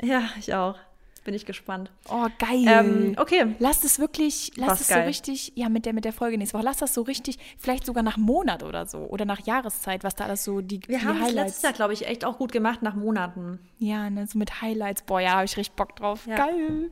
Ja, 0.00 0.28
ich 0.38 0.54
auch. 0.54 0.76
Bin 1.24 1.34
ich 1.34 1.44
gespannt. 1.44 1.90
Oh, 2.08 2.26
geil. 2.38 2.64
Ähm, 2.66 3.14
okay. 3.18 3.54
Lass 3.58 3.84
es 3.84 3.98
wirklich, 3.98 4.52
lass 4.56 4.80
es 4.80 4.88
so 4.88 4.94
richtig, 4.94 5.52
ja, 5.56 5.68
mit 5.68 5.84
der, 5.84 5.92
mit 5.92 6.06
der 6.06 6.14
Folge 6.14 6.38
nächste 6.38 6.56
Woche, 6.56 6.64
lass 6.64 6.78
das 6.78 6.94
so 6.94 7.02
richtig, 7.02 7.38
vielleicht 7.58 7.84
sogar 7.84 8.02
nach 8.02 8.16
Monat 8.16 8.62
oder 8.62 8.86
so 8.86 9.00
oder 9.00 9.26
nach 9.26 9.44
Jahreszeit, 9.44 10.04
was 10.04 10.14
da 10.14 10.24
alles 10.24 10.44
so 10.44 10.62
die, 10.62 10.80
Wir 10.86 11.00
die 11.00 11.04
haben 11.04 11.20
Highlights. 11.20 11.34
letztes 11.34 11.62
Jahr, 11.62 11.72
glaube 11.74 11.92
ich, 11.92 12.06
echt 12.06 12.24
auch 12.24 12.38
gut 12.38 12.50
gemacht 12.50 12.80
nach 12.80 12.94
Monaten. 12.94 13.58
Ja, 13.78 14.08
ne, 14.08 14.26
so 14.26 14.38
mit 14.38 14.62
Highlights. 14.62 15.02
Boah, 15.02 15.20
ja, 15.20 15.32
habe 15.32 15.44
ich 15.44 15.56
richtig 15.58 15.76
Bock 15.76 15.96
drauf. 15.96 16.26
Ja. 16.26 16.36
Geil. 16.36 16.90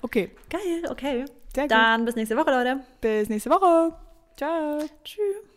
Okay. 0.00 0.30
Geil, 0.48 0.90
okay. 0.90 1.24
Sehr 1.54 1.64
gut. 1.64 1.72
Dann 1.72 2.04
bis 2.06 2.14
nächste 2.16 2.36
Woche, 2.36 2.50
Leute. 2.50 2.80
Bis 3.02 3.28
nächste 3.28 3.50
Woche. 3.50 3.94
Ciao. 4.36 4.78
Tschüss. 5.04 5.53